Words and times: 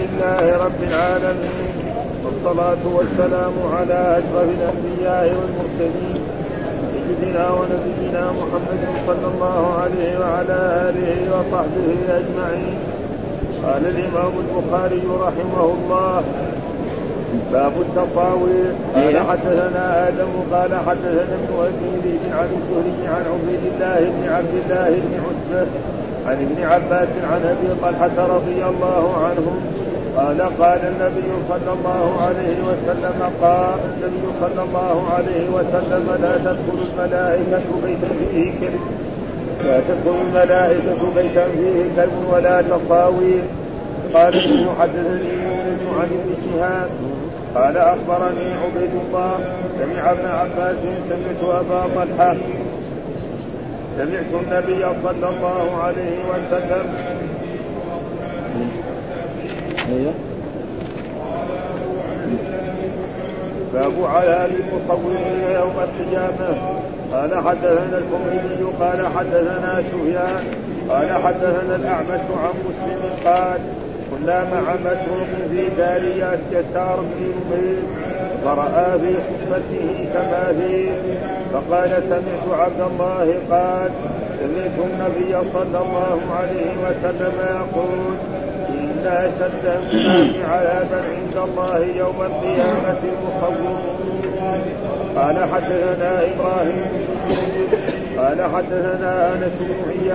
لله 0.00 0.56
رب 0.64 0.80
العالمين 0.90 1.74
والصلاة 2.24 2.82
والسلام 2.96 3.52
على 3.76 4.18
أشرف 4.18 4.48
الأنبياء 4.58 5.24
والمرسلين 5.38 6.20
سيدنا 6.92 7.50
ونبينا 7.50 8.24
محمد 8.40 8.82
صلى 9.06 9.26
الله 9.34 9.74
عليه 9.82 10.18
وعلى 10.20 10.58
آله 10.88 11.16
وصحبه 11.34 11.88
أجمعين 12.20 12.78
قال 13.64 13.82
الإمام 13.86 14.32
البخاري 14.44 15.02
رحمه 15.20 15.64
الله 15.76 16.22
باب 17.52 17.72
التطاوير 17.80 18.72
قال 18.94 19.16
إيه. 19.16 19.22
حدثنا 19.22 20.08
آدم 20.08 20.30
قال 20.52 20.70
حدثنا 20.86 21.34
ابن 21.40 21.54
أبي 21.60 22.18
عن 22.32 22.48
الزهري 22.58 23.06
عن 23.14 23.24
عبيد 23.32 23.62
الله 23.72 24.10
بن 24.10 24.28
عبد 24.28 24.54
الله 24.64 24.90
بن 24.90 25.14
عتبة 25.24 25.66
عن 26.26 26.36
ابن 26.46 26.64
عباس 26.64 27.08
عن 27.30 27.40
أبي 27.44 27.80
طلحة 27.82 28.26
رضي 28.36 28.64
الله 28.64 29.14
عنهم 29.24 29.83
قال 30.16 30.40
قال 30.60 30.80
النبي 30.92 31.30
صلى 31.48 31.72
الله 31.78 32.22
عليه 32.22 32.58
وسلم 32.68 33.18
قال 33.42 33.78
النبي 33.90 34.26
صلى 34.40 34.62
الله 34.62 34.96
عليه 35.14 35.44
وسلم 35.50 36.06
لا 36.22 36.36
تدخل 36.36 36.78
الملائكة 36.88 37.62
بيتا 37.84 38.08
فيه 38.18 38.50
كلب. 38.60 38.80
لا 39.64 39.80
تدخل 39.88 40.16
الملائكة 40.20 41.14
بيتا 41.14 41.44
فيه 41.44 41.76
كلب 41.96 42.16
ولا 42.32 42.62
تصاوير 42.62 43.42
قال 44.14 44.34
حدثني 44.80 45.28
يونس 45.44 45.82
عن 45.98 46.08
ابن 46.18 46.34
شهاب. 46.44 46.90
قال 47.54 47.76
أخبرني 47.76 48.48
عبيد 48.62 48.90
الله 49.06 49.38
سمع 49.78 50.10
ابن 50.10 50.26
عباس 50.26 50.76
سمعت 51.08 51.42
أبا 51.60 51.80
طلحة. 51.94 52.36
سمعت 53.98 54.30
النبي 54.42 54.82
صلى 55.02 55.28
الله 55.28 55.66
عليه 55.82 56.18
وسلم 56.30 56.86
أيوه 59.94 60.12
باب 63.74 63.92
على 64.04 64.46
المصورين 64.46 65.40
يوم 65.54 65.74
القيامة. 65.86 66.54
قال 67.12 67.34
حدثنا 67.34 67.98
الحميدي 67.98 68.64
قال 68.80 69.06
حدثنا 69.16 69.82
سفيان 69.92 70.44
قال 70.90 71.12
حدثنا 71.24 71.76
الأعمش 71.76 72.24
عن 72.42 72.54
مسلم 72.66 73.02
قال 73.24 73.60
كنا 74.10 74.44
مع 74.44 74.74
مسروق 74.80 75.28
في 75.50 75.68
دار 75.76 76.02
يسار 76.52 76.96
بن 77.00 77.32
نمير 77.50 77.82
فرأى 78.44 78.98
في 78.98 79.14
خطبته 79.14 80.08
تماثيل 80.14 80.92
فقال 81.52 82.02
سمعت 82.08 82.60
عبد 82.60 82.80
الله 82.80 83.34
قال 83.50 83.90
سمعت 84.40 84.78
النبي 84.90 85.50
صلى 85.52 85.78
الله 85.84 86.20
عليه 86.38 86.72
وسلم 86.84 87.34
يقول 87.40 88.14
إن 89.04 89.10
أشد 89.10 89.64
الناس 89.64 90.36
عذابا 90.48 91.02
عند 91.16 91.36
الله 91.48 91.78
يوم 91.78 92.22
القيامة 92.22 92.98
المصورون 93.04 93.82
قال 95.16 95.36
حدثنا 95.52 96.22
إبراهيم 96.22 96.86
قال 98.18 98.42
حدثنا 98.54 99.32
انس 99.32 99.52
بن 99.60 100.10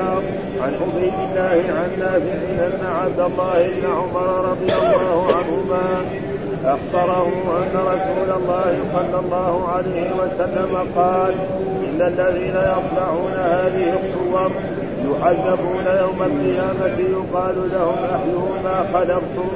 عن 0.61 0.73
عبيد 0.81 1.13
الله 1.13 1.63
عن 1.73 1.89
نافع 1.99 2.65
ان 2.67 2.85
عبد 3.01 3.19
الله 3.19 3.67
بن 3.67 3.85
عمر 3.85 4.49
رضي 4.51 4.73
الله 4.73 5.27
عنهما 5.27 6.01
اخبره 6.65 7.27
ان 7.57 7.75
رسول 7.75 8.37
الله 8.37 8.77
صلى 8.93 9.19
الله 9.19 9.67
عليه 9.69 10.11
وسلم 10.11 10.87
قال 10.95 11.33
ان 11.89 12.01
الذين 12.01 12.55
يصنعون 12.55 13.33
هذه 13.33 13.93
الصور 13.93 14.51
يعذبون 15.09 15.85
يوم 16.01 16.23
القيامة 16.23 16.97
يقال 16.99 17.55
لهم 17.71 17.97
أحيوا 18.15 18.49
ما 18.63 18.85
خلقتم. 18.93 19.49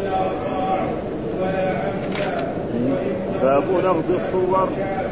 باب 3.41 3.63
نقض 3.83 4.09
الصور. 4.09 4.69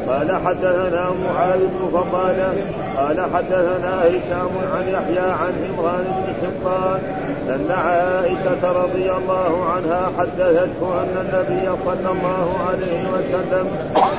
قال 0.08 0.32
حدثنا 0.46 1.10
معاذ 1.24 1.58
بن 1.58 1.88
فضالة 1.92 2.54
قال 2.96 3.20
حدثنا 3.34 4.02
هشام 4.02 4.50
عن 4.74 4.88
يحيى 4.88 5.30
عن 5.30 5.52
عمران 5.68 6.04
بن 6.04 6.32
حبان 6.42 7.00
أن 7.48 7.70
عائشة 7.70 8.82
رضي 8.82 9.10
الله 9.10 9.64
عنها 9.74 10.10
حدثته 10.18 11.02
أن 11.02 11.14
النبي 11.20 11.76
صلى 11.84 12.10
الله 12.12 12.56
عليه 12.68 13.02
وسلم 13.12 13.66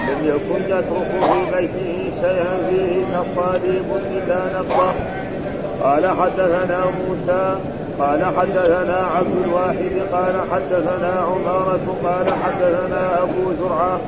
لم 0.10 0.26
يكن 0.26 0.62
يترك 0.66 1.12
في 1.22 1.58
بيته 1.58 2.12
شيئا 2.22 2.58
فيه 2.70 3.06
تصاليب 3.18 3.86
إلا 4.12 4.60
نقضه 4.60 5.23
قال 5.84 6.08
حدثنا 6.08 6.80
موسى 7.00 7.56
قال 8.00 8.26
حدثنا 8.26 9.08
عبد 9.16 9.36
الواحد 9.46 9.92
قال 10.14 10.36
حدثنا 10.52 11.26
عمارة 11.28 11.96
قال 12.04 12.34
حدثنا 12.44 13.24
أبو 13.24 13.54
زرعة 13.60 14.00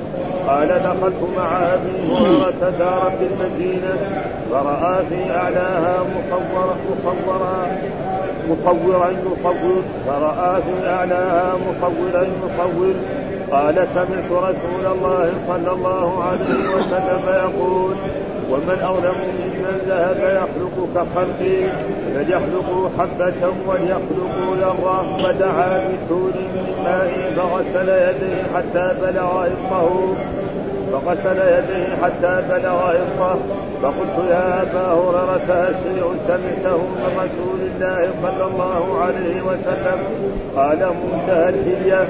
قال 0.48 0.68
دخلت 0.68 1.22
مع 1.38 1.58
أبي 1.74 2.12
هريرة 2.12 2.74
دارا 2.80 3.12
بالمدينة 3.20 3.96
فرأى 4.52 5.06
في 5.10 5.32
أعلاها 5.32 6.04
مصورا 6.04 6.76
مصورا 6.90 7.68
مصورا 8.50 9.10
يصور 9.10 9.82
فرأى 10.08 10.62
في 10.62 10.90
أعلاها 10.90 11.54
مصورا 11.56 12.22
يصور. 12.24 12.94
قال 13.52 13.88
سمعت 13.94 14.32
رسول 14.32 14.86
الله 14.86 15.34
صلى 15.48 15.72
الله 15.72 16.24
عليه 16.24 16.76
وسلم 16.76 17.22
يقول 17.28 17.96
ومن 18.52 18.80
أظلم 18.84 19.16
ممن 19.40 19.82
ذهب 19.88 20.18
يخلق 20.18 20.88
كخلقي 20.96 21.68
فليخلقوا 22.16 22.90
حبة 23.00 23.54
وليخلقوا 23.68 24.56
ذرة 24.56 25.18
فدعا 25.24 25.88
بسور 25.88 26.32
من 26.56 26.76
ماء 26.84 27.34
فغسل 27.36 27.90
يديه 27.90 28.44
حتى 28.56 28.96
بلغ 29.02 29.48
إفقه 29.48 30.16
فغسل 30.92 31.38
يديه 31.38 31.96
حتى 32.04 32.44
بلغ 32.50 32.92
إفقه 32.92 33.38
فقلت 33.82 34.30
يا 34.30 34.62
أبا 34.62 34.88
هريرة 34.94 35.70
أشيء 35.70 36.16
سمعته 36.28 36.78
من 36.78 37.12
رسول 37.18 37.60
الله 37.62 38.10
صلى 38.22 38.46
الله 38.46 39.00
عليه 39.02 39.42
وسلم؟ 39.42 40.00
قال 40.56 40.78
منتهى 40.78 41.50
الهدية. 41.50 42.08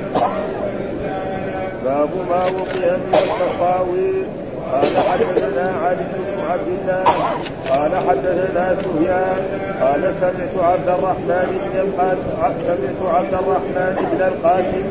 باب 1.85 2.09
ما 2.29 2.45
وقي 2.45 2.97
من 2.97 3.13
التصاوير 3.13 4.44
قال 4.75 4.97
حدثنا 4.97 5.73
علي 5.85 6.05
بن 6.19 6.43
عبد 6.51 6.67
الله 6.67 7.03
قال 7.69 7.91
حدثنا 8.09 8.75
سفيان 8.75 9.37
قال 9.81 10.13
سمعت 10.21 10.55
عبد 10.71 10.89
الرحمن 10.89 11.47
بن 11.63 11.79
القاسم 11.79 12.53
سمعت 12.65 13.15
عبد 13.15 13.33
الرحمن 13.33 13.95
بن 14.11 14.21
القاسم 14.21 14.85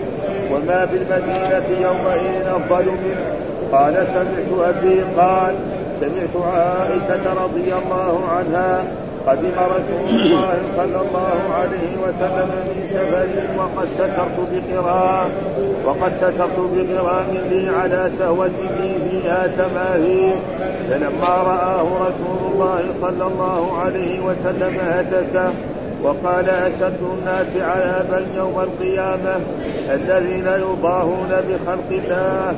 وما 0.53 0.85
بالمدينة 0.85 1.69
يومئذ 1.81 2.47
أفضل 2.47 2.85
منه. 2.85 3.25
قال 3.73 3.95
سمعت 3.95 4.69
أبي 4.69 5.01
قال 5.17 5.55
سمعت 6.01 6.55
عائشة 6.55 7.45
رضي 7.45 7.73
الله 7.75 8.29
عنها 8.37 8.85
قدم 9.27 9.57
رسول 9.59 10.21
الله 10.21 10.57
صلى 10.77 11.01
الله 11.07 11.41
عليه 11.55 11.93
وسلم 12.05 12.49
من 12.67 12.79
سفر 12.93 13.29
وقد 13.59 13.89
سترت 13.95 14.37
بقرام 14.53 15.31
وقد 15.85 16.13
سترت 16.17 16.59
بقرام 16.75 17.27
لي 17.51 17.69
على 17.69 18.11
سهوة 18.19 18.47
لي 18.81 18.95
فيها 19.11 19.47
تماثيل 19.59 20.37
فلما 20.91 21.35
رآه 21.53 21.83
رسول 21.83 22.53
الله 22.53 22.85
صلى 23.01 23.27
الله 23.27 23.79
عليه 23.79 24.21
وسلم 24.21 24.79
هتك 24.81 25.53
وقال 26.03 26.51
أشد 26.51 27.01
الناس 27.19 27.47
عذابا 27.57 28.27
يوم 28.37 28.61
القيامة 28.61 29.37
الذين 29.91 30.47
يضاهون 30.47 31.31
بخلق 31.49 31.91
الله. 31.91 32.55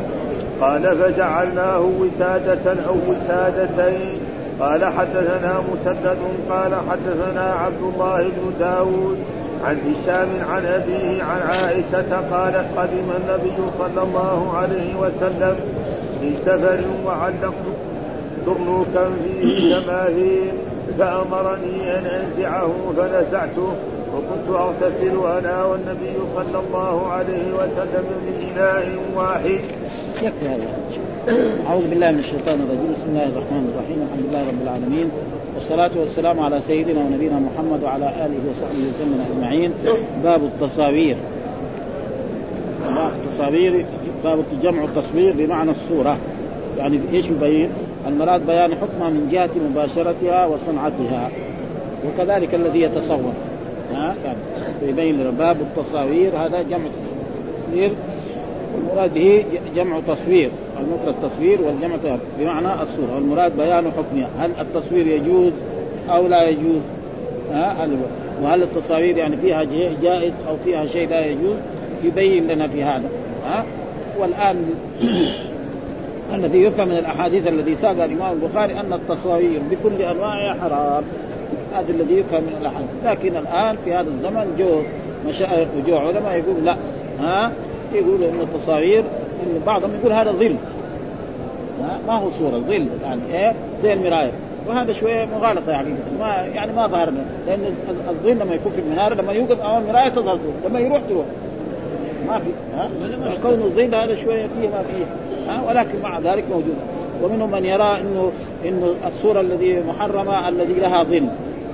قال 0.61 0.97
فجعلناه 0.97 1.81
وسادة 2.01 2.67
أو 2.89 2.97
وسادتين. 3.09 4.21
قال 4.61 4.85
حدثنا 4.85 5.61
مسدد 5.73 6.19
قال 6.51 6.75
حدثنا 6.91 7.55
عبد 7.65 7.83
الله 7.95 8.19
بن 8.19 8.53
داود 8.61 9.19
عن 9.65 9.77
هشام 9.77 10.29
عن 10.51 10.67
أبيه 10.67 11.23
عن 11.23 11.41
عائشة 11.49 12.21
قالت 12.31 12.67
قدم 12.77 13.09
النبي 13.17 13.57
صلى 13.79 14.03
الله 14.03 14.57
عليه 14.57 14.95
وسلم 14.97 15.57
في 16.21 16.33
سفر 16.45 16.81
وعلقت 17.07 17.55
درنوكا 18.47 19.11
فيه 19.25 19.75
جماهير 19.75 20.53
فأمرني 20.99 21.99
أن 21.99 22.07
أنزعه 22.07 22.73
فنزعته 22.97 23.73
وكنت 24.15 24.57
أغتسل 24.57 25.39
أنا 25.39 25.65
والنبي 25.65 26.17
صلى 26.35 26.63
الله 26.67 27.09
عليه 27.13 27.53
وسلم 27.55 28.05
من 28.27 28.51
إناء 28.53 28.99
واحد. 29.17 29.61
يكفي 30.23 30.49
هذا. 30.49 30.69
أعوذ 31.27 31.91
بالله 31.91 32.11
من 32.11 32.19
الشيطان 32.19 32.55
الرجيم. 32.55 32.93
بسم 32.93 33.09
الله 33.09 33.27
الرحمن 33.27 33.65
الرحيم. 33.75 33.99
الحمد 34.07 34.25
لله 34.31 34.49
رب 34.49 34.63
العالمين. 34.63 35.11
والصلاة 35.55 35.91
والسلام 36.01 36.41
على 36.41 36.61
سيدنا 36.67 37.01
ونبينا 37.01 37.39
محمد 37.39 37.83
وعلى 37.83 38.09
آله 38.09 38.41
وصحبه 38.51 38.83
وسلم 38.89 39.27
أجمعين. 39.31 39.73
باب 40.25 40.45
التصاوير. 40.45 41.17
باب 42.95 43.11
التصاوير 43.25 43.85
باب 44.25 44.45
جمع 44.63 44.85
التصوير 44.85 45.35
بمعنى 45.39 45.71
الصورة. 45.71 46.17
يعني 46.79 47.01
إيش 47.13 47.27
يبين؟ 47.27 47.71
المراد 48.07 48.47
بيان 48.47 48.75
حكمها 48.75 49.11
من 49.11 49.29
جهة 49.33 49.51
مباشرتها 49.71 50.47
وصنعتها. 50.47 51.31
وكذلك 52.07 52.55
الذي 52.55 52.81
يتصور. 52.81 53.33
ها؟ 53.95 54.15
كان 54.25 54.37
يبين 54.89 55.31
باب 55.39 55.57
التصاوير. 55.61 56.37
هذا 56.37 56.63
جمع 56.63 56.87
التصوير. 56.87 57.93
المراد 58.79 59.15
به 59.15 59.45
جمع 59.77 60.01
تصوير. 60.01 60.51
المفرد 60.81 61.15
تصوير 61.31 61.63
والجمع 61.63 61.97
بمعنى 62.39 62.83
الصورة. 62.83 63.15
والمراد 63.15 63.57
بيان 63.57 63.93
حكمها. 63.93 64.29
هل 64.39 64.51
التصوير 64.61 65.07
يجوز 65.07 65.53
أو 66.09 66.27
لا 66.27 66.49
يجوز؟ 66.49 66.81
ها؟ 67.53 67.89
وهل 68.43 68.63
التصاوير 68.63 69.17
يعني 69.17 69.37
فيها 69.37 69.65
جائز 70.03 70.33
أو 70.49 70.57
فيها 70.65 70.87
شيء 70.87 71.09
لا 71.09 71.27
يجوز؟ 71.27 71.57
يبين 72.05 72.49
لنا 72.49 72.69
في 72.69 72.85
هذا. 72.85 73.09
ها؟ 73.47 73.65
والآن 74.19 74.65
الذي 76.35 76.59
يفهم 76.59 76.89
من 76.89 76.99
الأحاديث 76.99 77.47
الذي 77.47 77.77
ساق 77.77 78.05
الإمام 78.05 78.33
البخاري 78.33 78.81
أن 78.81 78.93
التصاوير 78.93 79.61
بكل 79.71 80.03
أنواعها 80.03 80.55
حرام. 80.61 81.05
هذا 81.75 81.91
الذي 81.91 82.15
يفهم 82.15 82.43
من 82.43 82.57
الأحاديث. 82.61 82.91
لكن 83.05 83.37
الآن 83.37 83.77
في 83.85 83.95
هذا 83.95 84.09
الزمن 84.09 84.55
جو 84.59 84.83
مشايخ 85.29 85.69
وجو 85.77 85.97
علماء 85.97 86.37
يقول 86.37 86.65
لا. 86.65 86.77
ها؟ 87.21 87.53
يقولوا 87.95 88.29
إن 88.29 88.41
التصاوير 88.41 89.05
بعضهم 89.67 89.91
يقول 90.01 90.13
هذا 90.13 90.33
ظل. 90.33 90.57
ما 92.07 92.19
هو 92.19 92.31
صورة 92.39 92.59
ظل 92.59 92.89
يعني 93.05 93.21
إيه؟ 93.33 93.55
زي 93.83 93.93
المراية. 93.93 94.33
وهذا 94.69 94.93
شوية 94.93 95.25
مغالطة 95.25 95.73
يعني 95.73 95.95
ما 96.21 96.27
يعني 96.55 96.73
ما 96.73 96.87
ظهر 96.87 97.13
لأن 97.47 97.75
الظل 98.09 98.31
لما 98.31 98.55
يكون 98.55 98.73
في 98.73 98.81
المنارة 98.81 99.15
لما 99.15 99.33
يوقف 99.33 99.61
أمام 99.61 99.83
المراية 99.83 100.09
تظهر 100.09 100.39
لما 100.69 100.81
يروح 100.81 101.01
تروح. 101.09 101.25
ما 102.29 102.39
في 102.39 102.51
ها؟ 102.75 102.89
كون 103.43 103.53
الظل 103.53 103.95
هذا 103.95 104.15
شوية 104.15 104.47
فيه 104.47 104.69
ما 104.69 104.83
فيه 104.83 105.05
ها؟ 105.53 105.63
ولكن 105.69 106.03
مع 106.03 106.19
ذلك 106.19 106.45
موجود. 106.51 106.77
ومنهم 107.23 107.51
من 107.51 107.65
يرى 107.65 108.01
إنه 108.01 108.33
إنه 108.65 108.95
الصورة 109.07 109.41
الذي 109.41 109.83
محرمة 109.89 110.49
الذي 110.49 110.75
لها 110.75 111.03
ظل. 111.03 111.29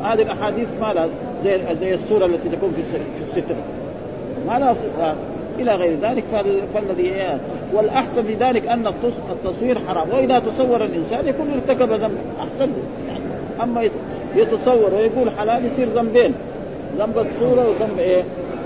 هذه 0.05 0.23
الأحاديث 0.23 0.69
ما 0.81 0.87
لها 0.87 1.09
زي 1.45 1.61
زي 1.81 1.95
الصورة 1.95 2.27
التي 2.27 2.49
تكون 2.49 2.73
في 2.77 2.83
الستر 3.39 3.55
ما 4.49 4.59
لها 4.59 4.75
إلى 5.59 5.75
غير 5.75 5.97
ذلك 6.03 6.25
فالذي 6.75 7.39
والأحسن 7.73 8.23
في 8.23 8.35
ذلك 8.35 8.67
أن 8.67 8.87
التصوير 9.31 9.79
حرام. 9.89 10.09
وإذا 10.13 10.39
تصور 10.39 10.85
الإنسان 10.85 11.29
يكون 11.29 11.47
ارتكب 11.51 11.93
ذنب 11.93 12.19
أحسن 12.39 12.71
يعني 13.09 13.25
أما 13.63 13.89
يتصور 14.37 14.95
ويقول 14.95 15.31
حلال 15.31 15.65
يصير 15.73 15.89
ذنبين. 15.89 16.35
ذنب 16.99 17.19
الصورة 17.19 17.69
وذنب 17.69 17.99
إيه؟ 17.99 18.23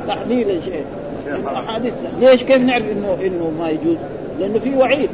تحليل 0.08 0.50
الشيء 0.50 0.84
الاحاديث 1.26 1.92
ليش؟ 2.20 2.42
كيف 2.42 2.58
نعرف 2.58 2.84
انه 2.92 3.18
إنه 3.26 3.52
ما 3.58 3.70
يجوز؟ 3.70 3.96
لأنه 4.40 4.58
في 4.58 4.74
وعيد. 4.74 5.10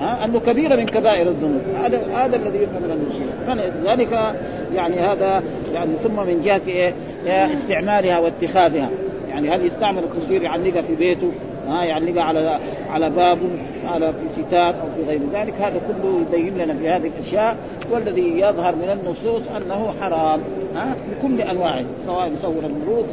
ها؟ 0.00 0.24
أنه 0.24 0.40
كبيرة 0.40 0.76
من 0.76 0.86
كبائر 0.86 1.28
الذنوب. 1.28 1.60
هذا 1.84 2.00
هذا 2.14 2.36
الذي 2.36 2.58
يفهم 2.58 2.82
من 2.82 2.90
النصوص 2.90 3.32
فلذلك 3.46 4.36
يعني 4.74 5.00
هذا 5.00 5.42
يعني 5.74 5.90
ثم 6.04 6.16
من 6.16 6.42
جهة 6.44 6.60
إيه 6.66 6.94
استعمالها 7.26 8.18
واتخاذها. 8.18 8.90
يعني 9.32 9.50
هل 9.50 9.66
يستعمل 9.66 10.04
التصوير 10.04 10.42
يعلقها 10.42 10.82
في 10.82 10.94
بيته 10.94 11.30
ها 11.68 11.84
يعلقها 11.84 12.22
على 12.22 12.58
على 12.90 13.10
بابه 13.10 13.48
على 13.86 14.12
في 14.12 14.42
ستار 14.42 14.68
أو 14.68 14.86
في 14.96 15.02
غير 15.08 15.20
ذلك؟ 15.32 15.54
هذا 15.54 15.80
كله 15.88 16.20
يبين 16.20 16.58
لنا 16.58 16.74
في 16.74 16.88
هذه 16.88 17.10
الأشياء 17.16 17.56
والذي 17.90 18.40
يظهر 18.40 18.74
من 18.76 18.90
النصوص 18.90 19.42
أنه 19.56 19.94
حرام 20.00 20.40
ها 20.74 20.96
بكل 21.10 21.40
أنواعه 21.40 21.84
سواء 22.06 22.32
يصور 22.32 22.64
الملوك 22.64 23.06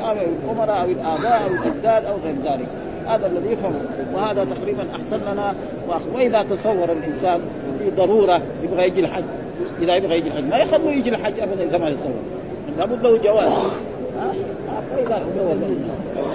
أو 0.00 0.12
الأمراء 0.12 0.82
أو 0.82 0.90
الآباء 0.90 1.42
أو 1.42 1.46
الأجداد 1.46 2.04
أو 2.04 2.14
غير 2.24 2.34
ذلك. 2.44 2.68
هذا 3.06 3.26
الذي 3.26 3.52
يفهم 3.52 3.74
وهذا 4.14 4.44
تقريبا 4.44 4.86
أحسن 4.96 5.32
لنا. 5.32 5.54
وإذا 6.14 6.42
تصور 6.42 6.92
الإنسان 6.92 7.40
في 7.78 7.90
ضرورة 7.90 8.42
يبغى 8.62 8.86
يجي 8.86 9.00
الحج 9.00 9.24
إذا 9.82 9.94
يبغى 9.94 10.16
يجي 10.16 10.28
الحج 10.28 10.44
ما 10.44 10.56
يخلوا 10.56 10.90
يجي 10.92 11.10
الحج 11.10 11.40
ابدا 11.40 11.78
كما 11.78 11.88
يتصور 11.88 12.12
لابد 12.78 13.02
له 13.02 13.18
جواز 13.18 13.52
فاذا 14.90 15.22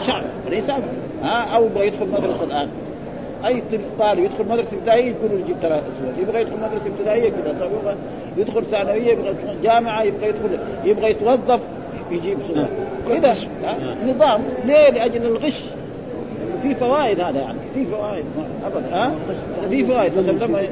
شعب 0.08 0.24
ليس 0.50 0.70
ها 1.22 1.56
أو 1.56 1.66
يبغى 1.66 1.88
يدخل 1.88 2.08
مدرسة 2.08 2.44
الآن. 2.44 2.70
أي 3.46 3.64
طالب 4.00 4.20
يدخل 4.20 4.46
مدرسة 4.50 4.78
ابتدائية 4.78 5.12
يقول 5.12 5.40
يجيب 5.40 5.56
ثلاث 5.62 5.84
اسود 5.84 6.18
يبغى 6.18 6.42
يدخل 6.42 6.56
مدرسة 6.56 6.88
ابتدائية 6.88 7.30
كذا 7.30 7.50
يبغى 7.52 7.96
يدخل 8.38 8.66
ثانوية 8.66 9.12
يبغى 9.12 9.30
يدخل 9.30 9.62
جامعة 9.64 10.04
يبغى 10.04 10.30
يدخل 10.30 10.60
يبغى 10.84 11.12
يتوظف 11.12 11.62
يجيب 12.12 12.38
سنة 12.48 12.70
كذا 13.08 13.36
نظام 14.06 14.44
ليه؟ 14.66 14.90
لأجل 14.90 15.26
الغش. 15.26 15.64
في 16.68 16.75
فوائد 16.75 17.19
هذا 17.19 17.40
يعني. 17.40 17.58
في 17.74 17.86
فوائد 17.86 18.25
ابدا. 18.66 18.96
ها؟ 18.96 19.12
في 19.69 19.84
فوائد. 19.84 20.14
لما 20.18 20.68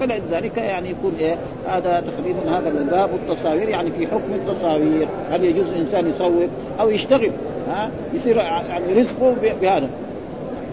فلذلك 0.00 0.56
يعني 0.56 0.90
يكون 0.90 1.12
إيه 1.20 1.36
هذا 1.68 2.04
تقريبا 2.06 2.58
هذا 2.58 2.68
الباب 2.68 3.10
التصاوير 3.14 3.68
يعني 3.68 3.90
في 3.90 4.06
حكم 4.06 4.34
التصاوير. 4.34 5.08
هل 5.30 5.44
يجوز 5.44 5.66
الإنسان 5.68 6.08
يصور 6.08 6.48
أو 6.80 6.90
يشتغل؟ 6.90 7.30
ها؟ 7.68 7.90
يصير 8.14 8.36
يعني 8.36 8.94
رزقه 8.94 9.34
بهذا. 9.62 9.88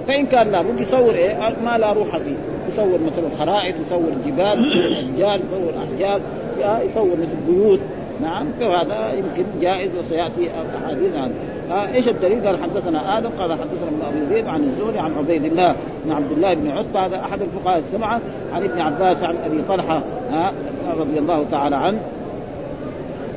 فإن 0.07 0.25
كان 0.25 0.51
لابد 0.51 0.79
يصور 0.79 1.13
إيه؟ 1.13 1.55
ما 1.63 1.77
لا 1.77 1.93
روح 1.93 2.17
فيه. 2.17 2.35
يصور 2.73 2.99
مثلا 3.05 3.29
خرائط 3.39 3.75
يصور 3.87 4.11
جبال 4.25 4.65
يصور 4.65 4.99
أشجار 4.99 5.39
يصور 5.39 5.73
أحجار 5.83 6.21
يصور 6.83 7.11
مثل 7.17 7.53
بيوت. 7.53 7.79
نعم 8.21 8.45
فهذا 8.59 9.13
يمكن 9.13 9.43
جائز 9.61 9.91
وسيأتي 9.95 10.49
أحاديث 10.83 11.15
عنه 11.15 11.33
آه 11.71 11.93
إيش 11.93 12.07
الدليل؟ 12.07 12.47
قال 12.47 12.63
حدثنا 12.63 13.17
آدم 13.17 13.29
قال 13.29 13.53
حدثنا 13.53 13.87
ابن 13.87 14.01
ابي 14.07 14.35
زيد 14.35 14.47
عن 14.47 14.63
الزهري 14.63 14.99
عن 14.99 15.11
عبيد 15.17 15.45
الله 15.45 15.75
بن 16.05 16.11
عبد 16.11 16.31
الله 16.31 16.53
بن 16.53 16.69
عتبة 16.69 17.05
هذا 17.05 17.19
أحد 17.19 17.41
الفقهاء 17.41 17.79
السبعة 17.79 18.19
عن 18.53 18.63
ابن 18.63 18.81
عباس 18.81 19.23
عن 19.23 19.35
أبي 19.45 19.61
طلحة 19.67 20.03
آه 20.33 20.51
رضي 20.97 21.19
الله 21.19 21.45
تعالى 21.51 21.75
عنه. 21.75 21.99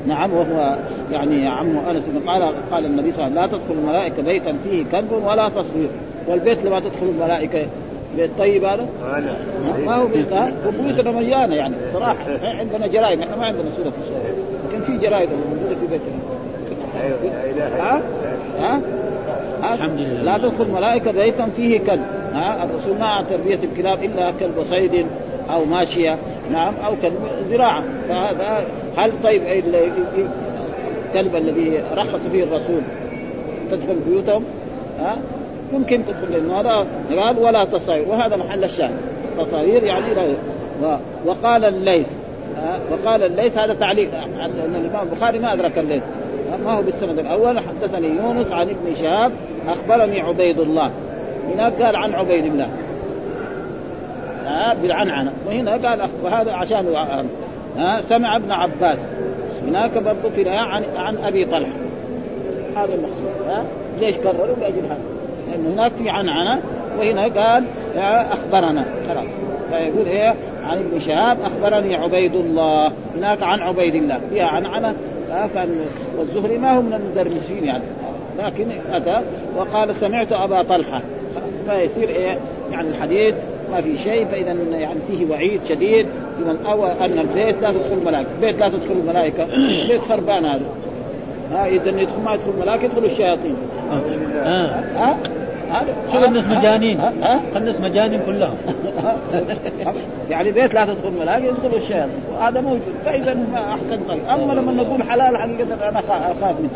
نعم 0.07 0.33
وهو 0.33 0.77
يعني 1.11 1.49
عم 1.49 1.77
أنس 1.77 2.05
قال 2.27 2.53
قال 2.71 2.87
النبي 2.87 3.13
صلى 3.13 3.27
الله 3.27 3.41
عليه 3.41 3.53
وسلم 3.53 3.59
لا 3.59 3.65
تدخل 3.65 3.75
الملائكة 3.75 4.23
بيتا 4.23 4.55
فيه 4.65 4.85
كلب 4.93 5.13
ولا 5.13 5.49
تصوير. 5.49 5.89
والبيت 6.29 6.65
لما 6.65 6.81
تدخل 6.81 7.07
الملائكة 7.07 7.67
بيت 8.17 8.31
طيب 8.39 8.65
هذا؟ 8.65 8.87
ما 9.87 9.97
هو 9.97 10.07
بيت 10.07 10.33
وبيوتنا 10.67 11.11
مليانة 11.11 11.55
يعني 11.55 11.75
صراحة. 11.93 12.17
عندنا 12.43 12.87
جرائد 12.87 13.21
إحنا 13.21 13.37
ما 13.37 13.45
عندنا 13.45 13.71
صورة 13.77 13.91
في 13.91 13.99
الشارع. 14.05 14.35
لكن 14.69 14.81
في 14.85 15.07
جرائد 15.07 15.29
موجودة 15.31 15.75
في 15.81 15.87
بيتنا. 15.87 16.15
ها؟ 17.79 18.03
ها؟ 18.59 18.81
الحمد 19.75 20.01
لله. 20.01 20.23
لا 20.23 20.39
تدخل 20.39 20.71
ملائكه 20.71 21.13
بيتا 21.13 21.47
فيه 21.57 21.79
كلب. 21.79 22.05
ها؟ 22.33 22.65
الرسول 22.65 22.99
ما 22.99 23.25
تربية 23.31 23.59
الكلاب 23.65 24.05
إلا 24.05 24.31
كلب 24.41 24.63
صيد 24.63 25.07
أو 25.51 25.65
ماشية. 25.65 26.19
نعم 26.53 26.75
أو 26.87 26.97
كلب 27.03 27.19
زراعة. 27.51 27.85
فهذا 28.09 28.65
هل 28.97 29.13
طيب 29.25 29.43
الكلب 31.15 31.37
الذي 31.37 31.83
رخص 31.95 32.21
فيه 32.33 32.45
الرسول 32.45 32.81
تدخل 33.71 33.97
بيوتهم؟ 34.07 34.45
ها؟ 35.01 35.17
ممكن 35.73 36.03
تدخل 36.07 36.33
لأنه 36.33 36.61
هذا 36.61 36.87
قال 37.17 37.39
ولا 37.39 37.65
تصاوير 37.65 38.09
وهذا 38.09 38.37
محل 38.37 38.65
الشاهد. 38.65 38.97
تصاوير 39.39 39.83
يعني 39.85 40.15
لا 40.15 40.99
وقال 41.27 41.65
الليث. 41.65 42.07
وقال 42.93 43.23
الليث 43.23 43.59
هذا 43.59 43.75
تعليق. 43.75 44.15
أن 44.15 44.75
الإمام 44.75 45.09
البخاري 45.13 45.39
ما 45.39 45.53
أدرك 45.53 45.79
الليث. 45.79 46.03
ما 46.65 46.73
هو 46.73 46.83
بالسند 46.83 47.19
الأول 47.19 47.61
حدثني 47.61 48.07
يونس 48.07 48.53
عن 48.53 48.69
ابن 48.69 48.95
شهاب 48.95 49.33
أخبرني 49.69 50.21
عبيد 50.21 50.61
الله. 50.61 50.91
هناك 51.55 51.83
قال 51.83 51.97
عن 51.97 52.13
عبيد 52.13 52.45
الله. 52.45 52.69
آه 54.47 54.75
بالعنعنة. 54.75 55.33
وهنا 55.47 55.71
قال 55.71 56.09
وهذا 56.23 56.53
عشان 56.53 56.87
آه 57.79 58.01
سمع 58.01 58.37
ابن 58.37 58.53
عباس. 58.53 58.99
هناك 59.67 59.99
برضه 59.99 60.31
في 60.31 60.49
عن 60.49 60.85
عن 60.97 61.17
أبي 61.17 61.45
طلحة. 61.45 61.73
هذا 62.77 62.95
المقصود 62.95 63.49
ها؟ 63.49 63.65
ليش 63.99 64.17
كرروا 64.17 64.57
لأجل 64.61 64.85
هذا. 64.85 64.99
لأنه 65.51 65.75
هناك 65.75 65.93
في 65.93 66.11
عنعنة 66.11 66.63
وهنا 66.99 67.23
قال 67.23 67.65
أخبرنا. 68.33 68.85
خلاص. 69.09 69.27
فيقول 69.71 70.07
إيه 70.07 70.35
عن 70.65 70.79
ابن 70.79 70.99
شهاب 70.99 71.37
أخبرني 71.41 71.97
عبيد 71.97 72.35
الله. 72.35 72.93
هناك 73.17 73.43
عن 73.43 73.61
عبيد 73.61 73.95
الله. 73.95 74.21
فيها 74.31 74.47
عنعنة 74.47 74.95
والزهري 76.19 76.59
ما 76.59 76.77
هو 76.77 76.83
من 76.83 76.93
المدرسين 76.93 77.65
يعني. 77.65 77.85
لكن 78.39 78.71
أتى 78.93 79.21
وقال 79.57 79.95
سمعت 79.95 80.33
أبا 80.33 80.63
طلحة. 80.63 81.03
فيصير 81.69 82.09
إيه؟ 82.09 82.39
يعني 82.73 82.89
الحديث 82.89 83.35
ما 83.73 83.81
في 83.81 83.99
شيء 83.99 84.25
فإذا 84.25 84.53
يعني 84.53 85.01
فيه 85.09 85.31
وعيد 85.31 85.61
شديد. 85.69 86.07
لمن 86.41 86.67
اوى 86.67 86.93
أن 86.93 87.19
البيت 87.19 87.63
لا 87.63 87.71
تدخل 87.73 87.93
الملائكة، 87.93 88.29
البيت 88.35 88.59
لا 88.59 88.69
تدخل 88.69 88.93
الملائكة، 88.93 89.47
بيت 89.89 90.01
خربان 90.01 90.45
هذا. 90.45 90.67
ها 91.53 91.67
إذا 91.67 91.91
يدخل 91.91 92.23
ما 92.25 92.35
يدخل 92.35 92.51
الملائكة 92.51 92.85
يدخل 92.85 93.05
الشياطين. 93.05 93.57
ها 93.91 94.85
ها؟ 94.97 95.17
شوف 96.13 96.25
الناس 96.25 96.45
مجانين 96.45 97.01
الناس 97.57 97.81
مجانين 97.81 98.21
كلهم. 98.27 98.57
يعني 100.31 100.53
بيت 100.53 100.75
لا 100.75 100.85
تدخل 100.85 101.09
الملائكه 101.09 101.45
يدخل 101.45 101.77
الشياطين 101.77 102.11
وهذا 102.33 102.61
موجود. 102.61 102.95
فإذا 103.05 103.37
أحسن 103.55 104.01
طيب 104.09 104.21
أما 104.31 104.53
لما 104.53 104.73
نقول 104.73 105.03
حلال 105.03 105.37
حقيقة 105.37 105.89
أنا 105.89 105.99
أخاف 105.99 106.55
منه. 106.61 106.71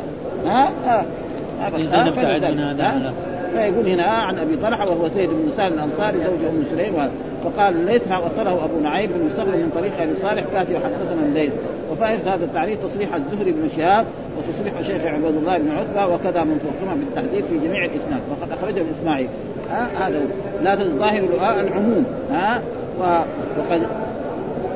ها؟ 0.45 0.73
ها. 0.87 1.04
فيقول 3.52 3.88
هنا 3.88 4.06
عن 4.06 4.38
أبي 4.38 4.56
طلحة 4.56 4.90
وهو 4.90 5.08
سيد 5.08 5.30
بن 5.30 5.50
سالم 5.56 5.74
الأنصاري 5.74 6.18
زوج 6.18 6.44
أم 6.50 6.64
سليم 6.70 7.10
فقال 7.44 7.76
الليث 7.76 8.02
وصله 8.02 8.64
أبو 8.64 8.80
نعيم 8.80 9.10
بن 9.10 9.24
مستغرب 9.24 9.58
من 9.58 9.70
طريق 9.74 10.00
أبي 10.00 10.14
صالح 10.14 10.44
كاتب 10.52 10.76
حدثنا 10.76 11.26
الليث 11.26 11.52
وفائدة 11.90 12.34
هذا 12.34 12.44
التعريف 12.44 12.86
تصريح 12.86 13.14
الزهري 13.14 13.52
بن 13.52 13.68
شهاب 13.76 14.06
وتصريح 14.38 14.78
الشيخ 14.78 15.06
عبد 15.06 15.36
الله 15.36 15.58
بن 15.58 15.70
عتبة 15.70 16.14
وكذا 16.14 16.44
من 16.44 16.58
فوقهما 16.58 17.00
بالتحديد 17.00 17.44
في 17.44 17.58
جميع 17.68 17.84
الإسناد. 17.84 18.20
وقد 18.30 18.52
أخرجه 18.52 18.80
الإسماعيلي 18.80 19.28
ها 19.70 20.08
هذا 20.08 20.22
لا 20.62 20.82
الظاهر 20.82 21.22
العموم. 21.60 22.06
ها 22.32 22.62
وقد 23.00 23.82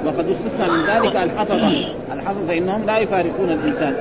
وقد 0.06 0.28
استثنى 0.30 0.70
من 0.70 0.80
ذلك 0.86 1.16
الحفظة 1.16 1.68
الحفظة 2.12 2.46
فإنهم 2.48 2.86
لا 2.86 2.98
يفارقون 2.98 3.50
الإنسان. 3.50 3.94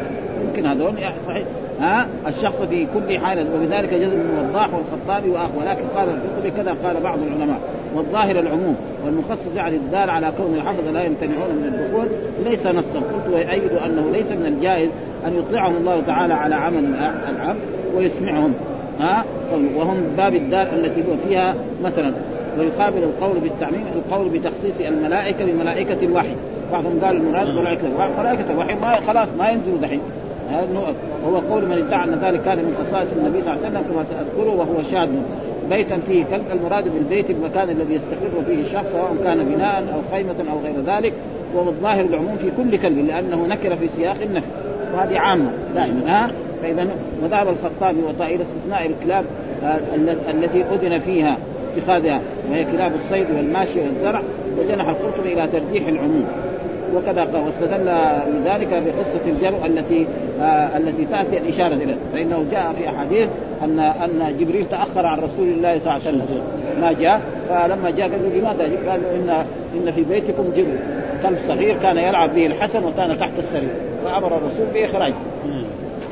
يمكن 0.47 0.65
هذول 0.65 0.93
صحيح. 1.27 1.45
ها؟ 1.81 2.07
الشخص 2.27 2.61
في 2.69 2.87
كل 2.93 3.19
حال 3.19 3.47
وبذلك 3.55 3.93
جزم 3.93 4.19
ابن 4.19 4.49
وضاح 4.49 4.69
والخطابي 4.73 5.29
واخ 5.29 5.49
ولكن 5.57 5.81
قال 5.95 6.09
القرطبي 6.09 6.51
كذا 6.51 6.75
قال 6.83 7.03
بعض 7.03 7.19
العلماء. 7.19 7.59
والظاهر 7.95 8.39
العموم 8.39 8.75
والمخصص 9.05 9.55
يعني 9.55 9.75
الدال 9.75 10.09
على 10.09 10.31
كون 10.37 10.55
الحفظ 10.55 10.87
لا 10.93 11.03
يمتنعون 11.03 11.55
من 11.55 11.65
الدخول 11.65 12.07
ليس 12.45 12.65
نصا. 12.65 12.99
قلت 12.99 13.33
ويؤيد 13.33 13.71
أنه 13.85 14.11
ليس 14.11 14.31
من 14.31 14.45
الجائز 14.45 14.89
أن 15.27 15.33
يطلعهم 15.37 15.77
الله 15.77 16.01
تعالى 16.01 16.33
على 16.33 16.55
عمل 16.55 16.85
العبد 17.29 17.59
ويسمعهم. 17.95 18.53
ها؟ 18.99 19.23
وهم 19.75 19.97
باب 20.17 20.35
الدار 20.35 20.67
التي 20.73 21.01
هو 21.01 21.17
فيها 21.27 21.55
مثلا. 21.83 22.13
ويقابل 22.59 23.03
القول 23.03 23.39
بالتعميم 23.39 23.85
القول 23.95 24.29
بتخصيص 24.29 24.79
الملائكة 24.79 25.45
بملائكة 25.45 26.05
الوحي. 26.05 26.35
بعضهم 26.71 26.99
قال 27.03 27.17
المراد 27.17 27.47
ملائكة 27.47 27.87
الوحي. 27.87 28.09
ملائكة 28.19 28.51
الوحي 28.51 28.75
ما 28.75 28.95
خلاص 28.95 29.27
ما 29.39 29.49
ينزلوا 29.49 29.77
دحين. 29.77 30.01
وهو 31.23 31.37
قول 31.37 31.65
من 31.65 31.77
ادعى 31.87 32.03
أن 32.03 32.19
ذلك 32.23 32.41
كان 32.41 32.57
من 32.57 32.75
خصائص 32.79 33.07
النبي 33.17 33.41
صلى 33.41 33.53
الله 33.53 33.65
عليه 33.65 33.79
وسلم 33.79 33.93
كما 33.93 34.03
سأذكره 34.03 34.55
وهو 34.55 34.83
شاذ. 34.91 35.09
بيتا 35.69 35.97
فيه 36.07 36.25
كلب 36.25 36.43
المراد 36.51 36.83
بالبيت 36.93 37.29
المكان 37.29 37.69
الذي 37.69 37.93
يستقر 37.93 38.43
فيه 38.47 38.63
الشخص 38.63 38.91
سواء 38.91 39.15
كان 39.23 39.43
بناء 39.43 39.83
أو 39.93 40.17
خيمة 40.17 40.51
أو 40.51 40.59
غير 40.59 40.95
ذلك 40.95 41.13
وهو 41.55 41.69
الظاهر 41.69 42.05
العموم 42.05 42.37
في 42.37 42.51
كل 42.57 42.77
كلب 42.77 43.07
لأنه 43.07 43.47
نكر 43.47 43.75
في 43.75 43.87
سياق 43.97 44.17
النفي 44.21 44.47
وهذه 44.93 45.19
عامة 45.19 45.51
دائما 45.75 46.01
ها؟ 46.07 46.31
فإذا 46.61 46.87
وذهب 47.23 47.47
الخطابي 47.47 47.99
إلى 48.35 48.43
استثناء 48.43 48.85
الكلاب 48.85 49.25
آه، 49.63 49.79
التي 50.31 50.63
أذن 50.63 50.99
فيها 50.99 51.37
اتخاذها 51.77 52.21
وهي 52.49 52.65
كلاب 52.65 52.91
الصيد 52.95 53.27
والماشي 53.35 53.79
والزرع 53.79 54.21
وجنح 54.59 54.87
القرطبي 54.87 55.33
إلى 55.33 55.47
ترجيح 55.47 55.87
العموم. 55.87 56.25
وكذا 56.95 57.27
واستدل 57.45 57.85
بذلك 58.33 58.67
بقصة 58.67 59.25
الجرو 59.27 59.65
التي 59.65 60.07
آه 60.41 60.77
التي 60.77 61.05
تأتي 61.05 61.37
الإشارة 61.37 61.73
اليه 61.73 61.95
فإنه 62.13 62.45
جاء 62.51 62.73
في 62.73 62.89
أحاديث 62.89 63.29
أن 63.63 63.79
أن 63.79 64.35
جبريل 64.39 64.65
تأخر 64.65 65.05
عن 65.05 65.19
رسول 65.19 65.47
الله 65.47 65.79
صلى 65.79 65.93
الله 65.93 66.07
عليه 66.07 66.17
وسلم. 66.23 66.41
ما 66.81 66.93
جاء؟ 66.93 67.21
فلما 67.49 67.89
جاء 67.89 68.09
قال 68.09 68.37
لماذا؟ 68.37 68.63
قال 68.89 68.99
إن 69.05 69.45
إن 69.75 69.91
في 69.91 70.03
بيتكم 70.03 70.43
جبريل 70.43 70.79
كلب 71.23 71.37
صغير 71.47 71.77
كان 71.77 71.97
يلعب 71.97 72.35
به 72.35 72.45
الحسن 72.45 72.83
وكان 72.83 73.19
تحت 73.19 73.31
السرير. 73.39 73.69
فأمر 74.05 74.27
الرسول 74.27 74.65
بإخراجه. 74.73 75.13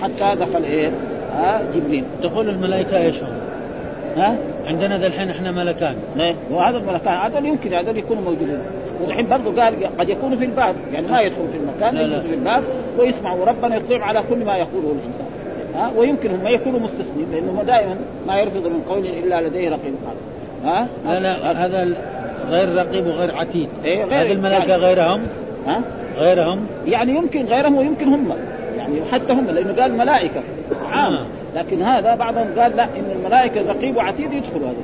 حتى 0.02 0.40
دخل 0.40 0.64
إيه؟ 0.64 0.92
آه 1.38 1.62
جبريل. 1.76 2.04
دخول 2.24 2.50
الملائكة 2.50 2.98
إيش 2.98 3.16
ها؟ 4.18 4.36
عندنا 4.66 5.08
الحين 5.08 5.30
إحنا 5.30 5.52
ملكان. 5.52 5.96
ليه؟ 6.16 6.36
وهذا 6.52 6.78
الملكان. 6.78 7.14
هذا 7.14 7.48
يمكن 7.48 7.74
هذول 7.74 7.98
يكونوا 7.98 8.24
موجودين. 8.24 8.60
والحين 9.02 9.28
برضه 9.28 9.62
قال 9.62 9.98
قد 10.00 10.10
يكونوا 10.10 10.38
في 10.38 10.46
الباب 10.46 10.76
يعني 10.94 11.08
ما 11.08 11.22
يدخل 11.22 11.48
في 11.52 11.58
المكان 11.58 11.96
يدخل 11.96 12.30
في 12.30 12.36
الباب 12.36 12.64
ويسمع 12.98 13.34
وربنا 13.34 13.76
يطلع 13.76 14.06
على 14.06 14.24
كل 14.30 14.46
ما 14.46 14.58
يقوله 14.58 14.92
الإنسان. 14.92 15.26
ها؟ 15.76 15.92
ويمكن 15.98 16.30
هم 16.30 16.48
يكونوا 16.48 16.80
مستثنين 16.80 17.32
لأنه 17.32 17.64
دائما 17.64 17.98
ما 18.28 18.40
يرفض 18.40 18.68
من 18.68 18.82
قول 18.90 19.06
إلا 19.06 19.42
لديه 19.42 19.70
رقيب 19.70 19.94
ها؟ 20.66 20.88
لا 21.06 21.20
لا 21.20 21.66
هذا 21.66 21.98
غير 22.50 22.76
رقيب 22.76 23.08
وغير 23.08 23.36
عتيد. 23.36 23.70
إيه 23.86 24.04
غير 24.06 24.22
هذه 24.22 24.32
الملائكة 24.32 24.70
يعني. 24.70 24.84
غيرهم؟ 24.84 25.22
ها؟ 25.68 25.82
غيرهم؟ 26.16 26.66
يعني 26.86 27.16
يمكن 27.16 27.46
غيرهم 27.46 27.76
ويمكن 27.76 28.08
هم 28.08 28.34
يعني 28.78 28.96
حتى 29.12 29.34
هم 29.34 29.46
لأنه 29.46 29.82
قال 29.82 29.98
ملائكة 29.98 30.42
عام. 30.92 31.14
آه. 31.14 31.26
لكن 31.56 31.82
هذا 31.82 32.16
بعضهم 32.16 32.48
قال 32.60 32.76
لا 32.76 32.84
إن 32.84 33.12
الملائكة 33.16 33.72
رقيب 33.72 33.96
وعتيد 33.96 34.34
يدخلوا 34.34 34.68
هذول 34.68 34.84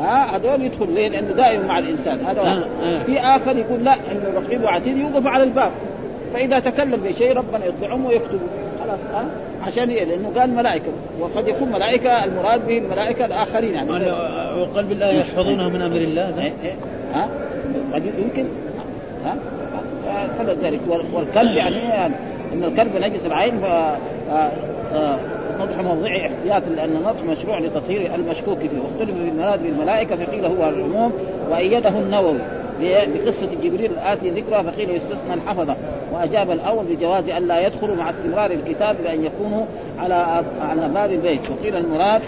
ها 0.00 0.36
هذول 0.36 0.62
يدخل. 0.62 0.92
ليه؟ 0.92 1.08
لأنه 1.08 1.32
دائما 1.32 1.66
مع 1.66 1.78
الإنسان. 1.78 2.26
هذا 2.26 2.40
آه. 2.40 2.64
آه. 2.82 3.02
في 3.02 3.20
آخر 3.20 3.56
يقول 3.56 3.84
لا 3.84 3.94
إنه 3.94 4.40
رقيب 4.40 4.62
وعتيد 4.62 4.96
يوقف 4.96 5.26
على 5.26 5.42
الباب. 5.42 5.72
فإذا 6.34 6.58
تكلم 6.58 7.00
بشيء 7.04 7.32
ربنا 7.32 7.66
يطلعهم 7.66 8.04
ويكتبوا 8.04 8.48
خلاص 8.84 8.98
ها؟ 9.14 9.24
عشان 9.62 9.88
إيه؟ 9.90 10.04
لأنه 10.04 10.32
قال 10.40 10.50
ملائكة. 10.50 10.92
وقد 11.20 11.48
يكون 11.48 11.72
ملائكة 11.72 12.24
المراد 12.24 12.66
به 12.66 12.78
الملائكة 12.78 13.24
الآخرين. 13.24 13.74
يعني 13.74 13.90
وقال 14.60 14.84
بالله 14.84 15.06
يحفظونها 15.06 15.68
من 15.68 15.82
أمر 15.82 15.96
الله 15.96 16.42
إيه 16.42 16.52
إيه. 16.64 16.74
ها؟ 17.14 17.28
قد 17.94 18.04
يمكن. 18.04 18.44
ها؟ 19.24 19.36
فلذلك 20.38 20.80
والكلب 21.12 21.56
يعني 21.56 22.06
إن 22.52 22.64
الكلب 22.64 22.96
نجس 22.96 23.26
العين 23.26 23.60
ف 23.60 23.64
نضح 25.60 25.78
موضعي 25.80 26.26
احتياط 26.26 26.62
لأن 26.76 26.96
النضح 26.96 27.22
مشروع 27.38 27.58
لتطهير 27.58 28.14
المشكوك 28.14 28.58
فيه 28.58 28.68
واختلف 28.80 29.16
في 29.18 29.28
المراد 29.28 29.62
بالملائكه 29.62 30.16
فقيل 30.16 30.44
هو 30.44 30.68
العموم. 30.68 31.12
وأيده 31.50 31.88
النووي 31.88 32.38
بقصة 32.80 33.48
جبريل 33.62 33.90
الآتي 33.90 34.30
ذكرها 34.30 34.62
فقيل 34.62 34.90
يستثنى 34.90 35.34
الحفظة 35.34 35.76
وأجاب 36.12 36.50
الأول 36.50 36.84
بجواز 36.84 37.28
ألا 37.28 37.66
يدخلوا 37.66 37.96
مع 37.96 38.10
استمرار 38.10 38.50
الكتاب 38.50 38.96
بأن 39.04 39.24
يكونوا 39.24 39.64
على 39.98 40.44
على 40.60 40.88
باب 40.94 41.12
البيت. 41.12 41.40
وقيل 41.50 41.76
المراد 41.76 42.22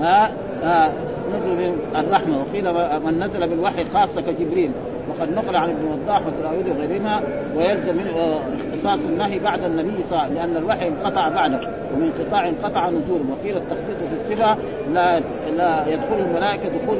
ها؟ 0.00 0.30
ها 0.62 0.92
نزل 1.34 1.74
الرحمة 1.96 2.38
وقيل 2.40 2.72
من 3.06 3.20
نزل 3.24 3.48
بالوحي 3.48 3.84
خاصة 3.84 4.20
كجبريل. 4.20 4.70
وقد 5.18 5.34
نقل 5.34 5.56
عن 5.56 5.70
ابن 5.70 5.84
وضاح 5.84 6.26
والدراويد 6.26 6.68
وغيرهما 6.68 7.22
ويلزم 7.56 7.94
من 7.94 8.06
اختصاص 8.74 9.00
النهي 9.08 9.38
بعد 9.38 9.64
النبي 9.64 9.90
صلى 10.10 10.18
الله 10.18 10.20
عليه 10.20 10.32
وسلم 10.32 10.36
لأن 10.36 10.56
الوحي 10.56 10.88
انقطع 10.88 11.28
بعده 11.28 11.60
ومن 11.94 12.12
انقطاع 12.18 12.48
انقطع 12.48 12.90
نزوله. 12.90 13.24
وقيل 13.30 13.56
التخصيص 13.56 13.96
في 13.96 14.32
الصفة 14.32 14.56
لا 14.92 15.20
لا 15.56 15.88
يدخل 15.88 16.18
الملائكة 16.18 16.68
دخول 16.68 16.96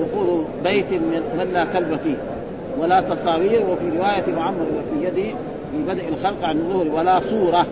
دخول 0.00 0.44
بيت 0.64 0.92
من 0.92 1.50
لا 1.52 1.64
كلب 1.64 1.96
فيه 1.96 2.16
ولا 2.78 3.00
تصاوير 3.00 3.62
وفي 3.70 3.98
رواية 3.98 4.34
معمر 4.36 4.62
وفي 4.62 5.06
يدي 5.06 5.34
في 5.70 5.82
بدء 5.88 6.08
الخلق 6.08 6.44
عن 6.44 6.56
الظهور 6.56 6.88
ولا 6.88 7.20
صورة. 7.20 7.66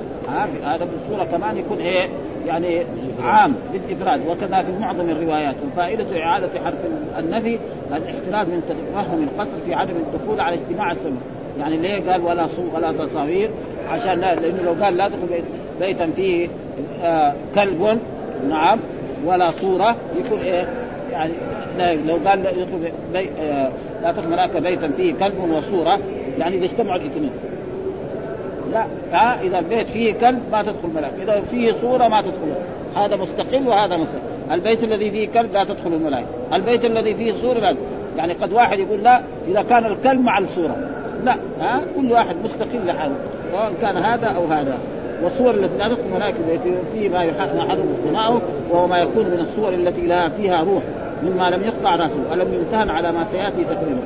هذا 0.65 0.89
بالصورة 0.93 1.25
كمان 1.25 1.57
يكون 1.57 1.79
إيه؟ 1.79 2.09
يعني 2.49 2.83
عام 3.23 3.55
بالافراد 3.73 4.21
وكذا 4.29 4.63
في 4.63 4.73
معظم 4.81 5.11
الروايات. 5.11 5.55
وفائدة 5.73 6.23
إعادة 6.23 6.49
حرف 6.65 6.75
النفي 7.19 7.59
الاحتراز 7.93 8.47
من 8.49 8.63
تفهم 8.69 9.23
القصر 9.23 9.61
في 9.67 9.75
عدم 9.75 9.95
الدخول 9.97 10.41
على 10.41 10.57
اجتماع 10.57 10.93
السمع 10.93 11.21
يعني 11.59 11.77
ليه 11.77 12.11
قال 12.11 12.23
ولا 12.23 12.47
صور 12.47 12.71
ولا 12.75 12.93
تصاوير؟ 12.93 13.51
عشان 13.91 14.21
لا 14.21 14.35
لأنه 14.35 14.63
لو 14.63 14.85
قال 14.85 14.97
لا 14.97 15.09
تدخل 15.09 15.43
بيتا 15.81 16.11
فيه 16.17 16.49
آه 17.03 17.35
كلب 17.55 17.99
نعم 18.49 18.79
ولا 19.25 19.51
صورة 19.51 19.97
يكون 20.25 20.39
إيه؟ 20.39 20.69
يعني 21.13 21.33
لا 21.79 21.95
لو 21.95 22.19
قال 22.29 22.43
لا 22.43 22.53
بي 23.13 23.29
آه 23.41 23.71
لا 24.03 24.13
تدخل 24.13 24.29
ملائكه 24.29 24.61
بيتا 24.61 24.89
فيه 24.89 25.15
كلب 25.15 25.51
وصورة 25.51 25.99
يعني 26.39 26.57
اذا 26.57 26.65
اجتمعوا 26.65 26.97
الاثنين. 26.97 27.31
لا 28.73 28.87
ها 29.13 29.43
إذا 29.43 29.59
البيت 29.59 29.89
فيه 29.89 30.13
كلب 30.13 30.41
ما 30.53 30.63
تدخل 30.63 30.89
ملائكه 30.95 31.23
إذا 31.23 31.41
فيه 31.41 31.73
صورة 31.73 32.09
ما 32.09 32.21
تدخل. 32.21 32.53
هذا 32.97 33.17
مستقل 33.17 33.69
وهذا 33.69 33.97
مستقل. 33.97 34.53
البيت 34.53 34.85
الذي 34.85 35.11
فيه 35.11 35.29
كلب 35.29 35.53
لا 35.53 35.65
تدخل 35.65 35.93
الملائكه 35.93 36.29
البيت 36.53 36.85
الذي 36.85 37.15
فيه 37.15 37.33
صورة 37.33 37.59
لا 37.59 37.77
يعني 38.17 38.33
قد 38.33 38.53
واحد 38.53 38.79
يقول 38.79 39.03
لا 39.03 39.21
إذا 39.49 39.63
كان 39.63 39.87
الكلب 39.87 40.21
مع 40.21 40.39
الصورة. 40.39 40.77
لا 41.25 41.37
ها 41.61 41.81
كل 41.97 42.13
واحد 42.13 42.37
مستقل 42.45 42.87
لحاله 42.87 43.15
سواء 43.51 43.73
كان 43.81 43.97
هذا 43.97 44.27
أو 44.27 44.45
هذا. 44.45 44.79
والصور 45.23 45.55
التي 45.55 45.79
لا 45.79 45.89
تدخل 45.89 46.01
الملائكه 46.11 46.39
فيه 46.93 47.09
ما 47.09 47.25
ما 47.55 47.69
حرم 47.69 47.95
اقتناؤه 47.99 48.43
وهو 48.71 48.87
ما 48.87 48.99
يكون 48.99 49.25
من 49.25 49.41
الصور 49.41 49.75
التي 49.75 50.07
لا 50.07 50.29
فيها 50.29 50.57
روح 50.57 50.83
مما 51.23 51.51
لم 51.51 51.63
يقطع 51.63 51.97
رأسه 51.97 52.31
ولم 52.31 52.55
يمتهن 52.55 52.91
على 52.91 53.13
ما 53.13 53.25
سيأتي 53.25 53.65
تكريمه 53.65 54.03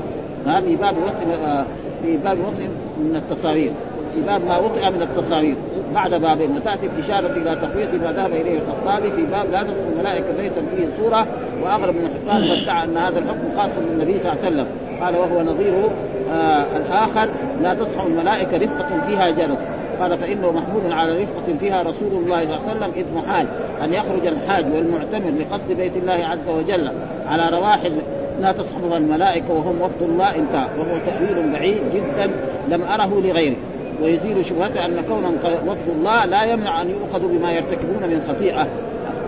هذه 0.47 0.77
باب 0.77 0.97
وطن 0.97 1.65
في 2.03 2.17
باب 2.17 2.39
وطن 2.39 2.69
من 2.99 3.17
التصاوير. 3.17 3.73
في 4.15 4.21
باب 4.21 4.45
ما 4.45 4.59
وطئ 4.59 4.91
من 4.91 5.03
التصاوير 5.03 5.55
بعد 5.95 6.15
بابين 6.15 6.57
وتاتي 6.57 6.87
الاشاره 6.87 7.27
إلى 7.27 7.57
تقوية 7.57 7.93
ما 8.05 8.13
ذهب 8.13 8.31
إليه 8.31 8.59
الخطابي 8.59 9.11
في 9.11 9.27
باب 9.27 9.51
لا 9.51 9.63
تدخل 9.63 9.93
الملائكة 9.93 10.37
بيتا 10.37 10.63
فيه 10.77 10.87
صوره 10.99 11.27
واغرب 11.63 11.95
من 11.95 12.05
الحكام 12.05 12.51
وادعى 12.51 12.85
أن 12.85 12.97
هذا 12.97 13.19
الحكم 13.19 13.57
خاص 13.57 13.71
بالنبي 13.89 14.19
صلى 14.19 14.33
الله 14.33 14.45
عليه 14.45 14.55
وسلم. 14.55 14.67
قال 15.01 15.17
وهو 15.17 15.43
نظيره 15.43 15.91
آه 16.33 16.77
الآخر 16.77 17.29
لا 17.63 17.75
تصحى 17.75 18.07
الملائكة 18.07 18.57
رفقة 18.57 19.07
فيها 19.07 19.31
جلس 19.31 19.59
قال 20.01 20.19
فإنه 20.19 20.53
محمول 20.53 20.93
على 20.93 21.23
رفقة 21.23 21.59
فيها 21.61 21.83
رسول 21.83 22.13
الله 22.13 22.45
صلى 22.45 22.57
الله 22.57 22.69
عليه 22.69 22.77
وسلم 22.77 22.93
إذ 22.97 23.17
محال 23.17 23.47
أن 23.85 23.93
يخرج 23.93 24.27
الحاج 24.27 24.65
والمعتمر 24.75 25.31
لقصد 25.31 25.73
بيت 25.77 25.97
الله 25.97 26.13
عز 26.27 26.49
وجل 26.49 26.93
على 27.27 27.57
رواحل 27.57 27.93
لا 28.41 28.53
تصحبها 28.53 28.97
الملائكة 28.97 29.53
وهم 29.55 29.81
وفد 29.81 30.03
الله 30.03 30.37
انتهى 30.37 30.67
وهو 30.79 30.99
تأويل 31.07 31.53
بعيد 31.53 31.83
جدا 31.95 32.31
لم 32.69 32.83
أره 32.83 33.21
لغيره. 33.21 33.57
ويزيل 34.03 34.45
شبهته 34.45 34.85
أن 34.85 35.05
كونهم 35.09 35.37
وفد 35.67 35.89
الله 35.89 36.25
لا 36.25 36.45
يمنع 36.45 36.83
أن 36.83 36.91
يؤخذوا 36.91 37.29
بما 37.29 37.53
يرتكبون 37.53 38.03
من 38.03 38.25
خطيئة. 38.29 38.67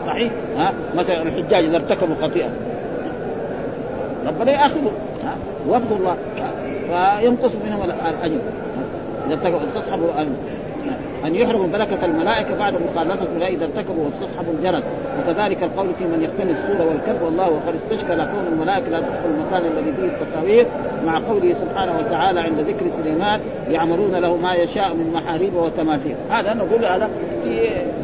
صحيح؟ 0.06 0.32
ها؟ 0.56 0.72
مثلا 0.94 1.22
الحجاج 1.22 1.64
إذا 1.64 1.76
ارتكبوا 1.76 2.14
خطيئة. 2.22 2.50
ربنا 4.26 4.52
ياخذه 4.52 4.92
ها؟ 5.24 5.36
وفد 5.68 5.92
الله. 5.92 6.16
فينقص 6.88 7.52
منهم 7.66 7.82
الأجر. 7.82 8.38
إذا 9.26 9.64
استصحبوا 9.64 10.08
أن 11.24 11.34
يحرموا 11.34 11.66
ملكة 11.66 12.04
الملائكة 12.04 12.58
بعد 12.58 12.74
مخالفة 12.74 13.46
إذا 13.46 13.64
ارتكبوا 13.64 14.04
واستصحبوا 14.04 14.52
الجرد. 14.52 14.84
وكذلك 15.20 15.62
القول 15.62 15.94
في 15.98 16.04
من 16.04 16.22
يقتني 16.22 16.52
السور 16.52 16.86
والكلب 16.86 17.22
والله 17.22 17.46
قد 17.46 17.74
استشكل 17.74 18.24
كون 18.24 18.46
الملائكة 18.52 18.88
لا 18.88 19.00
تدخل 19.00 19.30
المكان 19.30 19.72
الذي 19.72 19.92
فيه 19.92 20.06
التصاوير 20.06 20.66
مع 21.06 21.18
قوله 21.18 21.54
سبحانه 21.54 21.98
وتعالى 21.98 22.40
عند 22.40 22.60
ذكر 22.60 22.86
سليمان 23.02 23.40
يعملون 23.68 24.14
له 24.14 24.36
ما 24.36 24.54
يشاء 24.54 24.94
من 24.94 25.12
محاريب 25.12 25.54
وتماثيل 25.54 26.14
هذا 26.30 26.54
نقول 26.54 26.84
هذا 26.84 27.10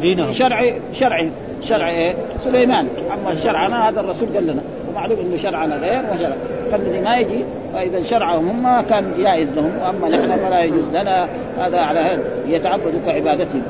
في 0.01 0.33
شرع 0.33 0.73
شرع 0.93 1.29
شرع 1.61 1.89
إيه؟ 1.89 2.15
سليمان. 2.37 2.87
أما 3.13 3.35
شرعنا 3.35 3.89
هذا 3.89 3.99
الرسول 3.99 4.27
قال 4.33 4.47
لنا. 4.47 4.61
ومعلوم 4.89 5.19
إنه 5.19 5.37
شرعنا 5.37 5.75
غير 5.75 6.01
وشرع 6.13 6.35
فالذي 6.71 7.01
ما 7.01 7.17
يجي 7.17 7.43
فإذا 7.73 8.03
شرعهم 8.03 8.65
هم 8.65 8.81
كان 8.81 9.13
جائز 9.17 9.49
لهم 9.55 9.71
وأما 9.81 10.09
نحن 10.09 10.37
فلا 10.37 10.63
يجوز 10.63 10.83
لنا 10.93 11.27
هذا 11.57 11.77
على 11.77 11.99
هذا 11.99 12.23
يتعبدوا 12.47 12.99
كعبادتهم 13.05 13.63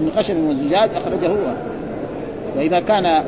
من 0.00 0.10
خشب 0.16 0.36
وزجاج 0.36 0.90
أخرجه 0.96 1.28
هو. 1.28 1.54
وإذا 2.56 2.80
كان 2.80 3.24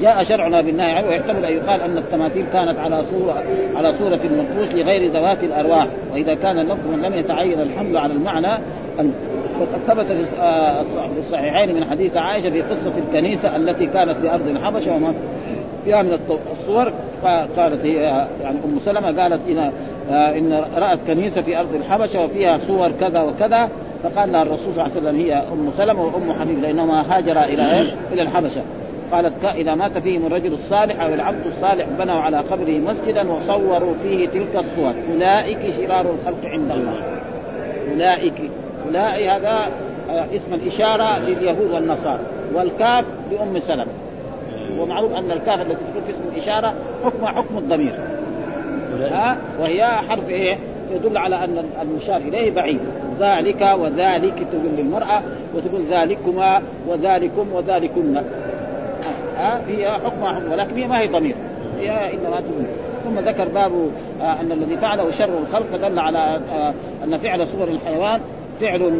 جاء 0.00 0.22
شرعنا 0.22 0.60
بالنهي 0.60 0.92
عنه 0.92 1.08
ويحتمل 1.08 1.44
أن 1.44 1.52
يقال 1.52 1.80
أن 1.80 1.98
التماثيل 1.98 2.44
كانت 2.52 2.78
على 2.78 3.04
صورة 3.04 3.42
على 3.76 3.92
صورة 3.92 4.20
النقوش 4.24 4.68
لغير 4.72 5.10
ذوات 5.12 5.44
الأرواح. 5.44 5.86
وإذا 6.12 6.34
كان 6.34 6.58
اللفظ 6.58 6.94
لم 6.94 7.14
يتعين 7.14 7.60
الحمل 7.60 7.96
على 7.96 8.12
المعنى 8.12 8.62
وقد 9.60 9.78
ثبت 9.86 10.06
آه، 10.40 10.82
في 10.82 11.18
الصحيحين 11.18 11.74
من 11.74 11.84
حديث 11.84 12.16
عائشة 12.16 12.50
في 12.50 12.62
قصة 12.62 12.92
الكنيسة 12.98 13.56
التي 13.56 13.86
كانت 13.86 14.16
في 14.16 14.30
ارض 14.30 14.46
الحبشه 14.46 15.12
فيها 15.84 16.02
من 16.02 16.18
الصور 16.52 16.92
قالت 17.56 17.84
هي 17.84 17.94
يعني 18.42 18.58
أم 18.64 18.78
سلمة 18.84 19.22
قالت 19.22 19.40
إن 19.48 19.72
آه، 20.10 20.38
إن 20.38 20.64
رأت 20.76 20.98
كنيسة 21.06 21.42
في 21.42 21.60
أرض 21.60 21.74
الحبشة 21.74 22.24
وفيها 22.24 22.58
صور 22.58 22.90
كذا 23.00 23.20
وكذا 23.20 23.68
فقال 24.02 24.32
لها 24.32 24.42
الرسول 24.42 24.74
صلى 24.74 24.86
الله 24.86 24.96
عليه 24.96 25.00
وسلم 25.00 25.16
هي 25.16 25.34
أم 25.34 25.70
سلمة 25.76 26.02
وأم 26.02 26.32
حبيب 26.40 26.62
لأنهما 26.62 27.16
هاجرا 27.16 27.44
إلى 27.44 27.80
إلى 28.12 28.22
الحبشة. 28.22 28.62
قالت 29.12 29.44
إذا 29.44 29.74
مات 29.74 29.98
فيهم 29.98 30.26
الرجل 30.26 30.52
الصالح 30.52 31.02
أو 31.02 31.14
العبد 31.14 31.46
الصالح 31.46 31.86
بنوا 31.98 32.20
على 32.20 32.36
قبره 32.36 32.78
مسجدا 32.78 33.32
وصوروا 33.32 33.94
فيه 34.02 34.28
تلك 34.28 34.56
الصور. 34.56 34.94
أولئك 35.12 35.58
شرار 35.76 36.00
الخلق 36.00 36.44
عند 36.44 36.70
الله. 36.70 36.94
أولئك 37.92 38.34
أولئك 38.86 39.28
هذا 39.28 39.68
آه، 40.10 40.26
اسم 40.36 40.54
الإشارة 40.54 41.18
لليهود 41.18 41.70
والنصارى 41.70 42.20
والكاف 42.54 43.04
لأم 43.30 43.60
سلمة. 43.60 44.09
ومعروف 44.80 45.12
أن 45.12 45.30
الكاف 45.30 45.60
التي 45.60 45.74
تكون 45.74 46.02
في 46.06 46.10
اسم 46.10 46.22
الإشارة 46.32 46.74
حكمها 47.04 47.32
حكم 47.32 47.58
الضمير. 47.58 47.92
ها؟ 49.00 49.36
وهي 49.60 49.86
حرف 49.86 50.28
إيه؟ 50.28 50.58
يدل 50.90 51.18
على 51.18 51.44
أن 51.44 51.64
المشار 51.82 52.16
إليه 52.16 52.50
بعيد. 52.50 52.80
ذلك 53.20 53.60
وذلك 53.78 54.34
تقول 54.52 54.72
للمرأة 54.78 55.22
وتقول 55.54 55.80
ذلكما 55.90 56.62
وذلكم 56.88 57.52
وذلكن. 57.52 58.16
ها؟ 59.36 59.60
هي 59.68 59.90
حكمها 59.90 60.34
حكم 60.34 60.52
ولكن 60.52 60.74
هي 60.76 60.86
ما 60.86 61.00
هي 61.00 61.06
ضمير. 61.06 61.36
هي 61.78 62.14
إنما 62.14 62.40
تقول 62.40 62.64
ثم 63.04 63.18
ذكر 63.18 63.48
باب 63.48 63.72
آه 64.20 64.40
أن 64.40 64.52
الذي 64.52 64.76
فعله 64.76 65.10
شر 65.10 65.38
الخلق 65.38 65.66
فدل 65.66 65.98
على 65.98 66.40
آه 66.52 66.74
أن 67.04 67.18
فعل 67.18 67.48
صور 67.48 67.68
الحيوان 67.68 68.20
فعل 68.60 68.92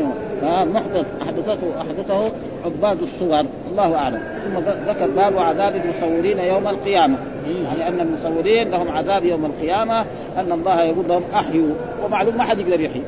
محدث 0.73 1.07
احدثته 1.23 1.81
أحدثه 1.81 2.31
عباد 2.65 3.03
الصور. 3.03 3.45
الله 3.71 3.95
أعلم. 3.95 4.21
ثم 4.45 4.59
ذكر 4.91 5.07
باب 5.07 5.39
عذاب 5.39 5.77
المصورين 5.77 6.39
يوم 6.39 6.69
القيامة. 6.69 7.19
يعني 7.65 7.89
أن 7.89 8.01
المصورين 8.01 8.71
لهم 8.71 8.91
عذاب 8.91 9.25
يوم 9.25 9.45
القيامة 9.45 10.01
أن 10.37 10.53
الله 10.53 10.83
يقول 10.83 11.09
لهم 11.09 11.23
أحيوا. 11.35 11.75
ومعلوم 12.05 12.37
ما 12.37 12.45
حد 12.45 12.59
يقدر 12.59 12.81
يحيي. 12.81 13.03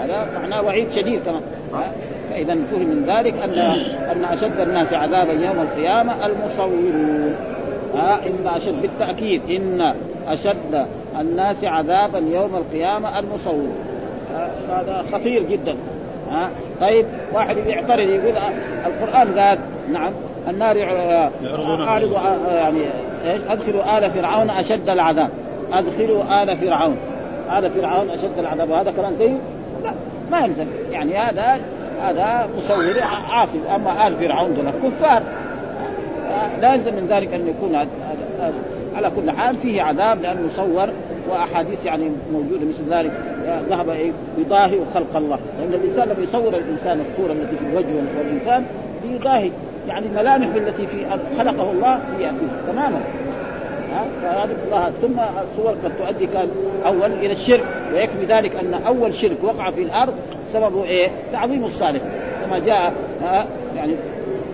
هذا 0.00 0.38
معناه 0.38 0.62
وعيد 0.62 0.90
شديد 0.90 1.20
كمان. 1.24 1.42
فإذا 2.30 2.54
فهم 2.54 2.80
من 2.80 3.04
ذلك 3.06 3.34
ان 3.34 3.58
أن 4.10 4.24
أشد 4.24 4.60
الناس 4.60 4.94
عذابا 4.94 5.32
يوم 5.32 5.60
القيامة 5.60 6.26
المصورون. 6.26 7.34
ها؟ 7.94 8.20
إن 8.26 8.46
اشد 8.46 8.82
بالتأكيد 8.82 9.42
إن 9.50 9.94
أشد 10.26 10.86
الناس 11.20 11.64
عذابا 11.64 12.18
يوم 12.18 12.56
القيامة 12.56 13.18
المصورون. 13.18 13.91
هذا 14.70 15.04
خطير 15.12 15.42
جدا. 15.42 15.76
ها؟ 16.30 16.50
طيب 16.80 17.06
واحد 17.32 17.56
يعترض 17.56 18.08
يقول 18.08 18.34
القرآن 18.86 19.38
قال 19.38 19.58
نعم 19.92 20.12
النار 20.48 20.76
عارض 21.88 22.12
يعني 22.48 22.80
إيش؟ 23.24 23.40
أدخلوا 23.48 23.98
آل 23.98 24.10
فرعون 24.10 24.50
أشد 24.50 24.88
العذاب. 24.88 25.30
أدخلوا 25.72 26.42
آل 26.42 26.56
فرعون. 26.56 26.96
آل 27.50 27.70
فرعون 27.70 28.10
أشد 28.10 28.38
العذاب. 28.38 28.70
وهذا 28.70 28.92
كلام 28.92 29.14
زيه 29.14 29.38
لا 29.82 29.92
ما 30.30 30.40
يلزم 30.40 30.66
يعني 30.90 31.16
هذا 31.16 31.60
هذا 32.02 32.48
مصور 32.56 33.00
عاصي. 33.30 33.58
أما 33.74 34.06
آل 34.06 34.14
فرعون 34.14 34.54
دول 34.54 34.90
كفار 34.90 35.22
لا 36.60 36.74
يلزم 36.74 36.94
من 36.94 37.06
ذلك 37.10 37.34
أن 37.34 37.48
يكون 37.48 37.88
على 38.96 39.10
كل 39.16 39.30
حال 39.30 39.56
فيه 39.56 39.82
عذاب 39.82 40.22
لأنه 40.22 40.48
صور 40.56 40.88
وأحاديث 41.30 41.84
يعني 41.84 42.10
موجودة 42.32 42.66
مثل 42.66 42.94
ذلك 42.94 43.12
ذهب 43.68 44.12
يضاهي 44.38 44.78
خلق 44.94 45.16
الله. 45.16 45.38
لأن 45.58 45.74
الإنسان 45.74 46.08
لما 46.08 46.24
يصور 46.24 46.54
الإنسان 46.54 47.00
الصورة 47.00 47.32
التي 47.32 47.56
في 47.56 47.64
الوجه 47.72 47.94
والانسان 48.18 48.64
يضاهي 49.10 49.50
يعني 49.88 50.06
الملامح 50.06 50.54
التي 50.54 50.86
في 50.86 51.06
خلقه 51.38 51.70
الله 51.70 51.94
هي 52.18 52.32
تماما. 52.66 53.00
الله 54.66 54.90
ثم 55.02 55.20
الصور 55.42 55.74
قد 55.84 55.92
تؤدي 55.98 56.26
كان 56.26 56.48
أول 56.86 57.12
إلى 57.12 57.32
الشرك 57.32 57.64
ويكفي 57.94 58.24
ذلك 58.24 58.56
أن 58.56 58.74
أول 58.74 59.14
شرك 59.14 59.36
وقع 59.42 59.70
في 59.70 59.82
الأرض 59.82 60.14
سببه 60.52 60.84
إيه؟ 60.84 61.10
تعظيم 61.32 61.64
الصالح. 61.64 62.02
كما 62.44 62.58
جاء 62.58 62.92
يعني 63.76 63.94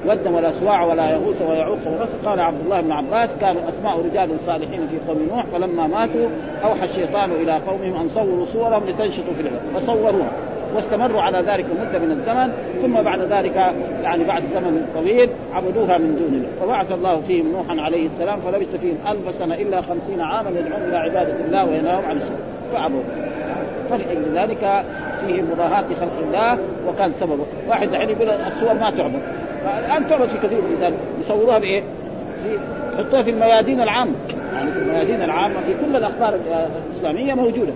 ودا 0.07 0.31
ولا 0.31 0.53
سواع 0.53 0.85
ولا 0.85 1.11
يغوث 1.11 1.43
ويعوق 1.43 1.79
ونصر 1.87 2.19
قال 2.25 2.41
عبد 2.41 2.61
الله 2.65 2.81
بن 2.81 2.93
عباس 2.93 3.31
كانوا 3.41 3.63
أسماء 3.69 4.01
رجال 4.01 4.31
صالحين 4.47 4.87
في 4.87 4.99
قوم 5.09 5.29
نوح 5.31 5.47
فلما 5.47 5.87
ماتوا 5.87 6.29
أوحى 6.65 6.85
الشيطان 6.85 7.31
إلى 7.31 7.53
قومهم 7.53 8.01
أن 8.01 8.09
صوروا 8.09 8.47
صورهم 8.47 8.83
لتنشطوا 8.89 9.35
في 9.35 9.41
العباد 9.41 9.61
فصوروها 9.75 10.31
واستمروا 10.75 11.23
على 11.23 11.39
ذلك 11.39 11.67
مدة 11.81 11.99
من 11.99 12.11
الزمن 12.11 12.53
ثم 12.83 13.03
بعد 13.03 13.21
ذلك 13.21 13.57
يعني 14.03 14.25
بعد 14.25 14.43
زمن 14.55 14.87
طويل 14.95 15.31
عبدوها 15.53 15.99
من 15.99 16.17
دون 16.17 16.35
الله. 16.35 16.49
فبعث 16.61 16.93
الله 16.93 17.21
فيهم 17.21 17.53
نوحا 17.53 17.81
عليه 17.81 18.07
السلام 18.07 18.41
فلبث 18.41 18.77
فيهم 18.77 18.97
ألف 19.09 19.35
سنة 19.35 19.55
إلا 19.55 19.81
خمسين 19.81 20.21
عاما 20.21 20.51
يدعون 20.51 20.83
إلى 20.83 20.97
عبادة 20.97 21.45
الله 21.45 21.71
وينهاهم 21.71 22.05
عن 22.05 22.17
الشرك. 22.17 22.39
فعبدوا. 22.73 23.03
فلأجل 23.91 24.39
ذلك 24.39 24.85
فيه 25.27 25.43
مضاهاة 25.43 25.85
خلق 26.01 26.19
الله 26.27 26.59
وكان 26.89 27.13
سببه. 27.13 27.45
واحد 27.69 27.89
الحين 27.89 28.11
يقول 28.11 28.31
الصور 28.31 28.75
ما 28.75 28.91
تعبد. 28.91 29.23
الآن 29.79 30.09
تعبد 30.09 30.29
في 30.29 30.39
كثير 30.39 30.61
من 30.61 30.77
ذلك. 30.81 30.99
يصوروها 31.25 31.59
بإيه؟ 31.59 31.83
في 32.43 32.59
يحطوها 32.95 33.23
في 33.23 33.31
الميادين 33.31 33.81
العامة. 33.81 34.13
يعني 34.55 34.73
في 34.73 34.79
الميادين 34.79 35.23
العامة 35.23 35.61
في 35.61 35.75
كل 35.85 35.97
الأخبار 35.97 36.39
الإسلامية 36.93 37.35
موجودة. 37.35 37.73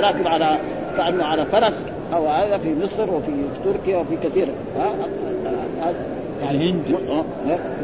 راكب 0.00 0.26
على 0.26 0.58
كانه 0.96 1.24
على 1.24 1.44
فرس 1.44 1.74
أو 2.14 2.26
هذا 2.26 2.58
في 2.58 2.74
مصر 2.82 3.14
وفي 3.14 3.32
تركيا 3.64 3.96
وفي 3.96 4.16
كثير. 4.16 4.48
يعني 6.42 6.58
الهند. 6.58 6.82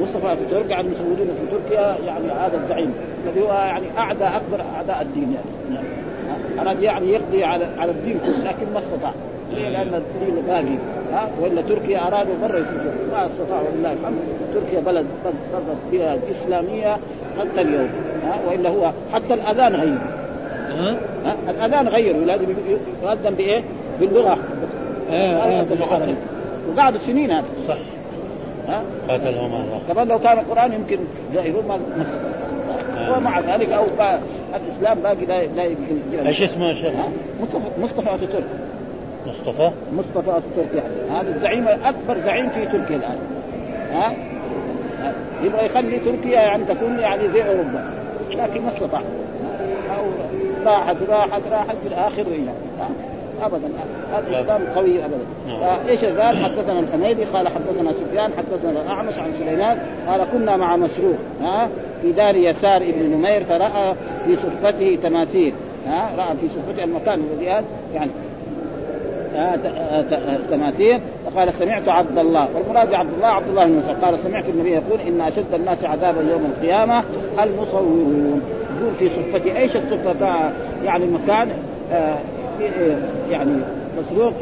مصطفى 0.00 0.36
في 0.36 0.44
تركيا 0.50 0.70
يعني 0.70 0.88
مسؤولين 0.88 1.26
في 1.26 1.56
تركيا 1.56 1.96
يعني 2.06 2.32
هذا 2.32 2.56
الزعيم. 2.56 2.94
الذي 3.26 3.40
هو 3.40 3.52
يعني 3.52 3.86
اعدى 3.98 4.24
أكبر 4.24 4.64
أعداء 4.76 5.02
الدين 5.02 5.34
يعني. 5.34 5.86
أراد 6.60 6.82
يعني 6.82 7.12
يقضي 7.12 7.44
على 7.44 7.66
على 7.78 7.90
الدين 7.90 8.18
كله 8.18 8.50
لكن 8.50 8.72
ما 8.72 8.78
استطاع. 8.78 9.12
ليه؟ 9.54 9.68
لأن 9.68 9.94
الدين 9.94 10.42
باقي 10.46 10.76
ها؟ 11.12 11.28
والا 11.40 11.62
تركيا 11.62 12.06
أرادوا 12.06 12.34
مره 12.42 12.58
يسجنوا 12.58 12.92
ما 13.12 13.26
استطاعوا 13.26 13.64
ولله 13.74 13.92
الحمد. 13.92 14.18
تركيا 14.54 14.80
بلد 14.80 15.06
بلد 15.24 15.34
بلد 15.92 16.20
إسلامية 16.30 16.92
حتى 17.40 17.60
اليوم 17.60 17.88
ها؟ 18.24 18.38
وإلا 18.48 18.70
هو 18.70 18.92
حتى 19.12 19.34
الأذان 19.34 19.74
غير 19.74 19.98
ها؟ 20.70 20.96
الأذان 21.48 21.88
غير. 21.88 22.16
لازم 22.16 22.46
يؤذن 23.02 23.34
بإيه؟ 23.34 23.62
باللغة. 24.00 24.38
إيه 25.10 25.44
إيه 25.44 26.14
وقعدوا 26.68 26.98
سنين 26.98 27.30
هذا. 27.30 27.44
صح. 27.68 27.78
ها؟ 28.68 28.82
قاتلهم 29.08 29.54
الله. 29.54 29.80
كمان 29.88 30.08
لو 30.08 30.18
كان 30.18 30.38
القرآن 30.38 30.72
يمكن 30.72 30.98
يغيرون 31.34 31.64
ما 31.66 31.78
ومع 33.16 33.40
ذلك 33.40 33.72
أو 33.72 33.84
الإسلام 34.54 34.98
باقي 34.98 35.26
لا 35.26 35.46
لا 35.46 35.64
يمكن 35.64 36.26
إيش 36.26 36.42
اسمه 36.42 36.68
يا 36.68 36.74
شيخ؟ 36.74 36.94
مصطفى 37.42 37.80
مصطفى 37.80 38.14
اتاتورك 38.14 38.44
مصطفى؟ 39.26 39.70
مصطفى 39.92 40.40
يعني 40.74 41.20
هذا 41.20 41.34
الزعيم 41.34 41.68
أكبر 41.68 42.18
زعيم 42.18 42.48
في 42.48 42.66
تركيا 42.66 42.96
الآن. 42.96 43.18
ها؟ 43.92 44.12
يبغى 45.42 45.64
يخلي 45.64 45.98
تركيا 45.98 46.40
يعني 46.40 46.64
تكون 46.64 46.98
يعني 46.98 47.28
زي 47.28 47.42
أوروبا. 47.42 47.90
لكن 48.30 48.62
ما 48.62 48.68
استطاع. 48.68 49.02
راحت 50.66 50.96
راحت 51.08 51.42
راحت 51.52 51.76
في 51.82 51.88
الآخر 51.88 52.22
رجع 52.22 52.52
ابدا. 53.42 53.68
الاسلام 54.18 54.62
قوي 54.76 55.04
ابدا. 55.04 55.24
نعم. 55.48 55.76
فايش 55.76 56.04
قال 56.04 56.44
حدثنا 56.44 56.80
الحميدي 56.80 57.24
قال 57.24 57.48
حدثنا 57.48 57.92
سفيان 57.92 58.30
حدثنا 58.38 58.82
الأعمش 58.82 59.18
عن 59.18 59.32
سليمان 59.38 59.78
قال 60.08 60.24
كنا 60.32 60.56
مع 60.56 60.76
مسروق. 60.76 61.16
ها؟ 61.42 61.68
في 62.02 62.12
دار 62.12 62.36
يسار 62.36 62.76
ابن 62.76 63.16
نمير 63.16 63.44
فراى 63.44 63.94
في 64.24 64.36
صفته 64.36 64.98
تماثيل. 65.02 65.54
ها؟ 65.86 66.10
راى 66.16 66.36
في 66.36 66.48
صفته 66.48 66.84
المكان 66.84 67.20
الذي 67.20 67.44
يعني 67.94 68.10
تماثيل 70.50 71.00
فقال 71.26 71.54
سمعت 71.54 71.88
عبد 71.88 72.18
الله. 72.18 72.48
والمراد 72.54 72.90
بعبد 72.90 73.12
الله 73.14 73.26
عبد 73.26 73.48
الله 73.48 73.66
بن 73.66 73.76
مسعود. 73.76 73.96
قال 74.04 74.18
سمعت 74.18 74.48
النبي 74.48 74.70
يقول 74.70 75.00
إن 75.08 75.20
أشد 75.20 75.54
الناس 75.54 75.84
عذابا 75.84 76.20
يوم 76.20 76.44
القيامة 76.44 77.04
المصورون. 77.42 78.42
يقول 78.80 78.94
في 78.98 79.08
صفته 79.08 79.56
إيش 79.56 79.76
الصفه 79.76 80.50
يعني 80.84 81.06
مكان 81.06 81.48
آه 81.92 82.18
يعني 83.30 83.52
مسروق 83.98 84.32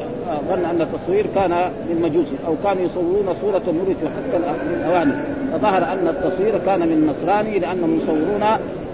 ظن 0.49 0.65
أن 0.65 0.81
التصوير 0.83 1.27
كان 1.35 1.71
للمجوس 1.91 2.27
أو 2.47 2.55
كانوا 2.65 2.83
يصورون 2.83 3.27
صورة 3.41 3.63
مرت 3.67 3.97
حتى 4.01 4.37
الأواني. 4.81 5.13
فظهر 5.53 5.83
أن 5.93 6.09
التصوير 6.09 6.59
كان 6.67 6.81
من 6.81 7.07
نصراني 7.07 7.59
لانهم 7.59 7.99
يصورون 8.03 8.45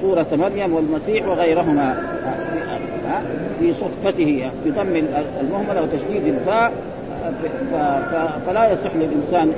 صورة 0.03 0.27
مريم 0.33 0.75
والمسيح 0.75 1.29
وغيرهما. 1.29 1.97
في 3.61 3.75
صفته 3.75 4.51
بضم 4.67 5.07
المهملة 5.41 5.83
وتشديد 5.83 6.35
الفاء 6.35 6.73
فلا 8.47 8.73
يصح 8.73 8.91
للإنسان 8.97 9.53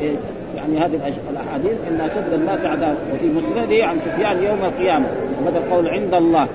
يعني 0.56 0.78
هذه 0.78 1.12
الأحاديث 1.30 1.72
ان 1.90 2.00
اشد 2.00 2.32
الناس 2.32 2.60
عذاب 2.64 2.96
وفي 3.14 3.28
مسنده 3.28 3.84
عن 3.84 3.96
سفيان 4.06 4.42
يوم 4.42 4.64
القيامة 4.64 5.06
وهذا 5.42 5.58
القول 5.58 5.88
عند 5.88 6.14
الله. 6.14 6.48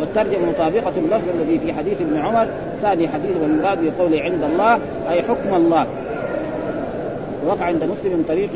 والترجمة 0.00 0.50
مطابقة 0.50 0.92
اللفظ 0.96 1.28
الذي 1.40 1.58
في 1.58 1.72
حديث 1.72 2.00
ابن 2.00 2.18
عمر 2.18 2.48
ثاني 2.82 3.08
حديث 3.08 3.36
والمراد 3.42 3.78
بقوله 3.84 4.22
عند 4.22 4.42
الله 4.42 4.78
أي 5.10 5.22
حكم 5.22 5.54
الله. 5.54 5.86
وقع 7.46 7.64
عند 7.64 7.84
مسلم 7.84 8.12
من 8.12 8.24
طريق 8.28 8.50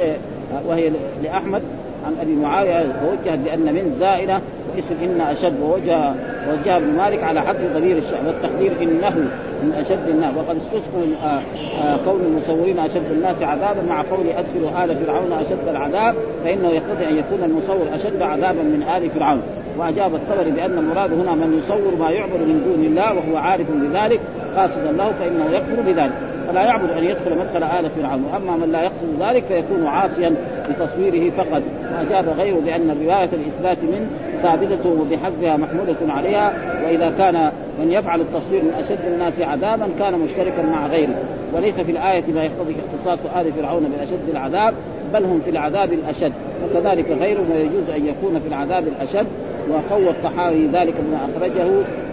وهي 0.66 0.90
لأحمد 1.22 1.62
عن 2.06 2.16
أبي 2.20 2.36
معاوية 2.36 2.86
ووجهت 3.04 3.38
بأن 3.38 3.74
من 3.74 3.96
زائده 3.98 4.40
واسم 4.76 4.94
إن 5.02 5.20
أشد 5.20 5.60
ووجه 5.60 6.12
وجه 6.52 6.76
ابن 6.76 6.96
مالك 6.96 7.24
على 7.24 7.40
حذف 7.42 7.76
ضمير 7.76 7.96
الشعب 7.96 8.26
والتقدير 8.26 8.72
إنه 8.82 9.14
من 9.62 9.72
أشد 9.72 10.08
الناس. 10.08 10.34
وقد 10.36 10.56
استسقوا 10.56 11.02
آه، 11.24 11.42
آه، 11.82 11.98
كون 12.04 12.20
المصورين 12.20 12.78
أشد 12.78 13.10
الناس 13.10 13.42
عذابا 13.42 13.82
مع 13.88 14.02
قول 14.02 14.26
ادخلوا 14.26 14.84
آل 14.84 14.96
فرعون 14.96 15.32
أشد 15.32 15.68
العذاب 15.68 16.14
فإنه 16.44 16.68
يقتضي 16.68 17.08
أن 17.08 17.16
يكون 17.16 17.42
المصور 17.44 17.86
أشد 17.94 18.22
عذابا 18.22 18.62
من 18.62 18.82
آل 18.96 19.10
فرعون. 19.10 19.42
وأجاب 19.78 20.14
الطبري 20.14 20.50
بأن 20.50 20.78
المراد 20.78 21.12
هنا 21.12 21.34
من 21.34 21.58
يصور 21.58 21.94
ما 21.98 22.10
يعبد 22.10 22.40
من 22.40 22.62
دون 22.64 22.84
الله 22.84 23.14
وهو 23.14 23.36
عارف 23.36 23.66
بذلك 23.70 24.20
قاصدا 24.56 24.92
له 24.92 25.12
فإنه 25.12 25.56
يكفر 25.56 25.82
بذلك. 25.82 26.12
فلا 26.48 26.60
يعبد 26.60 26.90
أن 26.90 27.04
يدخل 27.04 27.38
مدخل 27.38 27.62
آل 27.62 27.90
فرعون. 27.90 28.24
وأما 28.32 28.56
من 28.56 28.72
لا 28.72 28.82
يقصد 28.82 29.22
ذلك 29.22 29.44
فيكون 29.44 29.86
عاصيا 29.86 30.34
بتصويره 30.70 31.30
فقط 31.30 31.62
واجاب 31.98 32.28
غيره 32.28 32.60
بان 32.64 32.96
روايه 33.02 33.28
الإثبات 33.32 33.78
من 33.82 34.10
ثابتة 34.42 34.90
وبحذفها 35.00 35.56
محموله 35.56 35.96
عليها 36.08 36.52
وإذا 36.84 37.10
كان 37.18 37.52
من 37.80 37.92
يفعل 37.92 38.20
التصوير 38.20 38.62
من 38.62 38.72
أشد 38.78 38.98
الناس 39.12 39.40
عذابا 39.40 39.88
كان 39.98 40.18
مشتركا 40.18 40.62
مع 40.62 40.86
غيره. 40.86 41.14
وليس 41.52 41.74
في 41.74 41.92
الآية 41.92 42.24
ما 42.34 42.44
يقتضي 42.44 42.74
اختصاص 42.86 43.18
آل 43.36 43.52
فرعون 43.52 43.92
باشد 43.98 44.28
العذاب 44.30 44.74
بل 45.12 45.24
هم 45.24 45.40
في 45.40 45.50
العذاب 45.50 45.92
الأشد. 45.92 46.32
وكذلك 46.64 47.10
غيرهم 47.10 47.50
ويجوز 47.50 47.90
أن 47.90 48.06
يكون 48.06 48.40
في 48.40 48.48
العذاب 48.48 48.84
الأشد. 48.86 49.26
وقوى 49.70 50.10
الطحاوي 50.10 50.66
ذلك 50.66 50.94
بما 51.00 51.18
أخرجه 51.24 51.64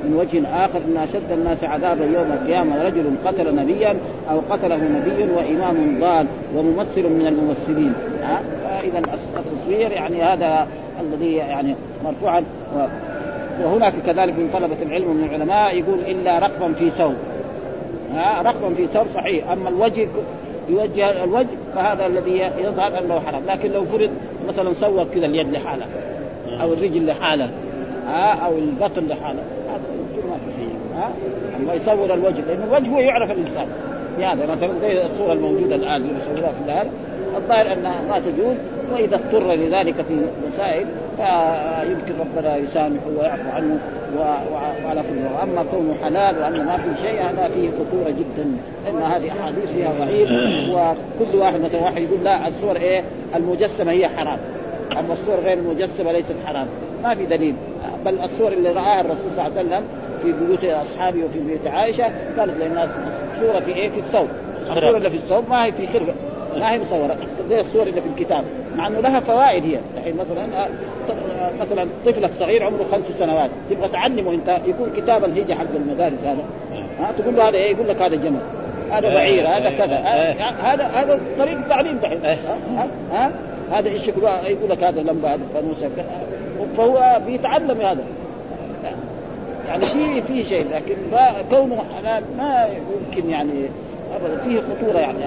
من 0.03 0.15
وجه 0.15 0.65
آخر 0.65 0.79
إن 0.87 0.97
أشد 0.97 1.31
الناس 1.31 1.63
عذابا 1.63 2.05
يوم 2.05 2.31
القيامة 2.31 2.83
رجل 2.83 3.03
قتل 3.25 3.55
نبيا 3.55 3.97
أو 4.31 4.39
قتله 4.49 4.77
نبي 4.77 5.33
وإمام 5.33 5.99
ضال 5.99 6.27
وممثل 6.55 7.09
من 7.09 7.27
الممثلين. 7.27 7.93
إذا 8.83 9.01
التصوير 9.37 9.91
يعني 9.91 10.23
هذا 10.23 10.67
الذي 11.01 11.33
يعني 11.33 11.75
مرفوعا 12.05 12.43
وهناك 13.63 13.93
كذلك 14.05 14.33
من 14.39 14.49
طلبة 14.53 14.81
العلم 14.81 15.09
ومن 15.09 15.23
العلماء 15.23 15.77
يقول 15.77 15.99
إلا 15.99 16.39
رقبا 16.39 16.73
في 16.73 16.89
ثوب. 16.89 17.15
رقبا 18.41 18.73
في 18.73 18.87
ثوب 18.87 19.05
صحيح 19.15 19.51
أما 19.51 19.69
الوجه 19.69 20.07
يوجه 20.69 21.23
الوجه 21.23 21.47
فهذا 21.75 22.05
الذي 22.05 22.37
يظهر 22.37 22.99
أنه 22.99 23.19
حرام. 23.19 23.41
لكن 23.47 23.71
لو 23.71 23.85
فرض 23.85 24.09
مثلا 24.47 24.73
صور 24.73 25.03
كذا 25.03 25.25
اليد 25.25 25.49
لحالها 25.49 25.87
أو 26.61 26.73
الرجل 26.73 27.07
لحالها 27.07 27.49
ها 28.07 28.33
أو 28.45 28.57
البطن 28.57 29.07
لحالها 29.07 29.43
هذا 30.95 31.13
ما 31.67 31.73
يصور 31.73 32.13
الوجه 32.13 32.41
لأن 32.41 32.63
الوجه 32.67 32.89
هو 32.89 32.99
يعرف 32.99 33.31
الإنسان. 33.31 33.67
هذا 34.17 34.55
مثلا 34.55 34.79
زي 34.81 35.05
الصورة 35.05 35.33
الموجودة 35.33 35.75
الآن 35.75 36.01
اللي 36.01 36.13
يصورها 36.21 36.51
في 36.51 36.65
الان 36.65 36.89
الظاهر 37.37 37.73
أنها 37.73 38.01
ما 38.09 38.19
تجوز 38.19 38.57
وإذا 38.91 39.15
اضطر 39.15 39.53
لذلك 39.53 39.95
في 40.01 40.25
مسائل 40.53 40.85
فيمكن 41.17 42.19
ربنا 42.19 42.57
يسامحه 42.57 43.07
ويعفو 43.17 43.49
عنه 43.49 43.79
وعلى 44.17 45.01
كل 45.01 45.23
واما 45.35 45.65
كونه 45.71 45.95
حلال 46.03 46.41
وانه 46.41 46.63
ما 46.63 46.77
في 46.77 47.01
شيء 47.01 47.21
هذا 47.21 47.47
فيه 47.47 47.69
خطورة 47.69 48.09
جدا 48.09 48.45
لأن 48.85 49.01
هذه 49.01 49.31
أحاديث 49.31 49.71
فيها 49.71 49.93
ضعيف. 49.99 50.29
وكل 50.73 51.37
واحد 51.37 51.61
مثلا 51.61 51.81
واحد 51.81 52.01
يقول 52.01 52.23
لا 52.23 52.47
الصور 52.47 52.75
إيه؟ 52.75 53.03
المجسمة 53.35 53.91
هي 53.91 54.09
حرام. 54.09 54.39
أما 54.99 55.13
الصور 55.13 55.39
غير 55.39 55.57
المجسمة 55.57 56.11
ليست 56.11 56.35
حرام. 56.45 56.67
ما 57.03 57.15
في 57.15 57.25
دليل. 57.25 57.55
بل 58.05 58.19
الصور 58.19 58.51
اللي 58.51 58.69
رآها 58.69 59.01
الرسول 59.01 59.31
صلى 59.35 59.47
الله 59.47 59.59
عليه 59.59 59.69
وسلم 59.69 59.83
في 60.23 60.45
بيوت 60.45 60.63
أصحابه 60.63 61.25
وفي 61.25 61.39
بيوت 61.39 61.67
عائشة 61.67 62.11
كانت 62.37 62.57
للناس 62.61 62.89
صوره 63.39 63.59
في 63.59 63.75
إيه؟ 63.75 63.89
في 63.89 63.99
الثوب. 63.99 64.27
الصورة 64.69 64.97
اللي 64.97 65.09
في 65.09 65.17
الثوب 65.17 65.49
ما 65.49 65.65
هي 65.65 65.71
في 65.71 65.87
خرقه 65.87 66.13
ما 66.59 66.71
هي 66.71 66.79
مصورة. 66.79 67.17
زي 67.49 67.59
الصور 67.59 67.87
اللي 67.87 68.01
في 68.01 68.07
الكتاب. 68.07 68.43
مع 68.75 68.87
إنه 68.87 68.99
لها 68.99 69.19
فوائد 69.19 69.63
هي. 69.63 69.79
الحين 69.97 70.15
مثلا 70.17 70.67
مثلا 71.59 71.87
طفلك 72.05 72.31
صغير 72.39 72.63
عمره 72.63 72.85
خمس 72.91 73.05
سنوات. 73.19 73.49
تبغى 73.69 73.87
تعلمه 73.87 74.33
أنت 74.33 74.59
يكون 74.67 74.91
كتاب 74.97 75.25
الهجه 75.25 75.53
حق 75.53 75.75
المدارس 75.75 76.19
هذا. 76.25 76.43
ها 76.99 77.11
تقول 77.17 77.35
له 77.35 77.49
هذا 77.49 77.55
إيه 77.57 77.75
يقول 77.75 77.87
لك 77.87 78.01
هذا 78.01 78.15
جمل. 78.15 78.39
هذا 78.91 79.13
بعير 79.13 79.47
هذا 79.47 79.69
كذا. 79.69 79.97
هذا 80.61 80.85
هذا 80.85 81.19
طريقة 81.39 81.61
تعليم 81.69 81.97
دحين 81.97 82.25
ها 82.25 82.87
ها 83.11 83.31
هذا 83.71 83.89
إيش 83.89 84.07
يقول؟ 84.07 84.23
يقول 84.23 84.69
لك 84.69 84.83
هذا 84.83 85.01
لمبة 85.01 85.33
هذا 85.33 85.41
فانوس 85.53 85.77
فهو 86.77 87.21
بيتعلم 87.25 87.81
هذا. 87.81 88.03
يعني 89.67 89.85
في 89.85 90.21
في 90.21 90.43
شيء 90.43 90.65
لكن 90.75 90.95
كونه 91.49 91.83
حلال 91.97 92.23
ما 92.37 92.67
يمكن 93.07 93.29
يعني 93.29 93.51
ابدا. 94.15 94.41
فيه 94.41 94.59
خطورة 94.59 94.99
يعني. 94.99 95.19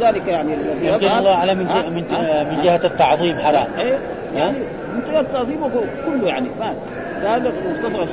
ذلك 0.00 0.28
يعني 0.28 0.52
يظهر 0.82 1.18
الله 1.18 1.30
على 1.30 1.54
من, 1.54 1.66
من, 1.66 2.04
من 2.50 2.62
جهة 2.62 2.80
التعظيم 2.84 3.38
حرام. 3.38 3.66
إيه؟ 3.78 3.98
يعني 4.34 4.58
من 4.94 5.02
جهة 5.12 5.20
التعظيم 5.20 5.60
كله 6.06 6.28
يعني 6.28 6.48
ما 6.60 6.74
هذا 7.22 7.52
مختصر 7.70 8.06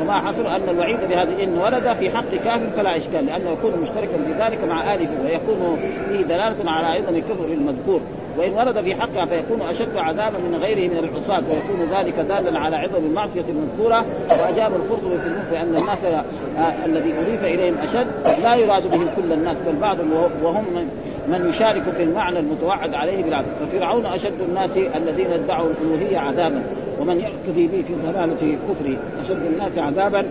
وما 0.00 0.20
حصل 0.20 0.46
أن 0.46 0.68
الوعيد 0.68 1.00
بهذه 1.08 1.44
إن 1.44 1.58
ولد 1.58 1.92
في 1.92 2.10
حق 2.10 2.30
كافر 2.44 2.66
فلا 2.76 2.96
إشكال 2.96 3.26
لأنه 3.26 3.50
يكون 3.50 3.72
مشتركا 3.82 4.16
في 4.26 4.32
ذلك 4.42 4.64
مع 4.64 4.94
اله 4.94 5.08
ويكون 5.24 5.78
فيه 6.08 6.22
دلالة 6.22 6.70
على 6.70 6.94
أيضا 6.94 7.10
الكفر 7.10 7.44
المذكور. 7.44 8.00
وإن 8.38 8.52
ولد 8.52 8.80
في 8.80 8.94
حقها 8.94 9.26
فيكون 9.26 9.62
أشد 9.62 9.96
عذابا 9.96 10.38
من 10.38 10.54
غيره 10.54 10.92
من 10.92 10.98
العصاة 10.98 11.42
ويكون 11.50 11.98
ذلك 11.98 12.14
دالا 12.14 12.58
على 12.58 12.76
عظم 12.76 13.06
المعصية 13.06 13.44
المذكورة. 13.48 14.04
وأجاب 14.30 14.72
القرطبي 14.72 15.18
في 15.18 15.26
المفت 15.26 15.52
ان 15.52 15.76
الناس 15.76 16.04
آه 16.04 16.86
الذي 16.86 17.14
أضيف 17.18 17.44
إليهم 17.44 17.74
أشد 17.78 18.42
لا 18.42 18.54
يراد 18.54 18.90
به 18.90 19.06
كل 19.16 19.32
الناس 19.32 19.56
بل 19.66 19.76
بعضهم 19.76 20.12
وهم 20.42 20.88
من 21.28 21.48
يشارك 21.48 21.82
في 21.82 22.02
المعنى 22.02 22.38
المتوعد 22.38 22.94
عليه 22.94 23.24
بالعذاب 23.24 23.52
ففرعون 23.60 24.06
أشد 24.06 24.40
الناس 24.48 24.70
الذين 24.76 25.32
ادعوا 25.32 25.70
الألوهية 25.70 26.18
عذابا 26.18 26.62
ومن 27.00 27.20
يقتدي 27.20 27.66
به 27.66 27.82
في 27.82 27.94
ضلالة 27.94 28.58
كفره 28.68 28.96
أشد 29.24 29.46
الناس 29.52 29.78
عذابا 29.78 30.26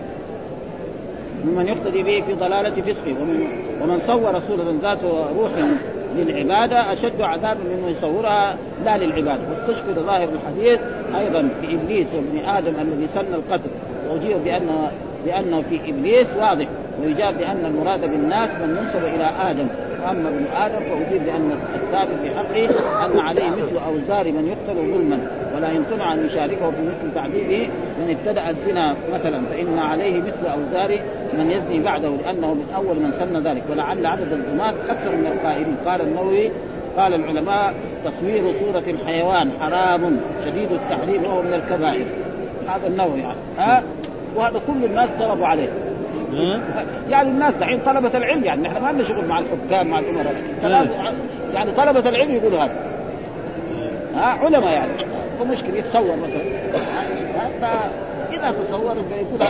ممن 1.44 1.66
يقتدي 1.66 2.02
به 2.02 2.22
في 2.26 2.32
ضلالة 2.34 2.82
فسقه 2.82 3.14
ومن 3.22 3.46
ومن 3.82 3.98
صور 3.98 4.40
صوره 4.40 4.74
ذات 4.82 5.04
روح 5.38 5.50
للعبادة 6.16 6.92
أشد 6.92 7.20
عذابا 7.20 7.60
ممن 7.60 7.94
يصورها 7.98 8.56
لا 8.84 8.98
للعبادة. 8.98 9.40
واستشكل 9.50 9.94
ظاهر 9.94 10.28
الحديث 10.28 10.80
أيضا 11.16 11.48
في 11.60 11.74
إبليس 11.74 12.06
وابن 12.14 12.48
آدم 12.48 12.74
الذي 12.80 13.06
سن 13.06 13.34
القتل. 13.34 13.70
وأجيب 14.10 14.44
بأن 14.44 14.90
بأنه 15.26 15.62
في 15.62 15.90
إبليس 15.90 16.26
واضح 16.38 16.66
ويجاب 17.02 17.38
بأن 17.38 17.66
المراد 17.66 18.00
بالناس 18.00 18.50
من 18.50 18.76
ينسب 18.82 19.04
إلى 19.04 19.50
آدم. 19.50 19.66
واما 20.04 20.28
ابن 20.28 20.46
آدم 20.56 20.84
فاجيب 20.84 21.26
بان 21.26 21.52
الثابت 21.74 22.14
في 22.22 22.30
حقه 22.30 22.68
أن 23.06 23.18
عليه 23.18 23.50
مثل 23.50 23.76
أوزار 23.86 24.32
من 24.32 24.48
يقتل 24.48 24.92
ظلما 24.92 25.18
ولا 25.56 25.72
يمتنع 25.72 26.14
أن 26.14 26.26
يشاركه 26.26 26.70
في 26.70 26.82
مثل 26.82 27.14
تعذيبه 27.14 27.68
من 27.98 28.16
ابتدأ 28.18 28.50
الزنا 28.50 28.96
مثلا 29.12 29.42
فإن 29.46 29.78
عليه 29.78 30.20
مثل 30.20 30.46
أوزار 30.46 31.00
من 31.38 31.50
يزني 31.50 31.80
بعده 31.80 32.08
لأنه 32.08 32.54
من 32.54 32.66
أول 32.76 32.96
من 32.96 33.12
سن 33.12 33.46
ذلك 33.46 33.62
ولعل 33.70 34.06
عدد 34.06 34.32
الزنات 34.32 34.74
أكثر 34.88 35.16
من 35.16 35.26
القائلين 35.26 35.76
قال 35.86 36.00
النووي 36.00 36.50
قال 36.96 37.14
العلماء 37.14 37.74
تصوير 38.04 38.52
صورة 38.60 38.82
الحيوان 38.86 39.50
حرام 39.60 40.20
شديد 40.44 40.72
التحريم 40.72 41.24
وهو 41.24 41.42
من 41.42 41.54
الكبائر. 41.54 42.06
هذا 42.68 42.86
النووي 42.86 43.20
يعني 43.20 43.38
ها؟ 43.58 43.82
وهذا 44.36 44.60
كل 44.66 44.84
الناس 44.84 45.08
ضربوا 45.18 45.46
عليه. 45.46 45.68
يعني 47.10 47.28
الناس 47.28 47.54
دحين 47.54 47.80
طلبة 47.80 48.18
العلم 48.18 48.44
يعني 48.44 48.62
نحن 48.62 48.82
ما 48.82 48.92
لنا 48.92 49.02
شغل 49.02 49.24
مع 49.24 49.38
الحكام 49.38 49.88
مع 49.88 49.98
الأمراء. 49.98 50.34
يعني 51.54 51.72
طلبة 51.72 52.08
العلم 52.08 52.34
يقولوا 52.34 52.64
هذا. 52.64 52.76
ها؟ 54.14 54.24
علماء 54.24 54.72
يعني. 54.72 54.92
فمشكله 55.40 55.76
يتصور 55.78 56.16
مثلا. 56.16 56.42
فإذا 57.60 58.50
تصور 58.50 58.94
فيكون 58.94 59.46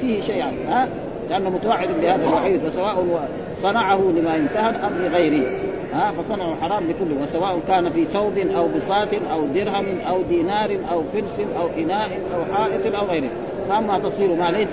فيه 0.00 0.20
شيء 0.20 0.36
يعني 0.36 0.64
ها؟ 0.68 0.88
لأنه 1.30 1.50
متوعد 1.50 1.88
بهذا 2.00 2.24
الوعيد 2.24 2.64
وسواء 2.64 3.28
صنعه 3.64 4.00
لما 4.16 4.36
يمتهن 4.36 4.74
ام 4.74 4.92
لغيره 5.02 5.46
ها 5.92 6.12
فصنعه 6.12 6.60
حرام 6.60 6.82
لكل 6.90 7.22
وسواء 7.22 7.60
كان 7.68 7.90
في 7.90 8.04
ثوب 8.04 8.38
أو 8.38 8.68
بساط 8.68 9.08
أو 9.32 9.44
درهم 9.46 9.86
أو 10.08 10.22
دينار 10.22 10.78
أو 10.92 11.02
فلس 11.12 11.40
أو 11.60 11.68
إناء 11.78 12.08
أو 12.34 12.54
حائط 12.54 12.94
أو 12.94 13.06
غيره. 13.06 13.30
فأما 13.68 13.98
تصوير 13.98 14.34
ما 14.34 14.50
ليس 14.50 14.68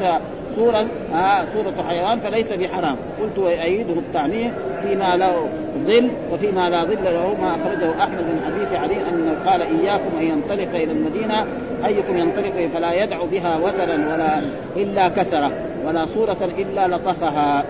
صورة 0.56 0.86
آه 1.14 1.46
صورة 1.54 1.74
حيوان 1.88 2.20
فليس 2.20 2.54
بحرام. 2.54 2.96
قلت 3.22 3.38
ويؤيده 3.38 3.94
التعميم 3.94 4.54
فيما 4.82 5.16
له 5.16 5.50
ظل 5.88 6.12
وفيما 6.34 6.70
لا 6.70 6.86
ظل 6.86 7.04
له 7.04 7.36
ما 7.42 7.50
أخرجه 7.50 8.04
أحمد 8.04 8.24
من 8.24 8.42
حديث 8.46 8.80
علي 8.80 9.10
أنه 9.10 9.36
قال 9.46 9.62
إياكم 9.62 10.18
أن 10.18 10.24
ينطلق 10.24 10.76
إلى 10.76 10.92
المدينة 10.92 11.46
أيكم 11.86 12.18
ينطلق 12.18 12.70
فلا 12.74 12.94
يدع 13.04 13.24
بها 13.32 13.58
وترا 13.58 13.94
ولا 13.94 14.42
إلا 14.76 15.10
كسرة 15.10 15.52
ولا 15.86 16.06
صورة 16.06 16.50
إلا 16.58 16.88
لطفها. 16.88 17.64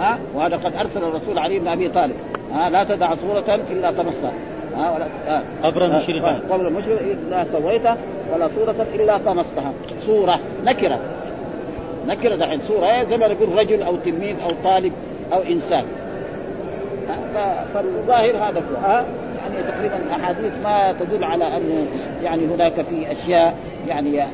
ها؟ 0.00 0.18
وهذا 0.34 0.56
قد 0.56 0.74
أرسل 0.74 1.04
الرسول 1.04 1.38
علي 1.38 1.58
بن 1.58 1.68
أبي 1.68 1.88
طالب. 1.88 2.16
ها؟ 2.52 2.70
لا 2.70 2.84
تدع 2.84 3.14
صورة 3.14 3.60
إلا 3.70 3.90
طمسها 3.90 4.32
ها؟ 4.76 4.94
ولا 4.94 5.42
قبر 5.62 5.96
مشرفا 5.96 6.40
قبر 6.50 6.70
مشرفا 6.70 7.04
لا 7.30 7.44
سويته 7.52 7.96
ولا 8.34 8.48
صورة 8.56 8.86
إلا 8.94 9.18
طمستها 9.18 9.72
صورة 10.06 10.40
نكرة. 10.64 11.00
نكرة 12.06 12.36
دحين. 12.36 12.60
صورة 12.60 13.04
زي 13.04 13.16
ما 13.16 13.28
نقول 13.28 13.58
رجل 13.58 13.82
أو 13.82 13.96
تلميذ 13.96 14.40
أو 14.40 14.50
طالب 14.64 14.92
أو 15.32 15.38
إنسان. 15.42 15.84
فالظاهر 17.74 18.36
هذا 18.36 18.62
ها؟ 18.82 19.04
يعني 19.40 19.62
تقريبا 19.68 19.96
الاحاديث 19.96 20.52
ما 20.64 20.92
تدل 20.92 21.24
على 21.24 21.56
انه 21.56 21.86
يعني 22.22 22.46
هناك 22.46 22.74
في 22.82 23.12
أشياء 23.12 23.54
يعني 23.88 24.24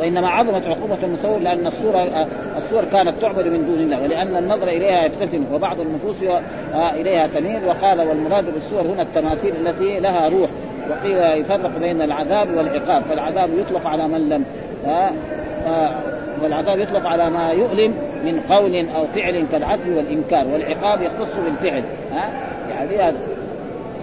وإنما 0.00 0.28
عظمت 0.28 0.66
عقوبة 0.66 0.98
المصور 1.02 1.38
لأن 1.38 1.66
الصورة 1.66 2.26
الصور 2.56 2.84
كانت 2.84 3.20
تعبد 3.20 3.48
من 3.48 3.66
دون 3.66 3.78
الله 3.78 4.02
ولأن 4.02 4.36
النظر 4.36 4.68
إليها 4.68 5.04
يفتتن 5.04 5.44
وبعض 5.52 5.80
النفوس 5.80 6.16
إليها 6.74 7.26
تميل 7.26 7.64
وقال 7.68 8.00
والمراد 8.00 8.54
بالصور 8.54 8.82
هنا 8.82 9.02
التماثيل 9.02 9.66
التي 9.66 10.00
لها 10.00 10.28
روح 10.28 10.50
وقيل 10.90 11.40
يفرق 11.40 11.78
بين 11.80 12.02
العذاب 12.02 12.54
والعقاب 12.54 13.02
فالعذاب 13.02 13.50
يطلق 13.58 13.86
على 13.86 14.08
من 14.08 14.28
لم 14.28 14.44
والعذاب 16.42 16.78
يطلق 16.78 17.06
على 17.06 17.30
ما 17.30 17.50
يؤلم 17.52 17.94
من 18.24 18.40
قول 18.48 18.88
أو 18.88 19.06
فعل 19.06 19.46
كالعدل 19.52 19.96
والإنكار 19.96 20.46
والعقاب 20.46 21.02
يختص 21.02 21.36
بالفعل 21.36 21.82
ها 22.12 22.30
يعني 22.70 23.16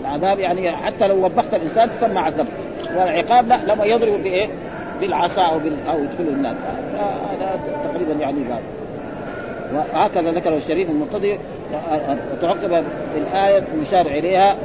العذاب 0.02 0.40
يعني 0.40 0.72
حتى 0.72 1.08
لو 1.08 1.26
وبخت 1.26 1.54
الإنسان 1.54 1.90
تسمى 1.90 2.20
عذاب 2.20 2.48
والعقاب 2.96 3.48
لا 3.48 3.60
لما 3.68 3.86
يضرب 3.86 4.24
بإيه؟ 4.24 4.48
بالعصا 5.02 5.42
أو 5.42 5.60
بال 5.60 5.78
أو 5.90 6.00
يدخل 6.00 6.24
النار 6.28 6.56
هذا 7.32 7.60
تقريبا 7.84 8.14
يعني 8.14 8.40
باب 8.40 8.62
وهكذا 9.74 10.32
ذكر 10.32 10.58
الشريف 10.58 10.90
المرتضي 10.90 11.40
وتعقب 12.34 12.84
بالآية 13.14 13.64
المشار 13.74 14.06
إليها 14.06 14.56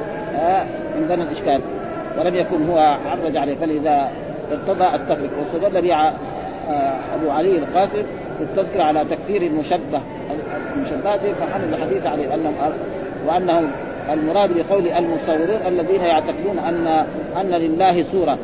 من 0.99 1.09
ضمن 1.09 1.23
الإشكال. 1.23 1.61
ولم 2.19 2.37
يكن 2.37 2.71
هو 2.71 2.79
عرج 3.07 3.37
عليه. 3.37 3.55
فلذا 3.55 4.11
ارتضى 4.53 4.95
التفريق. 4.95 5.31
واستدل 5.39 5.83
به 5.83 5.95
أبو 7.15 7.31
علي 7.31 7.59
القاسم 7.59 8.03
في 8.39 8.43
التذكرة 8.45 8.83
على 8.83 9.05
تكفير 9.05 9.43
المشبه 9.43 10.01
المشبهات 10.77 11.21
فحمل 11.21 11.75
الحديث 11.75 12.07
عليه. 12.07 12.35
أنهم 12.35 12.55
وأنهم 13.27 13.71
المراد 14.13 14.51
بقول 14.53 14.89
المصورون 14.89 15.61
الذين 15.67 16.01
يعتقدون 16.01 16.59
أن 16.59 16.87
أن 17.41 17.51
لله 17.51 18.05
صورة. 18.13 18.39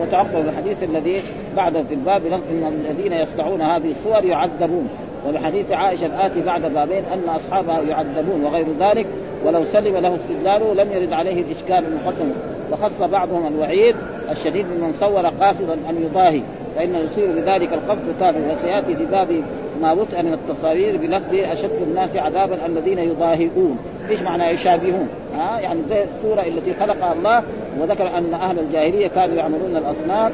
وتعقب 0.00 0.48
الحديث 0.48 0.82
الذي 0.82 1.22
بعده 1.56 1.82
في 1.82 1.94
الباب 1.94 2.26
إن 2.26 2.82
الذين 2.90 3.12
يصنعون 3.12 3.62
هذه 3.62 3.90
الصور 3.90 4.24
يعذبون. 4.24 4.88
وبحديث 5.28 5.72
عائشة 5.72 6.06
الآتي 6.06 6.40
بعد 6.40 6.62
بابين 6.62 7.04
أن 7.04 7.28
أصحابها 7.28 7.80
يعذبون 7.80 8.44
وغير 8.44 8.66
ذلك 8.80 9.06
ولو 9.44 9.64
سلم 9.64 9.96
له 9.96 10.14
استدلاله 10.14 10.74
لم 10.74 10.92
يرد 10.92 11.12
عليه 11.12 11.42
الإشكال 11.42 11.84
المقدم. 11.84 12.32
وخص 12.72 13.02
بعضهم 13.02 13.46
الوعيد 13.46 13.96
الشديد 14.30 14.66
بمن 14.66 14.92
صور 15.00 15.26
قاصدا 15.26 15.74
أن 15.74 16.02
يضاهي. 16.02 16.42
فإنه 16.76 16.98
يصير 16.98 17.32
بذلك 17.32 17.72
القصد 17.72 18.14
تابع 18.20 18.38
وسيأتي 18.52 18.96
في 18.96 19.04
باب 19.04 19.42
ما 19.80 19.92
وطئ 19.92 20.22
من 20.22 20.32
التصارير 20.32 20.96
بلفظ 20.96 21.34
أشد 21.34 21.82
الناس 21.82 22.16
عذابا 22.16 22.66
الذين 22.66 22.98
يضاهئون. 22.98 23.78
إيش 24.10 24.22
معنى 24.22 24.44
يشابهون؟ 24.44 25.08
ها؟ 25.36 25.60
يعني 25.60 25.80
زي 25.88 26.04
الصورة 26.04 26.42
التي 26.42 26.74
خلقها 26.74 27.12
الله 27.12 27.42
وذكر 27.80 28.18
أن 28.18 28.34
أهل 28.34 28.58
الجاهلية 28.58 29.08
كانوا 29.08 29.34
يعملون 29.34 29.76
الأصنام. 29.76 30.32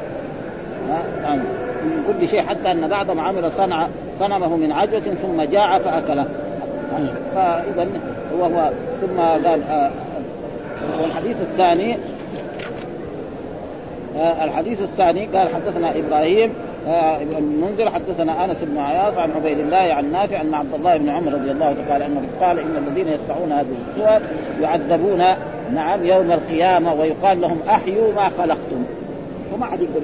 يعني 1.23 1.41
من 1.83 2.03
كل 2.07 2.27
شيء 2.27 2.41
حتى 2.41 2.71
أن 2.71 2.87
بعضهم 2.87 3.19
عمل 3.19 3.51
صنع 3.51 3.87
صنمه 4.19 4.55
من 4.55 4.71
عجوة 4.71 4.99
ثم 4.99 5.41
جاع 5.41 5.77
فأكله. 5.77 6.25
فاذا 7.35 7.87
وهو 8.39 8.69
ثم 9.01 9.19
قال 9.19 9.45
آه 9.45 9.91
والحديث 11.01 11.37
الثاني 11.41 11.97
الحديث 14.15 14.81
الثاني 14.81 15.25
قال 15.25 15.55
حدثنا 15.55 15.99
إبراهيم 15.99 16.53
آه 16.87 17.15
ابن 17.15 17.37
المنذر 17.37 17.89
حدثنا 17.89 18.45
أنس 18.45 18.57
بن 18.61 18.77
عياض 18.77 19.19
عن 19.19 19.31
عبيد 19.31 19.59
الله 19.59 19.77
عن 19.77 20.11
نافع 20.11 20.41
أن 20.41 20.53
عبد 20.53 20.73
الله 20.73 20.97
بن 20.97 21.09
عمر 21.09 21.33
رضي 21.33 21.51
الله 21.51 21.75
تعالى 21.87 22.03
عنه 22.03 22.21
قال 22.41 22.59
ان 22.59 22.87
الذين 22.87 23.07
يصنعون 23.07 23.51
هذه 23.51 23.75
الصور 23.89 24.21
يعذبون 24.61 25.23
نعم 25.73 26.05
يوم 26.05 26.31
القيامة 26.31 26.93
ويقال 26.93 27.41
لهم 27.41 27.59
أحيوا 27.69 28.13
ما 28.13 28.29
خلقتم. 28.29 28.83
وما 29.53 29.65
حد 29.65 29.81
يقدر 29.81 30.01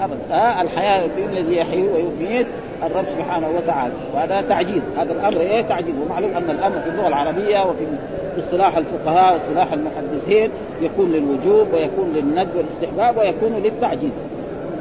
أبدا. 0.00 0.34
آه 0.34 0.62
الحياة 0.62 1.08
الذي 1.30 1.56
يحيي 1.56 1.88
ويميت 1.88 2.46
الرب 2.82 3.04
سبحانه 3.04 3.48
وتعالى. 3.56 3.94
وهذا 4.14 4.42
تعجيز 4.48 4.82
هذا 4.98 5.12
الأمر 5.12 5.40
إيه؟ 5.40 5.62
تعجيز 5.62 5.94
ومعلوم 6.06 6.30
أن 6.30 6.50
الأمر 6.50 6.80
في 6.80 6.88
اللغة 6.90 7.08
العربية 7.08 7.60
وفي 7.60 7.84
اصطلاح 8.38 8.76
الفقهاء 8.76 9.34
واصطلاح 9.34 9.72
المحدثين 9.72 10.50
يكون 10.80 11.12
للوجوب 11.12 11.72
ويكون 11.72 12.12
للند 12.12 12.48
والاستحباب 12.56 13.16
ويكون 13.16 13.62
للتعجيز 13.62 14.12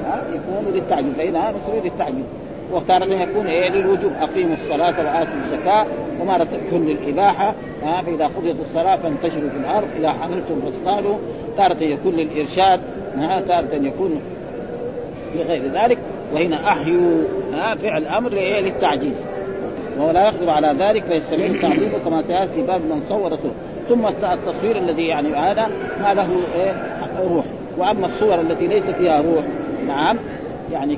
ها 0.06 0.22
يكون 0.30 0.74
للتعجيز 0.74 1.14
فهنا 1.14 1.52
مصري 1.52 1.80
للتعجيز 1.84 2.26
وتارة 2.74 3.06
يكون 3.06 3.48
إيه؟ 3.48 3.70
للوجوب. 3.70 4.12
أقيموا 4.22 4.54
الصلاة 4.54 5.00
وآتوا 5.00 5.34
الزكاة 5.34 5.86
ومارة 6.22 6.44
تكون 6.44 6.86
للإباحة. 6.86 7.54
ها 7.84 8.02
فإذا 8.02 8.28
قضيت 8.28 8.56
الصلاة 8.60 8.96
فانتشروا 8.96 9.50
في 9.50 9.58
الأرض. 9.58 9.88
إذا 10.00 10.12
حملتم 10.12 10.62
فاصطادوا 10.66 11.18
تارة 11.58 11.84
يكون 11.84 12.14
للإرشاد. 12.14 12.82
ها 13.18 13.42
تارة 13.42 13.76
يكون 13.76 14.22
لغير 15.36 15.72
ذلك 15.74 15.98
وهنا 16.34 16.68
أحيوا 16.68 17.24
ها 17.54 17.76
فعل 17.76 18.08
إيه 18.38 18.62
للتعجيز. 18.62 19.26
وهو 19.98 20.12
لا 20.12 20.26
يقدر 20.26 20.50
على 20.50 20.86
ذلك 20.86 21.04
فيستمر 21.04 21.62
تعظيمه 21.62 21.98
كما 22.06 22.22
سيأتي 22.22 22.54
في 22.54 22.62
باب 22.62 22.82
من 22.82 23.02
صور 23.10 23.32
رسول 23.32 23.52
ثم 23.90 24.08
التصوير 24.08 24.78
الذي 24.78 25.08
يعني 25.08 25.36
هذا 25.36 25.68
ما 26.02 26.14
له 26.14 26.30
إيه؟ 26.56 27.00
روح. 27.24 27.46
وأما 27.78 28.06
الصور 28.06 28.42
التي 28.42 28.68
ليس 28.68 28.84
فيها 28.84 29.22
روح 29.22 29.46
نعم 29.88 30.18
يعني 30.72 30.98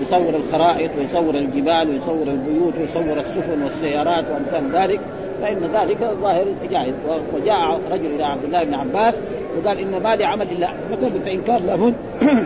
يصور 0.00 0.36
الخرائط 0.36 0.90
ويصور 0.98 1.34
الجبال 1.34 1.88
ويصور 1.88 2.26
البيوت 2.26 2.74
ويصور 2.80 3.20
السفن 3.20 3.62
والسيارات 3.62 4.24
وأمثال 4.30 4.76
ذلك. 4.76 5.00
فإن 5.42 5.70
ذلك 5.74 5.98
ظاهر 5.98 6.44
جائز. 6.70 6.94
وجاء 7.34 7.80
رجل 7.92 8.06
إلى 8.06 8.24
عبد 8.24 8.44
الله 8.44 8.64
بن 8.64 8.74
عباس 8.74 9.14
وقال 9.56 9.78
إن 9.78 10.02
ما 10.02 10.16
لي 10.16 10.24
عمل 10.24 10.46
الا 10.50 10.68
نقول 10.92 11.10
فان 11.20 11.40
كان 11.42 11.66
لابد 11.66 11.94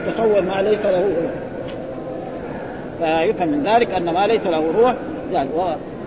تصور 0.06 0.40
ما 0.40 0.62
ليس 0.62 0.86
له 0.86 1.00
روح. 1.00 1.32
فيفهم 2.98 3.48
من 3.48 3.62
ذلك 3.62 3.90
أن 3.90 4.04
ما 4.04 4.26
ليس 4.26 4.46
له 4.46 4.72
روح 4.78 4.94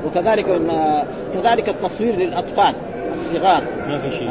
وكذلك 0.05 0.45
كذلك 1.33 1.69
التصوير 1.69 2.15
للأطفال 2.15 2.73
الصغار. 3.13 3.63
ما 3.87 3.97
في 3.97 4.09
شيء. 4.09 4.29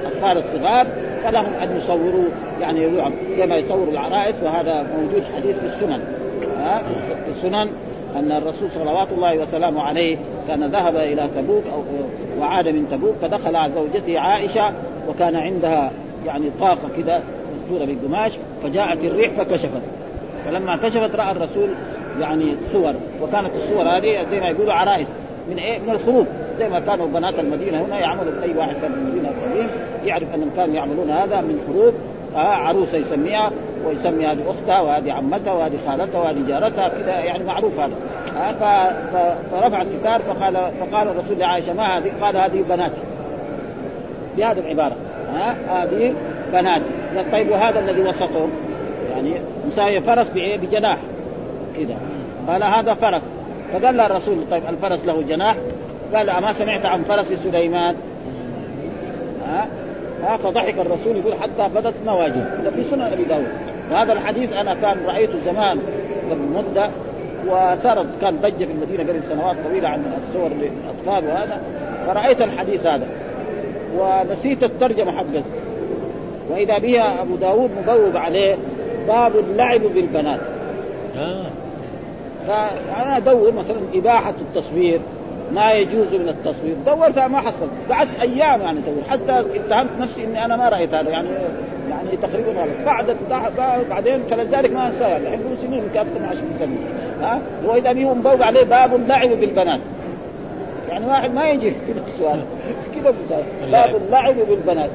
الاطفال 0.00 0.38
الصغار 0.38 0.86
فلهم 1.24 1.54
أن 1.54 1.76
يصوروا 1.76 2.24
يعني 2.60 2.88
كما 3.36 3.56
يصوروا 3.56 3.92
العرائس 3.92 4.34
وهذا 4.42 4.86
موجود 4.96 5.22
حديث 5.36 5.58
في 5.58 5.66
السنن. 5.66 6.00
في 7.24 7.30
السنن 7.30 7.70
أن 8.18 8.32
الرسول 8.32 8.70
صلوات 8.70 9.08
الله 9.12 9.38
وسلامه 9.38 9.82
عليه 9.82 10.16
كان 10.48 10.64
ذهب 10.70 10.96
إلى 10.96 11.28
تبوك 11.36 11.62
أو 11.72 11.82
وعاد 12.40 12.68
من 12.68 12.88
تبوك 12.90 13.14
فدخل 13.22 13.56
على 13.56 13.72
زوجته 13.72 14.20
عائشة 14.20 14.72
وكان 15.08 15.36
عندها 15.36 15.90
يعني 16.26 16.50
طاقة 16.60 16.88
كده 16.96 17.20
مستورة 17.56 17.84
بالقماش 17.84 18.32
فجاءت 18.62 19.04
الريح 19.04 19.32
فكشفت. 19.32 19.82
فلما 20.46 20.76
كشفت 20.76 21.14
رأى 21.14 21.30
الرسول 21.30 21.68
يعني 22.20 22.56
صور 22.72 22.94
وكانت 23.22 23.50
الصور 23.54 23.82
هذه 23.82 24.26
زي 24.30 24.40
ما 24.40 24.48
يقولوا 24.48 24.74
عرائس 24.74 25.06
من 25.50 25.58
إيه؟ 25.58 25.78
من 25.78 25.90
الخروج. 25.90 26.26
زي 26.58 26.68
ما 26.68 26.80
كانوا 26.80 27.06
بنات 27.06 27.38
المدينة 27.38 27.84
هنا 27.84 27.98
يعملوا 27.98 28.42
اي 28.42 28.56
واحد 28.56 28.74
كان 28.82 28.92
في 28.92 28.98
المدينة 28.98 29.28
القديم 29.28 29.70
يعرف 30.04 30.34
أنهم 30.34 30.50
كانوا 30.56 30.74
يعملون 30.74 31.10
هذا 31.10 31.40
من 31.40 31.60
خروج. 31.68 31.94
آه 32.34 32.38
عروسه 32.38 32.98
يسميها 32.98 33.50
ويسمي 33.86 34.26
هذه 34.26 34.50
أختها 34.50 34.80
وهذه 34.80 35.12
عمتها 35.12 35.52
وهذه 35.52 35.78
خالتها 35.86 36.20
وهذه 36.20 36.48
جارتها 36.48 36.88
كذا 36.88 37.12
يعني 37.12 37.44
معروف 37.44 37.80
هذا. 37.80 37.94
فرفع 39.52 39.82
الستار 39.82 40.22
فقال 40.22 40.54
فقال 40.54 41.08
الرسول 41.08 41.38
لعائشة 41.38 41.72
ما 41.72 41.98
هذه؟ 41.98 42.12
قال 42.22 42.36
هذه 42.36 42.64
بناتي. 42.68 43.00
بهذه 44.36 44.58
العبارة. 44.58 44.96
ها 45.32 45.56
هذه 45.68 46.14
بناتي. 46.52 46.84
طيب 47.32 47.50
وهذا 47.50 47.80
الذي 47.80 48.02
وسطه؟ 48.02 48.48
يعني 49.10 49.40
مساوي 49.66 50.00
فرس 50.00 50.26
بجناح. 50.34 50.98
كذا. 51.76 51.96
قال 52.48 52.62
هذا 52.62 52.94
فرس. 52.94 53.22
فقال 53.72 53.96
له 53.96 54.06
الرسول 54.06 54.36
طيب 54.50 54.62
الفرس 54.68 55.04
له 55.04 55.22
جناح؟ 55.28 55.56
قال 56.14 56.30
أما 56.30 56.52
سمعت 56.52 56.84
عن 56.84 57.02
فرس 57.02 57.32
سليمان؟ 57.32 57.96
ها 59.46 59.66
ها 60.26 60.36
فضحك 60.36 60.74
الرسول 60.78 61.16
يقول 61.16 61.34
حتى 61.34 61.68
بدت 61.74 61.94
نواجذ 62.06 62.70
في 62.74 62.84
سنن 62.90 63.02
أبي 63.02 63.24
داود. 63.24 63.46
وهذا 63.90 64.12
الحديث 64.12 64.52
أنا 64.52 64.74
كان 64.74 65.06
رأيته 65.06 65.38
زمان 65.44 65.78
قبل 66.30 66.40
مدة 66.40 66.90
وصارت 67.48 68.06
كان 68.20 68.36
ضجة 68.36 68.64
في 68.64 68.72
المدينة 68.72 69.02
قبل 69.02 69.22
سنوات 69.22 69.56
طويلة 69.64 69.88
عن 69.88 70.02
الصور 70.28 70.48
للأطفال 70.48 71.30
وهذا. 71.30 71.60
فرأيت 72.06 72.42
الحديث 72.42 72.86
هذا. 72.86 73.06
ونسيت 73.98 74.62
الترجمة 74.62 75.12
حقته 75.12 75.42
وإذا 76.50 76.78
بها 76.78 77.22
أبو 77.22 77.36
داود 77.36 77.70
مبوب 77.82 78.16
عليه 78.16 78.56
باب 79.08 79.36
اللعب 79.36 79.80
بالبنات. 79.80 80.40
آه. 81.16 81.46
فأنا 82.46 83.16
أدور 83.16 83.52
مثلا 83.52 83.76
إباحة 83.94 84.34
التصوير. 84.40 85.00
ما 85.52 85.72
يجوز 85.72 86.14
من 86.14 86.28
التصوير. 86.28 86.76
دورتها 86.86 87.28
ما 87.28 87.40
حصلت 87.40 87.70
قعدت 87.90 88.20
أيام 88.20 88.60
يعني 88.60 88.78
ادور 88.78 89.02
حتى 89.08 89.44
اتهمت 89.56 89.90
نفسي 90.00 90.24
إني 90.24 90.44
أنا 90.44 90.56
ما 90.56 90.68
رأيت 90.68 90.94
هذا. 90.94 91.10
يعني 91.10 91.28
يعني 91.90 92.16
تقريبا 92.22 92.60
غلط 92.60 92.70
بعد 92.86 93.16
بعدين 93.90 94.22
فلذلك 94.30 94.72
ما 94.72 94.86
أنساه. 94.86 95.08
يعني 95.08 95.26
الحين 95.28 95.56
سنين 95.62 95.82
يمكن 95.82 95.98
أكثر 95.98 96.18
من 96.20 96.26
20 96.26 96.42
سنه 96.58 96.76
ها 97.26 97.40
واذا 97.64 97.92
به 97.92 98.14
مبوب 98.14 98.42
عليه 98.42 98.64
باب 98.64 98.94
اللعب 98.94 99.28
بالبنات. 99.28 99.80
يعني 100.88 101.06
واحد 101.06 101.34
ما 101.34 101.48
يجي 101.48 101.70
كذا 101.88 102.02
السؤال. 102.14 102.40
كذا 102.94 103.14
باب 103.72 103.96
اللعب 103.96 104.34
بالبنات. 104.48 104.90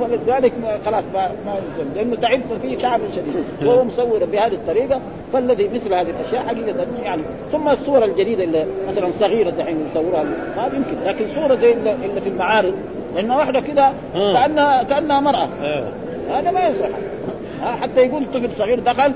ولذلك 0.00 0.52
خلاص 0.86 1.04
ما 1.14 1.28
ما 1.46 1.54
لأنه 1.96 2.16
تعب 2.16 2.40
فيه 2.62 2.78
تعب 2.78 3.00
شديد. 3.16 3.68
وهو 3.68 3.84
مصور 3.84 4.24
بهذه 4.24 4.52
الطريقة 4.52 5.00
فالذي 5.32 5.68
مثل 5.74 5.94
هذه 5.94 6.10
الأشياء 6.10 6.42
حقيقة 6.42 6.86
يعني 7.02 7.22
ثم 7.52 7.68
الصورة 7.68 8.04
الجديدة 8.04 8.44
اللي 8.44 8.66
مثلا 8.88 9.10
صغيرة 9.20 9.50
دحين 9.50 9.86
يصورها 9.90 10.22
ما 10.56 10.70
يمكن. 10.74 11.04
لكن 11.06 11.24
صورة 11.34 11.54
زي 11.54 11.72
اللي 11.72 12.20
في 12.20 12.28
المعارض 12.28 12.74
لأنه 13.14 13.36
واحدة 13.36 13.60
كذا 13.60 13.94
كانها 14.12 14.82
كأنها 14.82 15.20
مرأة. 15.20 15.48
هذا 16.30 16.50
ما 16.50 16.68
يصح. 16.68 16.88
حتى 17.80 18.00
يقول 18.00 18.26
طفل 18.34 18.56
صغير 18.56 18.80
دخل 18.80 19.12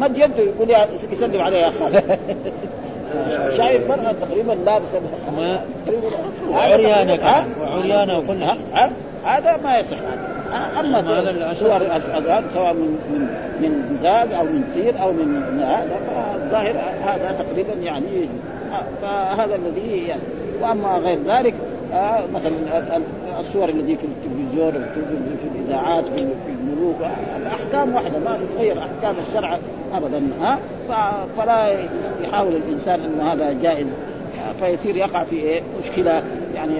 مد 0.00 0.16
يده 0.16 0.42
يقول 0.42 0.70
يسلم 1.12 1.40
عليه 1.40 1.58
يا 1.58 1.70
خالد 1.70 2.18
شايف 3.56 3.88
مرأة 3.88 4.12
تقريبا 4.12 4.52
لابسة 4.52 5.00
وعريانة 6.50 7.46
وعريانة 7.60 8.18
وكلها 8.18 8.58
هذا 9.24 9.56
ما 9.64 9.78
يصح. 9.78 9.96
أما 10.80 11.54
صور 11.54 11.76
الاذان 11.76 12.44
سواء 12.54 12.72
من 12.72 12.98
من 13.10 13.28
من 13.60 13.98
زاد 14.02 14.32
أو 14.32 14.44
من 14.44 14.64
طير 14.74 15.02
أو 15.02 15.12
من 15.12 15.62
هذا 15.62 16.00
فالظاهر 16.06 16.76
هذا 17.04 17.42
تقريبا 17.42 17.72
يعني 17.82 18.28
فهذا 19.02 19.54
الذي 19.54 20.06
يعني. 20.06 20.22
وأما 20.62 20.98
غير 20.98 21.18
ذلك 21.26 21.54
آه 21.92 22.24
مثلا 22.34 22.52
الصور 23.40 23.68
التي 23.68 23.96
في 23.96 24.06
التلفزيون 24.06 24.72
في 24.72 25.48
الإذاعات 25.54 26.04
في 26.04 26.28
الملوك. 26.48 26.96
الأحكام 27.36 27.94
واحدة 27.94 28.18
ما 28.18 28.38
تتغير 28.38 28.78
أحكام 28.78 29.14
الشرع 29.28 29.58
ابدا 29.94 30.22
ها؟ 30.40 30.58
فلا 31.38 31.76
يحاول 32.22 32.56
الإنسان 32.56 33.00
إن 33.00 33.20
هذا 33.20 33.52
جائز 33.62 33.86
فيصير 34.60 34.96
يقع 34.96 35.24
في 35.24 35.36
إيه؟ 35.36 35.62
مشكلة 35.82 36.22
يعني 36.54 36.74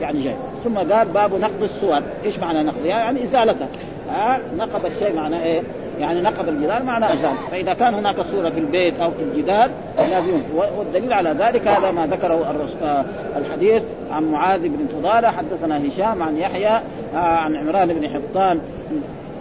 يعني 0.00 0.22
جاي 0.22 0.34
ثم 0.64 0.78
قال 0.78 1.08
باب 1.08 1.34
نقض 1.34 1.62
الصور. 1.62 2.02
إيش 2.24 2.38
معنى 2.38 2.62
نقض؟ 2.62 2.84
يعني 2.84 3.24
ازالتها 3.24 3.68
ها 4.10 4.40
نقض 4.56 4.86
الشيء 4.86 5.16
معنى 5.16 5.42
إيه؟ 5.42 5.62
يعني 5.98 6.20
نقض 6.20 6.48
الجدار 6.48 6.82
معنى 6.82 7.12
ازال 7.12 7.34
فإذا 7.50 7.74
كان 7.74 7.94
هناك 7.94 8.20
صورة 8.20 8.50
في 8.50 8.58
البيت 8.58 9.00
أو 9.00 9.10
في 9.10 9.22
الجدار 9.22 9.70
لازم 9.98 10.42
والدليل 10.78 11.12
على 11.12 11.30
ذلك 11.30 11.68
هذا 11.68 11.90
ما 11.90 12.06
ذكره 12.06 12.66
آه، 12.82 13.04
الحديث 13.36 13.82
عن 14.10 14.24
معاذ 14.24 14.60
بن 14.60 14.86
فضالة. 14.86 15.30
حدثنا 15.30 15.88
هشام 15.88 16.22
عن 16.22 16.36
يحيى 16.36 16.80
آه، 17.14 17.16
عن 17.16 17.56
عمران 17.56 17.88
بن 17.88 18.08
حطان 18.08 18.60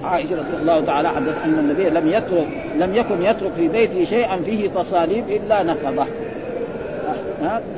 عائشة 0.03 0.35
رضي 0.35 0.57
الله 0.61 0.85
تعالى 0.85 1.09
حدث 1.09 1.45
أن 1.45 1.59
النبي 1.59 1.89
لم 1.89 2.09
يترك 2.09 2.47
لم 2.77 2.95
يكن 2.95 3.23
يترك 3.23 3.51
في 3.55 3.67
بيته 3.67 4.03
شيئا 4.03 4.37
فيه 4.37 4.69
تصاليب 4.69 5.29
إلا 5.29 5.63
نقضه. 5.63 6.05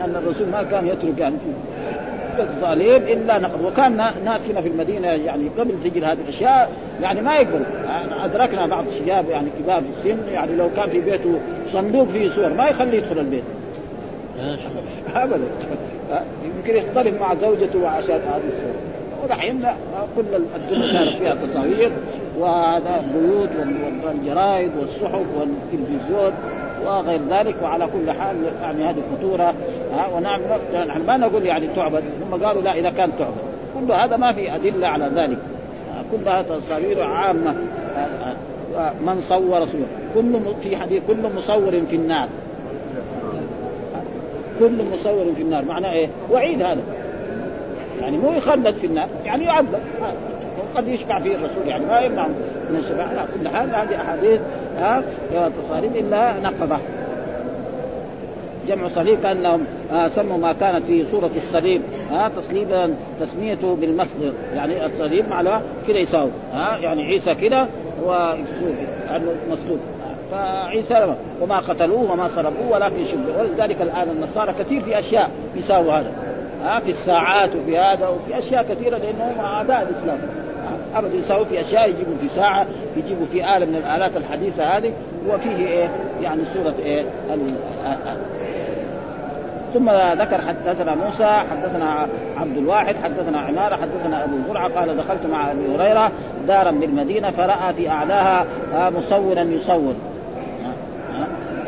أن 0.01 0.15
الرسول 0.15 0.47
ما 0.47 0.63
كان 0.63 0.87
يترك 0.87 1.19
يعني. 1.19 1.35
الصليب 2.41 3.03
إلا 3.07 3.39
نقض 3.39 3.65
وكان 3.65 3.97
ناس 3.97 4.41
هنا 4.49 4.61
في 4.61 4.67
المدينة 4.67 5.07
يعني 5.07 5.49
قبل 5.57 5.73
تجي 5.83 6.05
هذه 6.05 6.17
الأشياء 6.23 6.71
يعني 7.01 7.21
ما 7.21 7.35
يقبل. 7.35 7.61
أدركنا 8.11 8.67
بعض 8.67 8.85
الشباب 8.87 9.29
يعني 9.29 9.47
كبار 9.59 9.81
في 9.81 10.09
السن 10.09 10.33
يعني 10.33 10.55
لو 10.55 10.69
كان 10.75 10.89
في 10.89 11.01
بيته 11.01 11.39
صندوق 11.71 12.07
فيه 12.07 12.29
صور 12.29 12.49
ما 12.49 12.67
يخليه 12.69 12.97
يدخل 12.97 13.19
البيت. 13.19 13.43
ابدا. 15.15 15.47
يمكن 16.45 16.75
يختلف 16.75 17.21
مع 17.21 17.33
زوجته 17.33 17.89
عشان 17.89 18.15
هذه 18.15 18.47
الصور 18.47 18.91
ودحين 19.23 19.63
كل 20.15 20.23
الدنيا 20.55 20.93
صارت 20.93 21.17
فيها 21.17 21.35
تصاوير 21.35 21.91
وهذا 22.39 23.03
البيوت 23.03 23.49
والجرائد 24.03 24.71
والصحف 24.79 25.25
والتلفزيون. 25.39 26.33
وغير 26.85 27.21
ذلك 27.29 27.55
وعلى 27.63 27.87
كل 27.87 28.11
حال 28.11 28.35
يعني 28.61 28.89
هذه 28.89 29.03
ها 29.93 30.07
ونعم 30.15 30.41
نحن 30.87 31.05
ما 31.05 31.17
نقول 31.17 31.45
يعني 31.45 31.67
تعبد 31.67 32.03
هم 32.31 32.43
قالوا 32.43 32.61
لا 32.61 32.73
إذا 32.73 32.89
كان 32.89 33.11
تعبد 33.19 33.51
كل 33.73 33.91
هذا 33.91 34.17
ما 34.17 34.33
في 34.33 34.55
أدلة 34.55 34.87
على 34.87 35.05
ذلك. 35.05 35.37
كلها 36.11 36.41
تصاوير 36.41 37.03
عامة. 37.03 37.55
من 39.01 39.21
صور 39.29 39.65
صور 39.65 39.85
كل 40.15 40.39
في 40.63 40.77
حديث 40.77 41.03
كل 41.07 41.35
مصور 41.35 41.71
في 41.89 41.95
النار. 41.95 42.29
كل 44.59 44.83
مصور 44.93 45.33
في 45.35 45.41
النار. 45.41 45.65
معناه 45.65 45.93
إيه؟ 45.93 46.09
وعيد 46.31 46.61
هذا. 46.61 46.81
يعني 48.01 48.17
مو 48.17 48.31
يخلد 48.31 48.75
في 48.75 48.87
النار 48.87 49.07
يعني 49.25 49.45
يعذب. 49.45 49.79
قد 50.75 50.87
يشفع 50.87 51.19
فيه 51.19 51.35
الرسول 51.35 51.67
يعني 51.67 51.85
ما 51.85 51.99
يمنع 51.99 52.27
من 52.69 52.77
الشفاعة 52.77 53.07
على 53.07 53.27
كل 53.39 53.47
حال 53.47 53.69
هذه 53.69 54.01
أحاديث 54.01 54.41
ها 54.77 55.03
تصاريف 55.63 55.95
إلا 55.95 56.33
نقضة. 56.39 56.77
جمع 58.67 58.87
صليب 58.87 59.19
كانهم 59.21 59.65
آه 59.93 60.07
سموا 60.07 60.37
ما 60.37 60.53
كانت 60.53 60.85
في 60.85 61.05
صوره 61.11 61.31
الصليب 61.47 61.81
ها 62.11 62.31
تصليبا 62.37 62.93
تسميته 63.19 63.75
بالمصدر. 63.75 64.33
يعني 64.55 64.85
الصليب 64.85 65.29
معناه 65.29 65.61
كذا 65.87 65.97
يساوي 65.97 66.31
ها 66.53 66.77
يعني 66.77 67.03
عيسى 67.03 67.35
كذا 67.35 67.67
ويكسوه 68.03 68.75
يعني 69.07 69.25
مصلوب 69.51 69.79
فعيسى 70.31 71.15
وما 71.41 71.59
قتلوه 71.59 72.11
وما 72.11 72.27
صلبوه 72.27 72.71
ولكن 72.71 73.05
شبه 73.05 73.39
ولذلك 73.39 73.81
الآن 73.81 74.09
النصارى 74.09 74.53
كثير 74.59 74.81
في 74.81 74.99
أشياء 74.99 75.29
يساووا 75.55 75.93
هذا. 75.93 76.30
ها 76.63 76.79
في 76.79 76.91
الساعات 76.91 77.55
وفي 77.55 77.77
هذا 77.77 78.07
وفي 78.07 78.39
أشياء 78.39 78.63
كثيرة 78.63 78.97
لانهم 78.97 79.39
أعداء 79.39 79.81
الإسلام. 79.81 80.17
أبدا 80.95 81.15
يساووا 81.15 81.45
في 81.45 81.61
أشياء 81.61 81.89
يجيبوا 81.89 82.17
في 82.21 82.27
ساعة 82.27 82.65
يجيبوا 82.97 83.25
في 83.31 83.57
آلة 83.57 83.65
من 83.65 83.75
الآلات 83.75 84.17
الحديثة 84.17 84.63
هذه 84.63 84.93
وفيه 85.29 85.67
إيه؟ 85.67 85.89
يعني 86.21 86.41
صوره 86.53 86.75
إيه؟ 86.79 87.03
ثم 89.73 89.89
ذكر 90.21 90.41
حدثنا 90.41 90.95
موسى 90.95 91.43
حدثنا 91.51 92.07
عبد 92.37 92.57
الواحد 92.57 92.95
حدثنا 93.03 93.39
عمارة 93.39 93.75
حدثنا 93.75 94.23
أبو 94.23 94.33
زرعة 94.47 94.79
قال 94.79 94.97
دخلت 94.97 95.25
مع 95.25 95.51
أبي 95.51 95.75
هريرة 95.75 96.11
دارا 96.47 96.71
بالمدينة 96.71 97.31
فرأى 97.31 97.73
في 97.77 97.89
أعلاها 97.89 98.45
مصورا 98.73 99.43
يصور. 99.43 99.93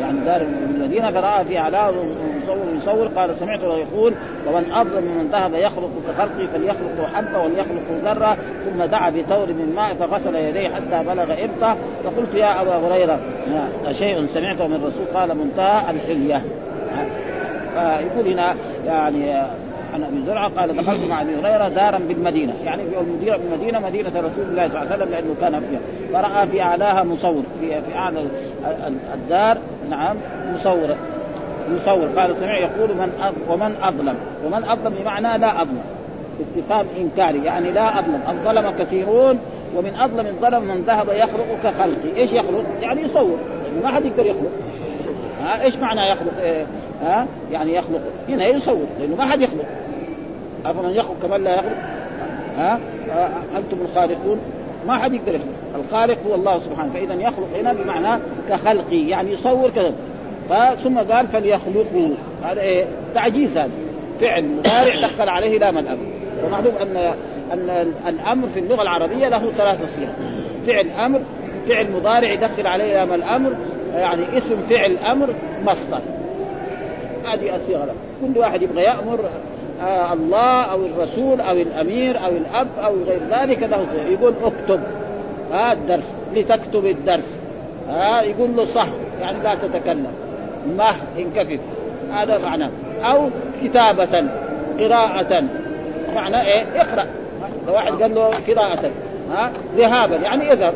يعني 0.02 0.20
دار 0.26 0.44
بالمدينة 0.44 1.12
فرأى 1.12 1.46
في 1.46 1.58
اعلاه 1.58 1.94
مصور 2.44 2.58
يصور 2.78 3.08
قال 3.08 3.36
سمعت 3.36 3.62
يقول 3.64 4.14
ومن 4.48 4.72
أظلم 4.72 5.04
من 5.04 5.30
ذهب 5.32 5.54
يخلق 5.54 5.92
كخلقي 6.08 6.48
فليخلق 6.48 7.10
حبة 7.14 7.44
وليخلق 7.44 7.84
ذرة 8.04 8.38
ثم 8.66 8.84
دعا 8.84 9.10
بثور 9.10 9.48
من 9.48 9.74
ماء 9.76 9.94
فغسل 9.94 10.36
يديه 10.36 10.70
حتى 10.70 11.04
بلغ 11.08 11.44
إبطه. 11.44 11.78
فقلت 12.04 12.36
يا 12.36 12.62
أبا 12.62 12.76
هريرة 12.76 13.20
شيء 13.92 14.26
سمعته 14.26 14.68
من 14.68 14.76
الرسول؟ 14.76 15.06
قال 15.14 15.38
منتهى 15.38 15.92
الحلية. 15.92 16.44
فيقول 17.74 18.28
هنا 18.28 18.56
يعني 18.86 19.34
عن 19.94 20.04
أبي 20.04 20.26
زرعة 20.26 20.50
قال 20.50 20.78
دخلت 20.78 21.04
مع 21.04 21.22
أبي 21.22 21.36
هريرة 21.36 21.68
دارا 21.68 21.98
بالمدينة. 21.98 22.54
يعني 22.66 22.84
في 23.22 23.36
المدينة 23.36 23.80
مدينة 23.80 24.10
رسول 24.10 24.46
الله 24.46 24.68
صلى 24.68 24.82
الله 24.82 24.92
عليه 24.92 24.96
وسلم 24.96 25.10
لأنه 25.12 25.36
كان 25.42 25.60
فيها. 25.60 25.80
فرأى 26.14 26.48
في 26.48 26.62
أعلاها 26.62 27.04
مصور 27.04 27.44
في 27.60 27.82
في 27.82 27.96
أعلى 27.96 28.26
الدار 29.14 29.58
نعم 29.90 30.18
مصور 30.54 30.96
يصور 31.72 32.08
قال 32.08 32.36
سمع 32.36 32.60
يقول 32.60 32.90
من 32.90 33.12
ومن 33.50 33.76
أظلم 33.82 34.16
ومن 34.46 34.64
أظلم 34.64 34.94
بمعنى 35.02 35.38
لا 35.38 35.62
أظلم 35.62 35.84
استفهام 36.42 36.86
إنكاري 36.98 37.46
يعني 37.46 37.72
لا 37.72 38.00
أظلم 38.00 38.22
الظلم 38.30 38.72
كثيرون 38.72 39.40
ومن 39.76 39.96
أظلم 39.96 40.28
الظلم 40.28 40.64
من 40.64 40.84
ذهب 40.88 41.10
يخلق 41.10 41.48
كخلقي، 41.64 42.18
إيش 42.18 42.34
يخلق؟ 42.34 42.64
يعني 42.82 43.02
يصور، 43.02 43.38
ما 43.84 43.92
حد 43.92 44.06
يقدر 44.06 44.26
يخلق. 44.26 44.52
ها 45.44 45.64
إيش 45.64 45.76
معنى 45.76 46.12
يخلق؟ 46.12 46.42
إيه؟ 46.42 46.66
ها 47.04 47.28
يعني 47.52 47.76
يخلق 47.76 48.02
هنا 48.30 48.48
يصور 48.48 48.86
لأنه 49.00 49.16
ما 49.16 49.26
حد 49.26 49.42
يخلق. 49.42 49.66
أفمن 50.66 50.90
يخلق 50.90 51.16
كمن 51.24 51.44
لا 51.44 51.56
يخلق؟ 51.56 51.78
ها 52.58 52.80
أنتم 53.58 53.78
الخالقون 53.82 54.40
ما 54.88 54.98
حد 54.98 55.14
يقدر 55.14 55.36
يخلق، 55.36 55.54
الخالق 55.76 56.18
هو 56.28 56.36
الله 56.36 56.60
سبحانه، 56.60 56.94
فإذا 56.94 57.14
يخلق 57.14 57.48
هنا 57.60 57.74
بمعنى 57.74 58.22
كخلقي 58.50 59.08
يعني 59.08 59.32
يصور 59.32 59.70
كذا. 59.70 59.94
ثم 60.84 61.00
قال 61.00 61.28
فليخلقوا 61.28 62.10
هذا 62.44 62.62
إيه؟ 62.62 62.86
تعجيز 63.14 63.58
هذا. 63.58 63.72
فعل 64.22 64.46
مضارع 64.46 65.08
دخل 65.08 65.30
عليه 65.30 65.60
لام 65.60 65.78
الامر 65.78 66.06
ومعلوم 66.46 66.76
ان 66.82 67.14
ان 67.54 67.94
الأمر 68.08 68.48
في 68.54 68.60
اللغة 68.60 68.82
العربية 68.82 69.28
له 69.28 69.52
ثلاث 69.52 69.78
صيغ 69.96 70.08
فعل 70.68 70.90
أمر 70.90 71.20
فعل 71.68 71.92
مضارع 71.92 72.32
يدخل 72.32 72.68
عليه 72.68 72.94
لام 72.94 73.14
الامر 73.14 73.52
يعني 73.96 74.38
اسم 74.38 74.56
فعل 74.70 74.98
أمر 74.98 75.30
مصدر. 75.66 76.02
هذه 77.26 77.56
الصيغة 77.56 77.96
كل 78.22 78.40
واحد 78.40 78.62
يبغى 78.62 78.84
يأمر 78.84 79.20
آه 79.82 80.14
الله 80.14 80.62
أو 80.62 80.86
الرسول 80.86 81.42
أو 81.42 81.56
الأمير 81.58 82.26
أو 82.26 82.30
الأب 82.30 82.68
أو 82.86 82.94
غير 83.08 83.20
ذلك 83.32 83.64
له 83.64 83.86
يقول 84.10 84.34
اكتب. 84.44 84.80
ها 85.52 85.70
آه 85.70 85.74
الدرس. 85.74 86.14
لتكتب 86.36 86.86
الدرس. 86.86 87.38
آه 87.90 88.22
يقول 88.22 88.56
له 88.56 88.66
صح. 88.66 88.88
يعني 89.22 89.44
لا 89.44 89.56
تتكلم. 89.56 90.14
مه 90.78 90.96
انكفف. 91.18 91.60
هذا 92.12 92.38
معناه 92.38 92.70
أو 93.04 93.30
كتابة 93.64 94.26
قراءة. 94.80 95.44
معنى 96.16 96.42
إيه؟ 96.42 96.82
اقرأ. 96.82 97.06
لو 97.68 97.74
واحد 97.74 97.92
قال 97.92 98.16
له 98.16 98.26
قراءة. 98.26 98.92
ها؟ 99.32 99.52
ذهابا. 99.76 100.16
يعني 100.16 100.54
اذهب. 100.54 100.74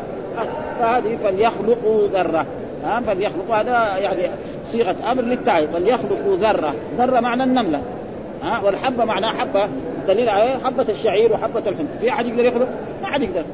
فهذه 0.80 1.18
فليخلقوا 1.24 2.06
ذرة. 2.06 2.46
ها؟ 2.84 3.00
فليخلقوا. 3.00 3.56
هذا 3.56 3.98
يعني 3.98 4.30
صيغة 4.72 4.96
أمر 5.12 5.22
للتعب 5.22 5.64
فليخلقوا 5.64 6.36
ذرة. 6.36 6.74
ذرة 6.98 7.20
معنى 7.20 7.42
النملة. 7.42 7.82
ها؟ 8.42 8.60
والحبة 8.64 9.04
معناها 9.04 9.32
حبة. 9.32 9.68
دليل 10.08 10.28
عليه 10.28 10.64
حبة 10.64 10.86
الشعير 10.88 11.32
وحبة 11.32 11.58
الحنطة 11.58 11.98
في 12.00 12.10
أحد 12.10 12.26
يقدر 12.26 12.44
يخلق؟ 12.44 12.68
ما 13.02 13.08
حد 13.08 13.22
يقدر. 13.22 13.44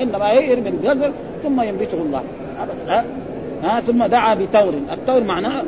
إنما 0.00 0.32
يرمي 0.32 0.68
الجزر 0.68 1.12
ثم 1.42 1.60
ينبته 1.60 1.98
الله. 1.98 2.22
ها؟ 2.88 3.04
ها 3.62 3.80
ثم 3.80 4.06
دعا 4.06 4.34
بتور. 4.34 4.74
التور 4.92 5.24
معناه 5.24 5.62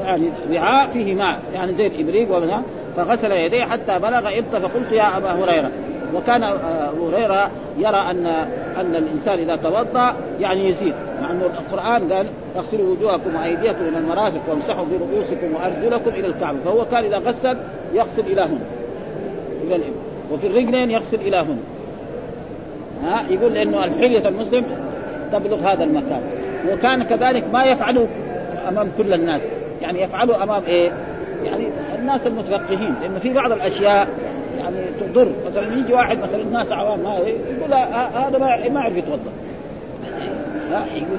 يعني 0.00 0.30
وعاء 0.52 0.86
فيه 0.86 1.14
ماء 1.14 1.38
يعني 1.54 1.74
زي 1.74 1.86
الابريق 1.86 2.36
ومنها 2.36 2.62
فغسل 2.96 3.32
يديه 3.32 3.64
حتى 3.64 3.98
بلغ 3.98 4.38
ابط 4.38 4.56
فقلت 4.56 4.92
يا 4.92 5.16
أبا 5.16 5.32
هريرة. 5.32 5.70
وكان 6.14 6.42
أبو 6.42 7.08
هريرة 7.08 7.50
يرى 7.78 8.10
أن 8.10 8.26
أن 8.76 8.96
الإنسان 8.96 9.38
إذا 9.38 9.56
توضأ 9.56 10.16
يعني 10.40 10.68
يزيد. 10.68 10.94
مع 11.22 11.30
أنه 11.30 11.46
القرآن 11.46 12.12
قال 12.12 12.26
اغسلوا 12.56 12.90
وجوهكم 12.90 13.36
وأيديكم 13.36 13.84
إلى 13.88 13.98
المرافق 13.98 14.40
وامسحوا 14.48 14.84
برؤوسكم 14.84 15.54
وأرجلكم 15.54 16.10
إلى 16.10 16.26
الكعبة. 16.26 16.58
فهو 16.64 16.84
كان 16.84 17.04
إذا 17.04 17.18
غسل 17.18 17.56
يغسل 17.94 18.26
إلى 18.26 18.42
هنا 18.42 18.66
إلى 19.64 19.76
الابط 19.76 19.94
وفي 20.32 20.46
الرجلين 20.46 20.90
يغسل 20.90 21.20
إلى 21.20 21.36
هنا 21.36 21.62
ها 23.04 23.22
يقول 23.30 23.56
انه 23.56 23.84
الحلية 23.84 24.28
المسلم 24.28 24.66
تبلغ 25.32 25.56
هذا 25.56 25.84
المكان. 25.84 26.22
وكان 26.70 27.02
كذلك 27.02 27.44
ما 27.52 27.64
يفعله 27.64 28.08
أمام 28.68 28.88
كل 28.98 29.12
الناس. 29.12 29.42
يعني 29.82 30.02
يفعله 30.02 30.42
أمام 30.42 30.62
إيه؟ 30.64 30.92
يعني 31.44 31.68
الناس 31.98 32.26
المتفقهين. 32.26 32.94
لأنه 33.02 33.18
في 33.18 33.32
بعض 33.32 33.52
الأشياء 33.52 34.08
يعني 34.58 34.76
تضر. 35.00 35.28
مثلا 35.46 35.78
يجي 35.78 35.92
واحد 35.92 36.18
مثلا 36.18 36.42
الناس 36.42 36.72
عوام 36.72 37.00
ما 37.00 37.18
يقول 37.18 37.74
هذا 38.14 38.38
ما 38.38 38.68
ما 38.68 38.80
يعرف 38.80 38.96
يتوضأ. 38.96 39.32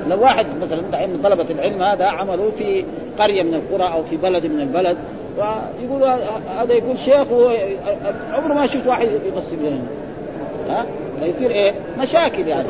لو 0.10 0.22
واحد 0.22 0.46
مثلا 0.62 0.82
دحين 0.92 1.22
طلبة 1.24 1.46
العلم 1.50 1.84
هذا 1.84 2.06
عملوا 2.06 2.52
في 2.52 2.86
قرية 3.20 3.44
من 3.44 3.54
القرى 3.54 3.94
أو 3.94 4.04
في 4.04 4.18
بلد 4.18 4.46
من 4.46 4.60
البلد 4.62 4.98
ويقول 5.38 6.20
هذا 6.60 6.74
يقول 6.74 6.98
شيخ 6.98 7.28
عمره 8.34 8.54
ما 8.54 8.68
شفت 8.68 8.88
واحد 8.88 9.08
يغسل 9.08 9.58
هنا 10.68 10.86
ها 11.24 11.32
فيصير 11.32 11.52
إيه؟ 11.52 11.74
مشاكل 12.00 12.48
يعني 12.48 12.70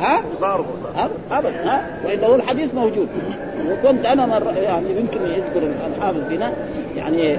ها؟ 0.00 1.10
ابدا 1.30 1.70
ها؟ 1.70 1.86
وإلا 2.06 2.26
هو 2.26 2.34
الحديث 2.34 2.74
موجود 2.74 3.08
وكنت 3.70 4.06
أنا 4.06 4.26
مر 4.26 4.52
يعني 4.56 4.86
يمكن 4.90 5.30
يذكر 5.30 5.62
الحافظ 5.96 6.32
هنا 6.32 6.52
يعني 6.96 7.38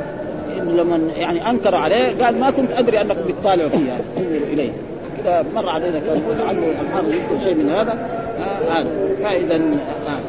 لما 0.58 1.00
يعني 1.16 1.50
أنكر 1.50 1.76
عليه 1.76 2.26
قال 2.26 2.40
ما 2.40 2.52
كنت 2.52 2.72
أدري 2.72 3.02
انكم 3.02 3.22
بتطالعوا 3.28 3.70
فيها 3.70 3.88
يعني 3.88 4.04
انظروا 4.18 4.48
إليه 4.54 4.72
كذا 5.18 5.46
مر 5.56 5.70
علينا 5.70 6.00
كان 6.00 6.48
عنه 6.48 6.62
الحافظ 6.82 7.10
يذكر 7.10 7.44
شيء 7.44 7.56
من 7.56 7.70
هذا 7.70 7.98
هذا 8.40 8.80
آه 8.80 9.24
فإذا 9.24 9.56
آه. 9.56 10.20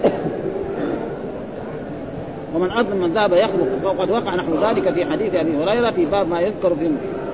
ومن 2.54 2.70
أظلم 2.70 2.96
من 2.96 3.14
ذهب 3.14 3.32
يخلق 3.32 3.68
وقد 3.84 4.10
وقع 4.10 4.34
نحو 4.34 4.52
ذلك 4.62 4.92
في 4.92 5.04
حديث 5.04 5.34
أبي 5.34 5.56
هريرة 5.56 5.90
في 5.90 6.04
باب 6.04 6.28
ما 6.28 6.40
يذكر 6.40 6.74
في 6.74 6.90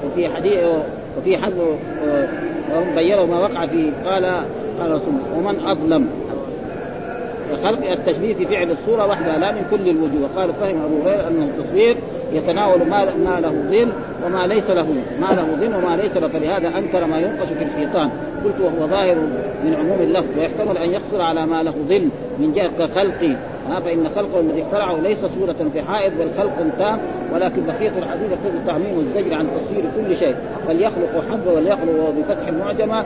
وفي 0.06 0.28
حديث 0.28 0.64
وفي 1.18 1.38
حد 1.38 1.52
وهم 2.72 2.94
بينوا 2.94 3.26
ما 3.26 3.40
وقع 3.40 3.66
فيه 3.66 3.90
قال 4.04 4.24
قال 4.80 4.92
رسول 4.92 5.14
ومن 5.36 5.60
أظلم. 5.66 6.06
خلق 7.64 7.90
التشبيه 7.90 8.34
في 8.34 8.46
فعل 8.46 8.70
الصورة 8.70 9.06
وحدها 9.06 9.38
لا 9.38 9.52
من 9.52 9.64
كل 9.70 9.88
الوجوه. 9.90 10.28
قال 10.36 10.52
فهم 10.52 10.82
أبو 10.84 11.02
هريرة 11.02 11.28
ان 11.28 11.42
التصوير 11.42 11.96
يتناول 12.32 12.78
ما 12.88 13.04
ما 13.04 13.40
له 13.40 13.50
ظل 13.70 13.88
وما 14.26 14.46
ليس 14.46 14.70
له 14.70 14.86
ما 15.20 15.26
له 15.26 15.56
ظل 15.60 15.74
وما 15.74 15.96
ليس 15.96 16.16
له. 16.16 16.28
فلهذا 16.28 16.78
أنكر 16.78 17.06
ما 17.06 17.18
ينقش 17.18 17.48
في 17.48 17.64
الحيطان. 17.64 18.10
قلت 18.44 18.60
وهو 18.60 18.86
ظاهر 18.86 19.14
من 19.64 19.74
عموم 19.78 20.00
اللفظ 20.00 20.38
ويحتمل 20.38 20.78
أن 20.78 20.90
يقصر 20.90 21.22
على 21.22 21.46
ما 21.46 21.62
له 21.62 21.74
ظل 21.88 22.08
من 22.38 22.52
جهة 22.52 22.70
كخلقي 22.78 23.32
ها 23.32 23.49
فإن 23.78 24.08
خلقه 24.16 24.40
الذي 24.40 24.62
اخترعه 24.62 25.00
ليس 25.00 25.18
صورة 25.38 25.56
في 25.72 25.82
حائط 25.82 26.12
بل 26.18 26.28
خلق 26.38 26.52
تام. 26.78 26.98
ولكن 27.34 27.66
بقية 27.66 27.92
الحديث 27.98 28.30
يقتضي 28.30 28.66
تعميم 28.66 28.98
الزجر 29.00 29.34
عن 29.34 29.46
تصوير 29.46 29.84
كل 29.96 30.16
شيء. 30.16 30.34
فليخلق 30.66 31.24
حبه 31.30 31.52
وليخلق 31.52 32.14
بفتح 32.18 32.48
المعجمه 32.48 33.04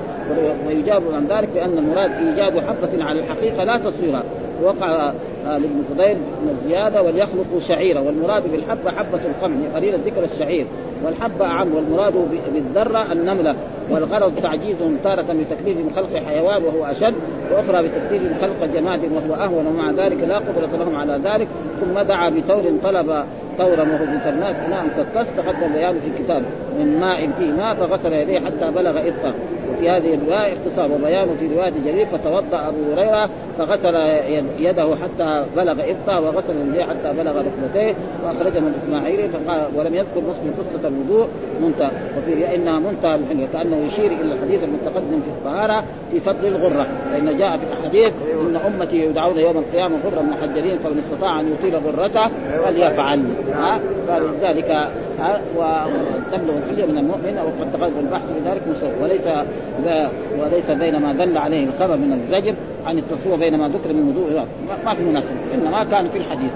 ويجاب 0.66 1.02
عن 1.14 1.26
ذلك 1.26 1.48
بان 1.54 1.78
المراد 1.78 2.10
ايجاد 2.12 2.58
حبة 2.58 3.04
على 3.04 3.20
الحقيقة 3.20 3.64
لا 3.64 3.78
تصويرها. 3.78 4.24
وقع 4.62 5.12
لابن 5.44 5.82
فضيل 5.90 6.16
من 6.16 6.58
الزيادة 6.60 7.02
وليخلقوا 7.02 7.60
شعيرا. 7.68 8.00
والمراد 8.00 8.52
بالحبة 8.52 8.90
حبة 8.90 9.20
القمح 9.24 9.74
قليل 9.74 9.94
الذكر 9.94 10.24
الشعير. 10.24 10.66
والحبة 11.04 11.44
اعم 11.44 11.74
والمراد 11.74 12.14
بالذرة 12.54 13.12
النملة. 13.12 13.54
والغرض 13.90 14.32
تعجيزهم 14.42 14.96
تارة 15.04 15.22
بتكليفهم 15.22 15.90
خلق 15.96 16.16
حيوان 16.26 16.62
وهو 16.64 16.84
أشد 16.84 17.14
وأخرى 17.52 17.88
بتكليفهم 17.88 18.34
خلق 18.40 18.64
جماد 18.74 19.00
وهو 19.12 19.34
أهون. 19.44 19.66
ومع 19.66 19.90
ذلك 19.90 20.18
لا 20.28 20.38
قدرة 20.38 20.76
لهم 20.76 20.96
على 20.96 21.20
ذلك 21.24 21.48
ثم 21.80 22.00
دعا 22.00 22.30
بثور 22.30 22.62
طلب 22.84 23.24
ثورا 23.58 23.82
وهو 23.82 24.18
بسرناك 24.18 24.56
إناء 24.66 24.86
كالكاس 24.96 25.26
تقدم 25.36 25.72
بيانه 25.72 26.00
في 26.00 26.20
الكتاب. 26.20 26.42
من 26.78 27.00
ماء 27.00 27.30
فيه 27.38 27.52
ماء 27.52 27.74
فغسل 27.74 28.12
يديه 28.12 28.40
حتى 28.40 28.70
بلغ 28.70 28.90
إبطه 28.90 29.34
وفي 29.72 29.90
هذه 29.90 30.14
الرواية 30.14 30.52
اختصار. 30.52 30.92
وبيان 30.92 31.28
في 31.40 31.54
رواية 31.54 31.72
جرير 31.86 32.06
فتوضأ 32.06 32.68
أبو 32.68 32.92
هريرة 32.92 33.30
فغسل 33.58 33.94
يده 34.58 34.96
حتى 34.96 35.44
بلغ 35.56 35.72
إبطه 35.72 36.20
وغسل 36.20 36.54
يديه 36.68 36.84
حتى 36.84 37.12
بلغ 37.18 37.38
ركبتيه 37.38 37.94
وأخرجه 38.24 38.60
من 38.60 38.74
الإسماعيلي 38.74 39.28
فقال 39.28 39.66
ولم 39.76 39.94
يذكر 39.94 40.20
مسلم 40.20 40.54
قصة 40.58 40.88
الوضوء. 40.88 41.28
منتهى. 41.62 41.90
وفي 42.18 42.54
إنها 42.54 42.78
منتهى 42.78 43.18
بالحلية 43.18 43.46
كأنه 43.52 43.76
يشير 43.76 44.12
إلى 44.12 44.34
الحديث 44.34 44.64
المتقدم 44.64 45.20
في 45.20 45.28
الطهارة 45.28 45.84
في 46.10 46.20
فضل 46.20 46.46
الغرة. 46.46 46.86
فإن 47.12 47.38
جاء 47.38 47.56
في 47.56 47.64
الحديث 47.72 48.12
إن 48.40 48.56
أمتي 48.56 48.96
يدعون 48.96 49.38
يوم 49.38 49.58
القيامة 49.58 49.96
غرا 50.04 50.22
محجلين 50.22 50.78
فمن 50.78 50.98
استطاع 50.98 51.40
أن 51.40 51.52
يطيل 51.52 51.76
غرته 51.76 52.28
فليفعل. 52.64 53.24
ها؟ 53.52 53.80
فلذلك 54.08 54.88
وتبلغ 55.56 56.56
الحلية 56.58 56.86
من 56.86 56.98
المؤمن 56.98 57.38
وقد 57.38 57.72
تقدم 57.72 57.98
البحث 58.00 58.22
في 58.32 58.50
ذلك 58.50 58.62
وليس 59.02 59.26
وليس 60.38 60.70
بين 60.70 60.96
ما 60.96 61.12
دل 61.12 61.38
عليه 61.38 61.66
الخبر 61.66 61.96
من 61.96 62.12
الزجر 62.12 62.54
عن 62.86 62.98
التصوير 62.98 63.36
بين 63.36 63.58
ما 63.58 63.68
ذكر 63.68 63.92
من 63.92 64.08
وضوء 64.08 64.44
ما 64.84 64.94
في 64.94 65.02
مناسبة. 65.02 65.30
إنما 65.54 65.84
كان 65.84 66.08
في 66.08 66.18
الحديث. 66.18 66.50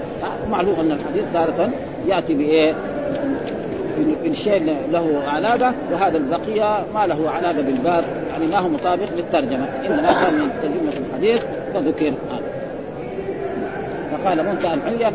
معلوم 0.51 0.75
أن 0.79 0.91
الحديث 0.91 1.23
تارة 1.33 1.69
يأتي 2.07 2.33
بإيه؟ 2.33 2.75
بالشيء 4.23 4.75
له 4.91 5.21
علاقة 5.27 5.73
وهذا 5.91 6.17
البقية 6.17 6.85
ما 6.93 7.07
له 7.07 7.29
علاقة 7.29 7.61
بالباب. 7.61 8.03
يعني 8.31 8.47
ما 8.47 8.59
هو 8.59 8.67
مطابق 8.67 9.07
للترجمة. 9.17 9.67
إنما 9.85 10.13
كان 10.13 10.33
من 10.39 10.49
ترجمة 10.61 10.93
الحديث 11.07 11.43
فذكر. 11.73 12.13
فقال 14.23 14.45
منتهى 14.45 14.73
الحليه. 14.73 15.09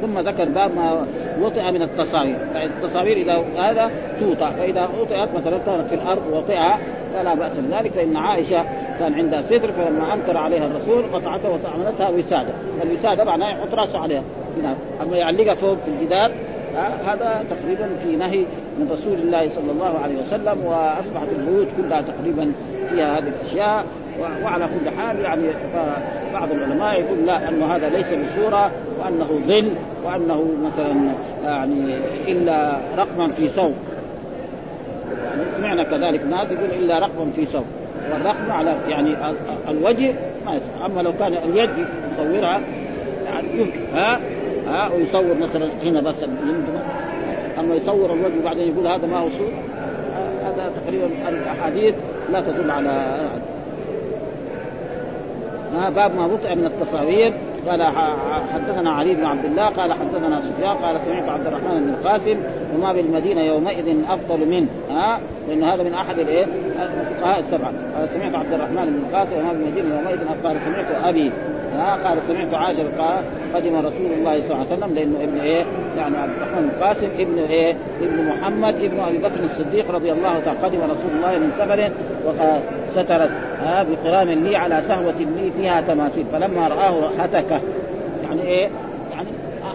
ثم 0.00 0.18
ذكر 0.18 0.44
باب 0.44 0.74
ما 0.76 1.06
وطئ 1.40 1.70
من 1.70 1.82
التصاوير. 1.82 2.36
التصاوير 2.54 3.16
إذا 3.16 3.44
هذا 3.58 3.90
توطأ 4.20 4.50
فإذا 4.50 4.88
وطئت 5.00 5.34
مثلا 5.34 5.58
كانت 5.58 5.88
في 5.88 5.94
الأرض 5.94 6.22
وطئها 6.32 6.78
فلا 7.14 7.34
بأس 7.34 7.52
بذلك 7.52 7.92
فإن 7.92 8.16
عائشة 8.16 8.64
كان 8.98 9.14
عندها 9.14 9.42
ستر 9.42 9.72
فلما 9.72 10.14
أنكر 10.14 10.36
عليها 10.36 10.66
الرسول 10.66 11.02
قطعتها 11.12 11.50
وعملتها 11.50 12.08
وسادة. 12.08 12.52
الوساده 12.82 13.24
معناها 13.24 13.50
يحط 13.50 13.74
راسه 13.74 13.98
عليها. 13.98 14.22
أما 15.02 15.16
يعلقها 15.16 15.54
فوق 15.54 15.76
في 15.84 15.90
الجدار 15.90 16.30
هذا 17.06 17.44
تقريبا 17.50 17.88
في 18.04 18.16
نهي 18.16 18.44
من 18.78 18.88
رسول 18.92 19.14
الله 19.14 19.48
صلى 19.48 19.72
الله 19.72 19.98
عليه 19.98 20.14
وسلم 20.22 20.66
وأصبحت 20.66 21.28
البيوت 21.38 21.66
كلها 21.76 22.00
تقريبا 22.00 22.52
فيها 22.90 23.18
هذه 23.18 23.28
الأشياء. 23.28 23.84
وعلى 24.44 24.64
كل 24.64 24.90
حال 24.90 25.20
يعني 25.20 25.42
بعض 26.32 26.50
العلماء 26.50 27.00
يقول 27.00 27.26
لا 27.26 27.48
انه 27.48 27.76
هذا 27.76 27.88
ليس 27.88 28.06
بصوره 28.06 28.70
وأنه 29.00 29.40
ظل 29.46 29.70
وأنه 30.04 30.48
مثلا 30.64 31.12
يعني 31.44 31.96
إلا 32.28 32.78
رقما 32.96 33.28
في 33.28 33.48
ثوب 33.48 33.74
يعني 35.24 35.42
سمعنا 35.56 35.84
كذلك 35.84 36.24
ناس 36.30 36.50
يقول 36.50 36.70
إلا 36.70 36.98
رقما 36.98 37.30
في 37.36 37.46
ثوب 37.46 37.64
والرقم 38.12 38.52
على 38.52 38.76
يعني 38.88 39.16
الوجه 39.68 40.14
ما 40.46 40.54
يصح. 40.54 40.84
أما 40.84 41.00
لو 41.00 41.12
كان 41.12 41.32
اليد 41.32 41.70
يصورها 42.12 42.60
يعني 43.26 43.48
يمكن. 43.54 43.80
ها؟ 43.94 44.20
ها؟ 44.66 44.88
ويصور 44.88 45.34
مثلا 45.40 45.70
هنا 45.82 46.00
بس 46.00 46.24
أما 47.58 47.74
يصور 47.74 48.12
الوجه 48.12 48.38
وبعدين 48.40 48.68
يقول 48.68 48.86
هذا 48.86 49.06
ما 49.06 49.18
هو 49.18 49.28
صور 49.28 49.52
هذا 50.44 50.72
تقريبا 50.84 51.06
الاحاديث 51.28 51.94
لا 52.32 52.40
تدل 52.40 52.70
على 52.70 53.18
باب 55.90 56.14
ما 56.14 56.26
وقع 56.26 56.54
من 56.54 56.66
التصاوير. 56.66 57.34
قال 57.68 57.82
حدثنا 58.52 58.92
علي 58.92 59.14
بن 59.14 59.24
عبد 59.24 59.44
الله 59.44 59.66
قال 59.66 59.92
حدثنا 59.92 60.40
سفيان 60.40 60.76
قال 60.76 61.00
سمعت 61.00 61.28
عبد 61.28 61.46
الرحمن 61.46 61.80
بن 61.80 61.88
القاسم 61.88 62.36
وما 62.74 62.92
بالمدينة 62.92 63.42
يومئذ 63.42 63.96
أفضل 64.08 64.38
من 64.38 64.68
ها؟ 64.90 65.20
لأن 65.48 65.62
هذا 65.62 65.82
من 65.82 65.94
أحد 65.94 66.18
الإيه؟ 66.18 66.44
الفقهاء 67.00 67.38
السبعة. 67.38 67.72
قال 67.96 68.08
سمعت 68.08 68.34
عبد 68.34 68.52
الرحمن 68.52 68.84
بن 68.84 69.02
القاسم 69.06 69.36
وما 69.38 69.52
بالمدينة 69.52 69.94
يومئذ 69.94 70.18
قال 70.44 70.60
سمعت 70.60 71.04
أبي. 71.04 71.32
ها 71.76 72.08
قال 72.08 72.18
سمعت 72.22 72.54
عائشة 72.54 72.82
قال 72.98 73.24
قدم 73.54 73.76
رسول 73.76 74.12
الله 74.18 74.40
صلى 74.42 74.52
الله 74.52 74.66
عليه 74.70 74.76
وسلم 74.76 74.94
لأنه 74.94 75.24
ابن 75.24 75.40
إيه؟ 75.40 75.64
يعني 75.96 76.16
عبد 76.16 76.32
الرحمن 76.36 76.70
القاسم 76.74 77.08
ابن 77.18 77.38
إيه؟ 77.38 77.76
ابن 78.02 78.24
محمد 78.24 78.74
ابن 78.74 79.00
أبي 79.00 79.18
بكر 79.18 79.44
الصديق 79.44 79.90
رضي 79.90 80.12
الله 80.12 80.40
تعالى 80.44 80.58
قدم 80.58 80.78
رسول 80.78 81.10
الله 81.16 81.38
من 81.38 81.52
سفر 81.58 81.90
سترت 82.90 83.30
ها 83.62 83.82
بقرام 83.82 84.30
لي 84.30 84.56
على 84.56 84.82
سهوة 84.88 85.14
لي 85.18 85.50
فيها 85.56 85.80
تماثيل. 85.80 86.24
فلما 86.32 86.68
رآه 86.68 87.10
هتك 87.18 87.60
يعني 88.28 88.42
إيه؟ 88.42 88.68
يعني 89.12 89.28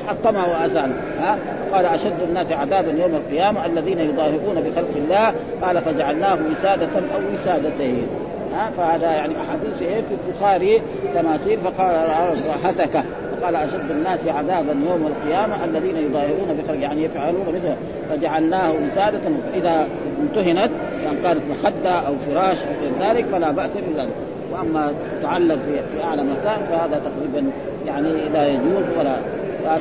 حطمها 0.07 0.45
وازال 0.47 0.91
ها 1.19 1.37
قال 1.73 1.85
أشد 1.85 2.21
الناس 2.29 2.51
عذابا 2.51 2.91
يوم 2.91 3.15
القيامة 3.15 3.65
الذين 3.65 3.99
يضاهئون 3.99 4.55
بخلق 4.55 4.95
الله. 4.95 5.33
قال 5.61 5.81
فجعلناه 5.81 6.37
وسادة 6.51 6.89
أو 6.95 7.21
وسادتين. 7.33 8.07
ها 8.53 8.71
فهذا 8.77 9.11
يعني 9.11 9.33
أحاديث 9.41 9.81
إيه 9.81 10.01
في 10.01 10.15
البخاري 10.27 10.81
تماثيل 11.13 11.59
فقال 11.59 12.37
هتك 12.63 13.03
قال 13.43 13.55
أشد 13.55 13.91
الناس 13.91 14.19
عذابا 14.27 14.71
يوم 14.89 15.07
القيامة 15.07 15.65
الذين 15.65 15.97
يضاهئون 15.97 16.57
بخلق 16.59 16.79
يعني 16.79 17.03
يفعلون 17.03 17.41
مثله. 17.47 17.77
فجعلناه 18.09 18.71
وساده 18.71 19.19
اذا 19.53 19.87
امتهنت 20.21 20.71
يعني 21.03 21.17
كانت 21.23 21.41
مخدة 21.51 21.91
أو 21.91 22.13
فراش 22.27 22.57
أو 22.57 22.73
غير 22.81 23.09
ذلك 23.09 23.25
فلا 23.25 23.51
بأس 23.51 23.71
بذلك. 23.93 24.13
وأما 24.51 24.93
تعلق 25.23 25.59
في 25.95 26.03
أعلى 26.03 26.23
مكان 26.23 26.57
فهذا 26.69 27.01
تقريبا 27.05 27.51
يعني 27.87 28.09
لا 28.33 28.47
يجوز 28.47 28.83
ولا 28.99 29.15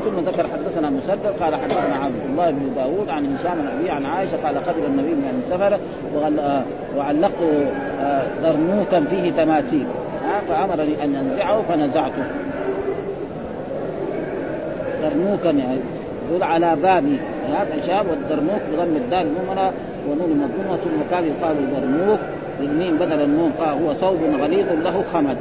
ثم 0.04 0.20
ذكر 0.26 0.46
حدثنا 0.48 0.90
مسدد 0.90 1.26
قال 1.40 1.54
حدثنا 1.54 2.04
عبد 2.04 2.24
الله 2.30 2.50
بن 2.50 2.74
داود 2.76 3.08
عن 3.08 3.36
هشام 3.36 3.58
بن 3.80 3.88
عن 3.90 4.06
عائشة 4.06 4.36
قال 4.44 4.64
قدم 4.64 4.84
النبي 4.84 5.14
من 5.14 5.42
سفر 5.50 5.78
وعلقت 6.96 7.32
درنوكا 8.42 9.04
فيه 9.04 9.32
تماثيل. 9.32 9.86
فأمرني 10.48 11.04
أن 11.04 11.16
أنزعه 11.16 11.62
فنزعته. 11.62 12.24
درنوكا 15.02 15.48
يعني 15.48 15.78
يقول 16.30 16.42
على 16.42 16.76
بابي. 16.82 17.18
هذا 17.52 17.86
شاب 17.86 18.06
والدرنوك 18.10 18.60
بضم 18.72 18.96
الدال 18.96 19.26
المهملة 19.26 19.72
ونون 20.08 20.30
مضمومة 20.30 20.76
ثم 20.76 21.10
كاف 21.10 21.24
يقال 21.24 21.56
درموك 21.70 22.20
بالميم 22.60 22.96
بدل 22.96 23.20
النون 23.20 23.52
قال 23.58 23.68
هو 23.68 23.94
ثوب 23.94 24.18
غليظ 24.40 24.66
له 24.84 25.04
خمل 25.12 25.36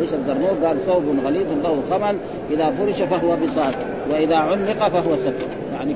إيش 0.00 0.14
الدرنوك؟ 0.14 0.64
قال 0.64 0.76
ثوب 0.86 1.02
غليظ 1.24 1.46
له 1.62 1.82
خمل 1.90 2.16
إذا 2.50 2.70
فرش 2.70 3.02
فهو 3.02 3.36
بساط 3.36 3.74
وإذا 4.10 4.36
علق 4.36 4.88
فهو 4.88 5.16
ستر 5.16 5.46
يعني 5.72 5.94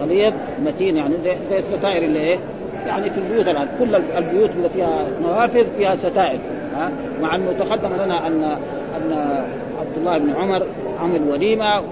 غليظ 0.00 0.34
متين 0.64 0.96
يعني 0.96 1.14
زي, 1.24 1.36
زي 1.50 1.58
الستائر 1.58 2.04
اللي 2.04 2.18
إيه؟ 2.18 2.38
يعني 2.86 3.10
في 3.10 3.18
البيوت 3.18 3.48
الآن. 3.48 3.68
كل 3.78 3.94
البيوت 3.94 4.50
اللي 4.50 4.68
فيها 4.68 5.06
نوافذ 5.22 5.66
فيها 5.76 5.96
ستائر. 5.96 6.38
ها؟ 6.76 6.90
مع 7.20 7.34
أنه 7.34 7.52
تقدم 7.52 7.94
لنا 8.04 8.26
ان 8.26 8.44
أن 8.96 9.12
عبد 9.78 9.96
الله 9.96 10.18
بن 10.18 10.30
عمر 10.30 10.66
عمل 11.00 11.20
وليمه 11.30 11.82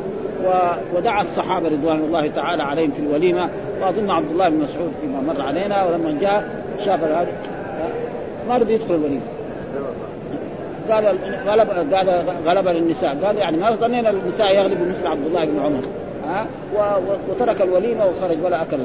ودعا 0.94 1.22
الصحابة 1.22 1.68
رضوان 1.68 1.96
الله 1.96 2.28
تعالى 2.28 2.62
عليهم 2.62 2.90
في 2.90 3.00
الوليمة. 3.00 3.50
واظن 3.80 4.10
عبد 4.10 4.30
الله 4.30 4.48
بن 4.48 4.56
مسعود 4.56 4.92
فيما 5.00 5.32
مر 5.32 5.42
علينا 5.42 5.84
ولما 5.84 6.18
جاء 6.20 6.64
شاف 6.84 7.04
هذا 7.04 7.28
ما 8.48 8.56
رضي 8.56 8.74
يدخل 8.74 8.94
الوليمة. 8.94 9.20
قال 10.90 11.18
غلب 11.46 11.94
قال 11.94 12.24
غلب 12.46 12.68
النساء 12.68 13.16
قال 13.24 13.38
يعني 13.38 13.56
ما 13.56 13.70
ظنينا 13.70 14.10
النساء 14.10 14.54
يغلبوا 14.54 14.86
مثل 14.86 15.06
عبد 15.06 15.26
الله 15.26 15.44
بن 15.44 15.58
عمر. 15.58 15.82
ها؟ 16.28 16.46
وترك 17.30 17.62
الوليمة 17.62 18.06
وخرج 18.06 18.36
ولا 18.44 18.62
أكل 18.62 18.76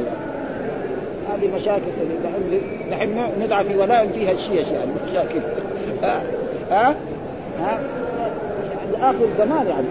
هذه 1.30 1.56
مشاكل 1.56 1.82
دحين 2.92 3.24
ندعى 3.42 3.64
في 3.64 3.78
ولاء 3.78 4.08
فيها 4.08 4.32
الشيش 4.32 4.68
يعني 4.68 4.92
مشاكل. 5.12 5.40
ها؟ 6.04 6.22
ها, 6.72 6.96
ها؟ 7.62 7.80
يعني 8.94 9.10
آخر 9.10 9.26
زمان 9.38 9.68
يعني. 9.68 9.88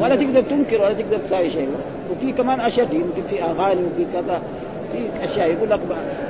ولا 0.00 0.16
تقدر 0.16 0.42
تنكر 0.42 0.82
ولا 0.82 0.92
تقدر 0.92 1.16
تساوي 1.16 1.50
شيء. 1.50 1.68
وفي 2.10 2.32
كمان 2.32 2.60
أشد 2.60 2.92
يمكن 2.92 3.22
في 3.30 3.42
أغاني 3.42 3.80
وفي 3.80 4.06
كذا. 4.12 4.40
في 4.92 5.24
أشياء 5.24 5.46
يقول 5.46 5.70
لك 5.70 5.80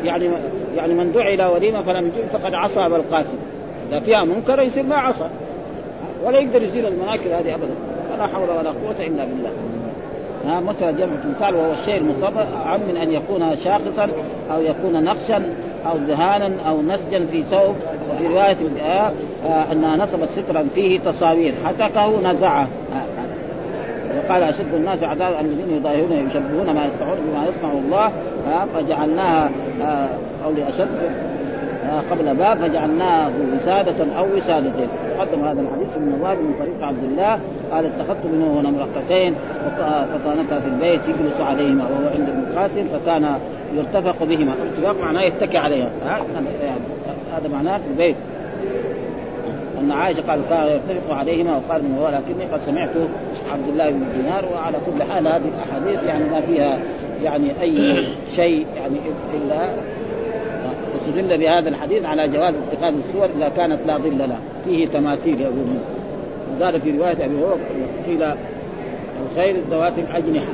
يعني 0.05 0.31
يعني 0.77 0.95
من 0.95 1.13
دعي 1.13 1.35
إلى 1.35 1.47
وليمة 1.47 1.83
فلم 1.83 2.07
يجب 2.07 2.41
فقد 2.41 2.55
عصى 2.55 2.87
ابا 2.87 2.97
القاسم. 2.97 3.39
اذا 3.89 4.01
فيها 4.01 4.25
منكر 4.25 4.63
يصير 4.63 4.83
ما 4.83 4.97
عصى 4.97 5.29
ولا 6.25 6.39
يقدر 6.39 6.63
يزيل 6.63 6.87
المناكر 6.87 7.25
هذه 7.25 7.55
ابدا. 7.55 7.75
ولا 8.15 8.27
حول 8.27 8.51
ولا 8.51 8.71
قوة 8.71 9.07
إلا 9.07 9.25
بالله. 9.25 9.51
ها 10.47 10.61
مثلا 10.61 10.91
جمع 10.91 11.13
تمثال 11.25 11.55
وهو 11.55 11.73
الشيء 11.73 11.97
المصبر 11.97 12.47
عن 12.65 12.81
من 12.89 12.97
أن 12.97 13.11
يكون 13.11 13.57
شاخصا 13.57 14.09
أو 14.55 14.63
يكون 14.63 15.05
نقشا 15.05 15.43
أو 15.87 15.99
دهانا 15.99 16.53
أو 16.69 16.83
نسجا 16.83 17.27
في 17.27 17.43
ثوب. 17.43 17.75
وفي 18.11 18.27
رواية 18.27 18.57
آه 18.83 19.13
أنها 19.73 19.97
نصبت 19.97 20.29
سترا 20.37 20.67
فيه 20.75 21.01
تصاوير. 21.01 21.55
حتكه 21.67 22.21
نزعه. 22.21 22.69
وقال 24.17 24.43
أشد 24.43 24.75
الناس 24.75 25.03
عذاب 25.03 25.45
الذين 25.45 25.77
يظاهرون 25.77 26.13
يشبهون 26.13 26.71
ما 26.71 26.87
يصنعون 26.87 27.19
بما 27.29 27.47
يصنع 27.47 27.73
الله. 27.73 28.13
فجعلناها 28.75 29.51
آه 29.83 30.09
أو 30.45 30.51
لاشد 30.53 30.89
قبل 32.11 32.37
باب 32.37 32.57
فجعلناه 32.57 33.31
وسادة 33.55 34.19
أو 34.19 34.37
وسادتين. 34.37 34.89
تقدم 35.19 35.45
هذا 35.45 35.61
الحديث 35.61 35.99
من 35.99 36.13
النواب 36.15 36.39
من 36.39 36.55
طريق 36.59 36.83
عبد 36.83 37.05
الله. 37.05 37.39
قال 37.73 37.87
اتخذت 37.87 38.27
منه 38.27 38.61
نمرقتين 38.61 39.35
فكانتا 40.13 40.61
في 40.61 40.69
البيت 40.69 41.01
يجلس 41.09 41.41
عليهما 41.41 41.85
وهو 41.85 42.09
عند 42.15 42.29
ابن 42.29 42.45
القاسم 42.51 42.85
فكان 42.85 43.39
يرتفق 43.75 44.25
بهما. 44.25 44.53
الارتفاق 44.53 45.05
معناه 45.05 45.23
يتكي 45.23 45.59
عليها 45.59 45.91
هذا 47.37 47.49
معناه 47.53 47.79
في 47.79 47.85
البيت. 47.91 48.17
أن 49.81 49.93
عائشة 49.93 50.23
قال 50.29 50.41
كان 50.51 50.67
يرتفق 50.67 51.15
عليهما. 51.15 51.57
وقال 51.57 51.83
من 51.83 51.99
ولكني 51.99 52.45
قد 52.53 52.61
سمعت 52.61 52.91
عبد 53.53 53.69
الله 53.69 53.91
بن 53.91 54.05
دينار. 54.17 54.45
وعلى 54.55 54.77
كل 54.87 55.03
حال 55.03 55.29
هذه 55.29 55.49
الأحاديث 55.55 56.05
يعني 56.05 56.25
ما 56.25 56.41
فيها 56.41 56.79
يعني 57.25 57.61
أي 57.61 58.07
شيء 58.37 58.67
يعني 58.77 58.97
إلا 59.35 59.69
استدل 61.09 61.39
بهذا 61.39 61.69
الحديث 61.69 62.05
على 62.05 62.29
جواز 62.29 62.55
اتخاذ 62.55 62.95
الصور 62.95 63.29
إذا 63.37 63.49
كانت 63.49 63.79
لا 63.87 63.99
ظل 63.99 64.19
لها. 64.19 64.41
فيه 64.65 64.87
تماثيل 64.87 65.41
يقولون 65.41 65.81
وقال 66.61 66.81
في 66.81 66.91
رواية 66.91 67.25
أبي 67.25 67.35
هريرة 67.35 67.59
قيل 68.07 68.35
الخير 69.31 69.57
ذوات 69.71 69.93
الأجنحة. 69.99 70.53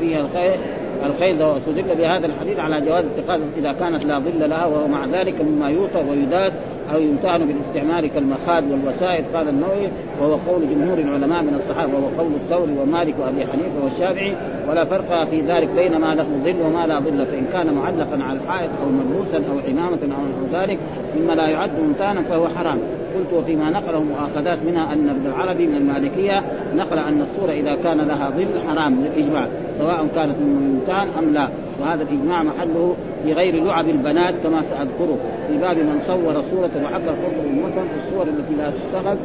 فيها 0.00 0.20
الخير 0.20 0.58
الخيل 1.06 1.42
واستدل 1.42 1.94
بهذا 1.98 2.26
الحديث 2.26 2.58
على 2.58 2.80
جواز 2.80 3.04
اتخاذ 3.04 3.40
إذا 3.58 3.72
كانت 3.72 4.04
لا 4.04 4.18
ظل 4.18 4.50
لها 4.50 4.66
وهو 4.66 4.88
مع 4.88 5.06
ذلك 5.06 5.34
مما 5.42 5.70
يوطى 5.70 6.10
ويداد 6.10 6.52
أو 6.94 7.00
يمتهن 7.00 7.46
بالاستعمال 7.46 8.06
كالمخاد 8.06 8.64
والوسائد 8.70 9.24
قال 9.34 9.48
النووي 9.48 9.88
وهو 10.20 10.34
قول 10.34 10.62
جمهور 10.74 10.98
العلماء 10.98 11.42
من 11.42 11.54
الصحابة 11.54 11.92
وهو 11.94 12.08
قول 12.18 12.32
الثوري 12.34 12.78
ومالك 12.78 13.14
وأبي 13.20 13.46
حنيفة 13.46 13.84
والشافعي 13.84 14.36
ولا 14.68 14.84
فرق 14.84 15.24
في 15.24 15.40
ذلك 15.40 15.68
بين 15.76 15.96
ما 15.96 16.14
له 16.14 16.26
ظل 16.44 16.56
وما 16.66 16.86
لا 16.86 17.00
ظل 17.00 17.26
فإن 17.26 17.46
كان 17.52 17.74
معلقا 17.74 18.22
على 18.22 18.38
الحائط 18.38 18.70
أو 18.82 18.88
ملبوسا 18.88 19.36
أو 19.36 19.58
عمامة 19.68 19.98
أو 20.02 20.08
نحو 20.08 20.62
ذلك 20.62 20.78
مما 21.16 21.32
لا 21.32 21.48
يعد 21.48 21.70
ممتانا 21.80 22.22
فهو 22.22 22.48
حرام. 22.48 22.78
قلت 23.14 23.32
وفيما 23.32 23.70
نقله 23.70 24.02
مؤاخذات 24.02 24.58
منها 24.66 24.92
أن 24.92 25.08
ابن 25.08 25.26
العربي 25.26 25.66
من 25.66 25.74
المالكية 25.74 26.42
نقل 26.74 26.98
أن 26.98 27.22
الصورة 27.22 27.52
إذا 27.52 27.74
كان 27.74 28.00
لها 28.00 28.30
ظل 28.30 28.68
حرام 28.68 28.94
بالاجماع 28.94 29.48
سواء 29.78 30.06
كانت 30.14 30.36
من 30.36 30.80
ممتان 30.86 31.08
أم 31.18 31.34
لا. 31.34 31.48
وهذا 31.80 32.02
الإجماع 32.02 32.42
محله 32.42 32.96
في 33.24 33.32
غير 33.32 33.64
لعب 33.64 33.88
البنات 33.88 34.34
كما 34.42 34.62
سأذكره. 34.62 35.18
في 35.48 35.58
باب 35.58 35.76
من 35.76 36.00
صور 36.06 36.42
صورة 36.50 36.70
وحق 36.84 36.94
الكفر 36.94 37.44
المثل 37.50 37.88
في 37.88 38.06
الصور 38.06 38.22
التي 38.22 38.54
لا 38.58 38.70
تتخذ 38.70 39.16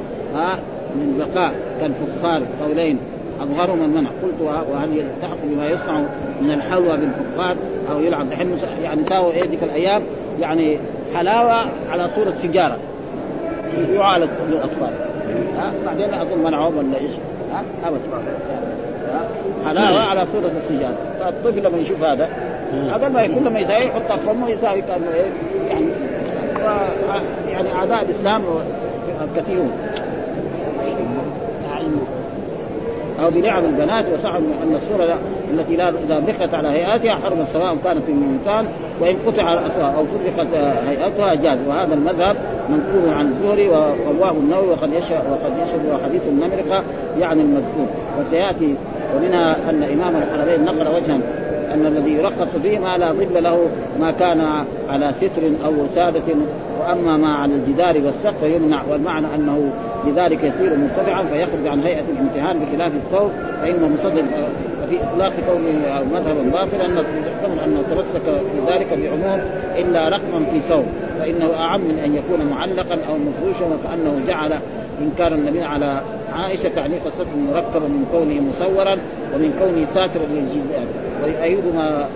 من 0.96 1.18
بقاء 1.18 1.54
كالفخار. 1.82 2.44
قولين 2.66 2.98
أظهر 3.42 3.76
من 3.76 3.90
منع. 3.90 4.10
قلت 4.10 4.42
وهل 4.72 4.98
يلتحق 4.98 5.38
بما 5.44 5.68
يصنع 5.68 6.04
من 6.42 6.52
الحلوى 6.52 6.98
بالفقاد 6.98 7.58
أو 7.92 8.00
يلعب 8.00 8.30
دحين 8.30 8.58
يعني 8.84 9.04
ساووا 9.10 9.32
إيه 9.32 9.50
ذيك 9.50 9.64
الأيام؟ 9.64 10.02
يعني 10.40 10.78
حلاوة 11.16 11.66
على 11.90 12.10
صورة 12.16 12.34
سيجاره 12.42 12.78
يعالج 13.94 14.30
للاطفال 14.50 14.94
ها 15.58 15.74
بعدين 15.86 16.14
أظن 16.14 16.44
منعهم 16.44 16.78
ولا 16.78 16.98
إيش. 17.00 17.12
ها 17.54 17.64
ابدا. 17.86 18.00
حلاوة 19.66 20.00
على 20.00 20.26
صورة 20.26 20.52
السيجاره 20.64 20.98
فالطفل 21.20 21.64
لما 21.64 21.78
يشوف 21.78 22.04
هذا 22.04 22.30
هذا 22.74 23.10
ما 23.10 23.22
يكون 23.22 23.44
لما 23.44 23.60
يساوي 23.60 23.86
يحط 23.86 24.20
فمه 24.28 24.50
يساوي 24.50 24.82
كانه 24.82 25.14
إيه؟ 25.14 25.32
يعني 25.68 25.86
يعني 27.50 27.74
أعداء 27.74 28.02
الإسلام 28.02 28.42
كثيرون. 29.36 29.72
أو 33.24 33.30
بلعب 33.30 33.66
البنات 33.66 34.06
وصح 34.14 34.36
أن 34.36 34.76
الصورة 34.76 35.18
التي 35.54 35.76
لا 35.76 35.90
إذا 35.90 36.20
بخت 36.20 36.54
على 36.54 36.68
هيئاتها 36.68 37.16
حرم 37.16 37.46
سواء 37.54 37.78
كانت 37.84 38.04
في 38.04 38.12
المكان 38.12 38.66
وإن 39.02 39.16
قطع 39.28 39.54
راسها 39.54 39.96
أو 39.98 40.06
فرقت 40.06 40.48
هيئتها 40.88 41.36
جاز. 41.36 41.58
وهذا 41.68 41.94
المذهب 41.94 42.36
منقول 42.70 43.14
عن 43.14 43.26
الزهري 43.26 43.70
ورواه 43.70 44.32
النووي 44.32 44.68
وقد 44.68 44.94
يشهد 44.94 45.24
وقد 45.32 45.52
يشهد 45.58 46.04
حديث 46.04 46.22
النمرقة 46.28 46.84
يعني 47.20 47.42
المذكور. 47.42 47.88
وسيأتي 48.20 48.76
ومنها 49.16 49.70
أن 49.70 49.84
إمام 49.84 50.16
الحرمين 50.16 50.66
نقل 50.66 50.96
وجها 50.96 51.20
أن 51.74 51.86
الذي 51.86 52.12
يرخص 52.12 52.58
فيه 52.64 52.80
ما 52.80 52.98
لا 52.98 53.12
ظل 53.12 53.44
له 53.44 53.68
ما 54.00 54.12
كان 54.12 54.66
على 54.90 55.14
ستر 55.14 55.66
أو 55.66 55.84
وساده 55.84 56.36
وأما 56.80 57.18
ما 57.18 57.36
على 57.36 57.56
الجدار 57.56 57.98
والسقف 58.06 58.44
فيمنع 58.44 58.82
والمعنى 58.92 59.28
أنه 59.36 59.74
لذلك 60.08 60.44
يصير 60.44 60.78
مرتفعا 60.78 61.24
فيخرج 61.24 61.68
عن 61.68 61.80
هيئة 61.80 62.04
الامتحان 62.14 62.60
بخلاف 62.60 62.94
الثوب 62.96 63.32
فانه 63.62 63.88
مصدق 63.88 64.24
في 64.90 65.04
إطلاق 65.04 65.34
كونه 65.48 66.04
مذهبا 66.14 66.42
انه 66.86 67.00
يحتمل 67.00 67.60
انه 67.60 67.84
تمسك 67.92 68.22
في 68.24 68.74
ذلك 68.74 68.88
بعموم 68.94 69.42
إلا 69.76 70.10
رقما 70.10 70.46
في 70.46 70.60
ثوب 70.70 70.86
فإنه 71.20 71.54
أعم 71.56 71.82
من 71.82 72.00
أن 72.06 72.16
يكون 72.16 72.46
معلقا 72.52 72.98
أو 73.10 73.18
مفروشا 73.18 73.66
وكأنه 73.66 74.26
جعل 74.28 74.60
إنكار 75.02 75.34
النبي 75.34 75.62
على 75.62 76.02
عائشة 76.34 76.70
تعليق 76.76 77.02
الستر 77.06 77.26
مركبا 77.54 77.88
من 77.88 78.06
كونه 78.12 78.42
مصورا 78.42 78.98
ومن 79.36 79.54
كونه 79.60 79.86
ساترا 79.86 80.26
للجدار 80.26 80.86
ويؤيد 81.24 81.76
ما 81.76 82.08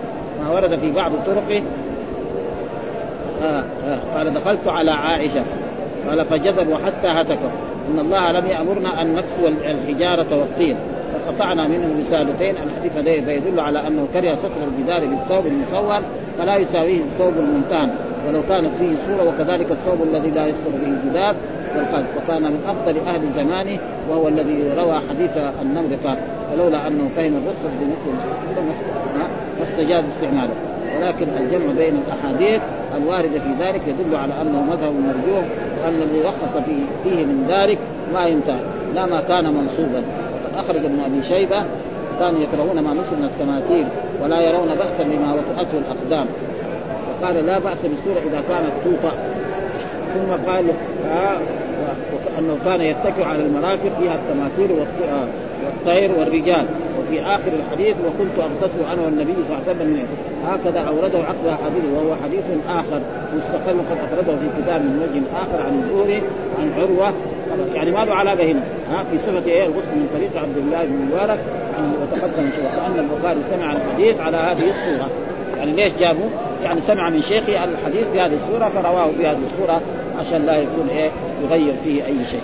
ما 0.43 0.51
ورد 0.51 0.80
في 0.80 0.91
بعض 0.91 1.11
طرقه. 1.25 1.63
آه 3.43 3.63
آه. 3.88 4.17
قال 4.17 4.34
دخلت 4.34 4.67
على 4.67 4.91
عائشة. 4.91 5.43
قال 6.09 6.25
فجذبوا 6.25 6.78
حتى 6.78 7.07
هتكوا 7.07 7.49
إن 7.91 7.99
الله 7.99 8.32
لم 8.32 8.45
يأمرنا 8.47 9.01
أن 9.01 9.15
نكسو 9.15 9.47
الحجارة 9.47 10.39
والطين. 10.39 10.75
فقطعنا 11.13 11.67
منه 11.67 11.99
رسالتين. 11.99 12.55
الحديث 12.55 13.23
فيدل 13.25 13.59
على 13.59 13.88
أنه 13.88 14.07
كره 14.13 14.36
ستر 14.36 14.63
الجدار 14.67 15.05
بالثوب 15.05 15.47
المصور 15.47 16.01
فلا 16.38 16.55
يساويه 16.55 17.01
الثوب 17.01 17.34
الممتهن 17.38 17.89
ولو 18.28 18.41
كانت 18.49 18.76
فيه 18.80 18.95
صورة 19.07 19.30
وكذلك 19.30 19.72
الثوب 19.72 20.07
الذي 20.13 20.30
لا 20.30 20.47
يستر 20.47 20.70
به 20.70 20.88
الجدار 20.88 21.36
والقلب. 21.76 22.05
وكان 22.18 22.43
من 22.43 22.63
أفضل 22.68 23.07
أهل 23.07 23.22
زمانه 23.36 23.80
وهو 24.09 24.28
الذي 24.28 24.74
روى 24.78 25.01
حديث 25.09 25.38
النمرقه 25.61 26.18
ولولا 26.53 26.88
أنه 26.88 27.09
فهم 27.15 27.34
الرخصة 27.38 27.70
ما 29.57 29.63
استجاز 29.63 30.03
استعماله. 30.05 30.53
ولكن 30.97 31.28
الجمع 31.38 31.74
بين 31.78 31.99
الأحاديث 32.07 32.61
الواردة 32.97 33.39
في 33.39 33.49
ذلك 33.59 33.82
يدل 33.88 34.15
على 34.15 34.34
أنه 34.41 34.61
مذهب 34.61 34.93
مرجوح 34.93 35.45
وأن 35.84 36.01
الذي 36.01 36.22
رخص 36.22 36.57
فيه, 36.65 36.84
فيه 37.03 37.26
من 37.26 37.45
ذلك 37.49 37.78
ما 38.13 38.28
ينتهى 38.28 38.59
لا 38.95 39.05
ما 39.05 39.22
كان 39.22 39.53
منصوبا. 39.53 40.01
وقد 40.43 40.57
أخرج 40.57 40.86
ابن 40.86 40.99
أبي 40.99 41.24
شيبة 41.24 41.65
كانوا 42.20 42.39
يكرهون 42.39 42.80
ما 42.80 42.93
نصب 42.93 43.18
من 43.18 43.24
التماثيل 43.24 43.86
ولا 44.24 44.41
يرون 44.41 44.68
بأسا 44.68 45.03
بما 45.03 45.34
وطأته 45.34 45.78
الأقدام. 45.78 46.28
وقال 47.22 47.45
لا 47.45 47.59
بأس 47.59 47.78
بالسورة 47.84 48.22
إذا 48.30 48.43
كانت 48.49 48.72
توطأ. 48.84 49.15
ثم 50.13 50.51
قال 50.51 50.65
آه 51.11 51.38
أنه 52.39 52.57
كان 52.65 52.82
يتكئ 52.82 53.24
على 53.24 53.43
المراكب 53.43 53.91
فيها 53.99 54.15
التماثيل 54.15 54.72
والطير 54.72 56.11
والرجال. 56.20 56.65
وفي 56.99 57.22
آخر 57.22 57.51
الحديث 57.59 57.95
وكنت 58.05 58.39
اغتسل 58.39 58.82
أنا 58.93 59.01
والنبي 59.01 59.34
صلى 59.34 59.57
الله 59.57 59.63
عليه 59.68 59.76
وسلم. 59.76 60.03
هكذا 60.47 60.80
أورده 60.80 61.20
عقد 61.20 61.57
حديث 61.65 61.84
وهو 61.95 62.15
حديث 62.24 62.43
آخر. 62.70 63.01
مستقل 63.38 63.78
قد 63.89 63.97
أخرجه 64.07 64.36
في 64.38 64.61
كتاب 64.61 64.82
من 64.82 64.95
وجه 65.03 65.22
آخر 65.43 65.65
عن 65.65 65.80
الزهري 65.84 66.22
عن 66.59 66.72
عروة. 66.78 67.13
يعني 67.76 67.91
ما 67.91 68.05
له 68.05 68.13
علاقة 68.13 68.51
هنا. 68.51 68.63
ها 68.91 69.03
في 69.03 69.18
صفة 69.18 69.45
إيه؟ 69.45 69.65
الغسل 69.65 69.95
من 69.95 70.09
طريق 70.13 70.43
عبد 70.43 70.57
الله 70.57 70.86
بن 70.86 71.05
مبارك. 71.05 71.39
وتقدم 72.01 72.49
وكان 72.65 73.09
البخاري 73.09 73.39
سمع 73.49 73.74
الحديث 73.74 74.20
على 74.20 74.38
هذه 74.38 74.70
الصورة. 74.70 75.09
يعني 75.57 75.71
ليش 75.71 75.93
جابوا؟ 75.99 76.29
يعني 76.63 76.81
سمع 76.81 77.09
من 77.09 77.21
شيخه 77.21 77.63
الحديث 77.63 78.07
بهذه 78.13 78.33
الصورة 78.33 78.69
فرواه 78.69 79.07
بهذه 79.19 79.39
الصورة 79.53 79.81
عشان 80.19 80.45
لا 80.45 80.55
يكون 80.57 80.87
إيه 80.89 81.11
يغير 81.43 81.73
فيه 81.83 82.05
أي 82.05 82.25
شيء. 82.31 82.41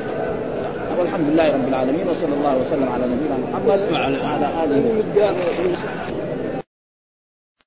والحمد 1.00 1.30
لله 1.30 1.54
رب 1.54 1.68
العالمين 1.68 2.08
وصلى 2.10 2.34
الله 2.40 2.58
وسلم 2.58 2.90
على 2.94 3.04
نبينا 3.06 3.38
محمد 3.52 3.80
وعلى 3.92 4.48
آله 4.64 4.84
وصحبه 4.88 6.03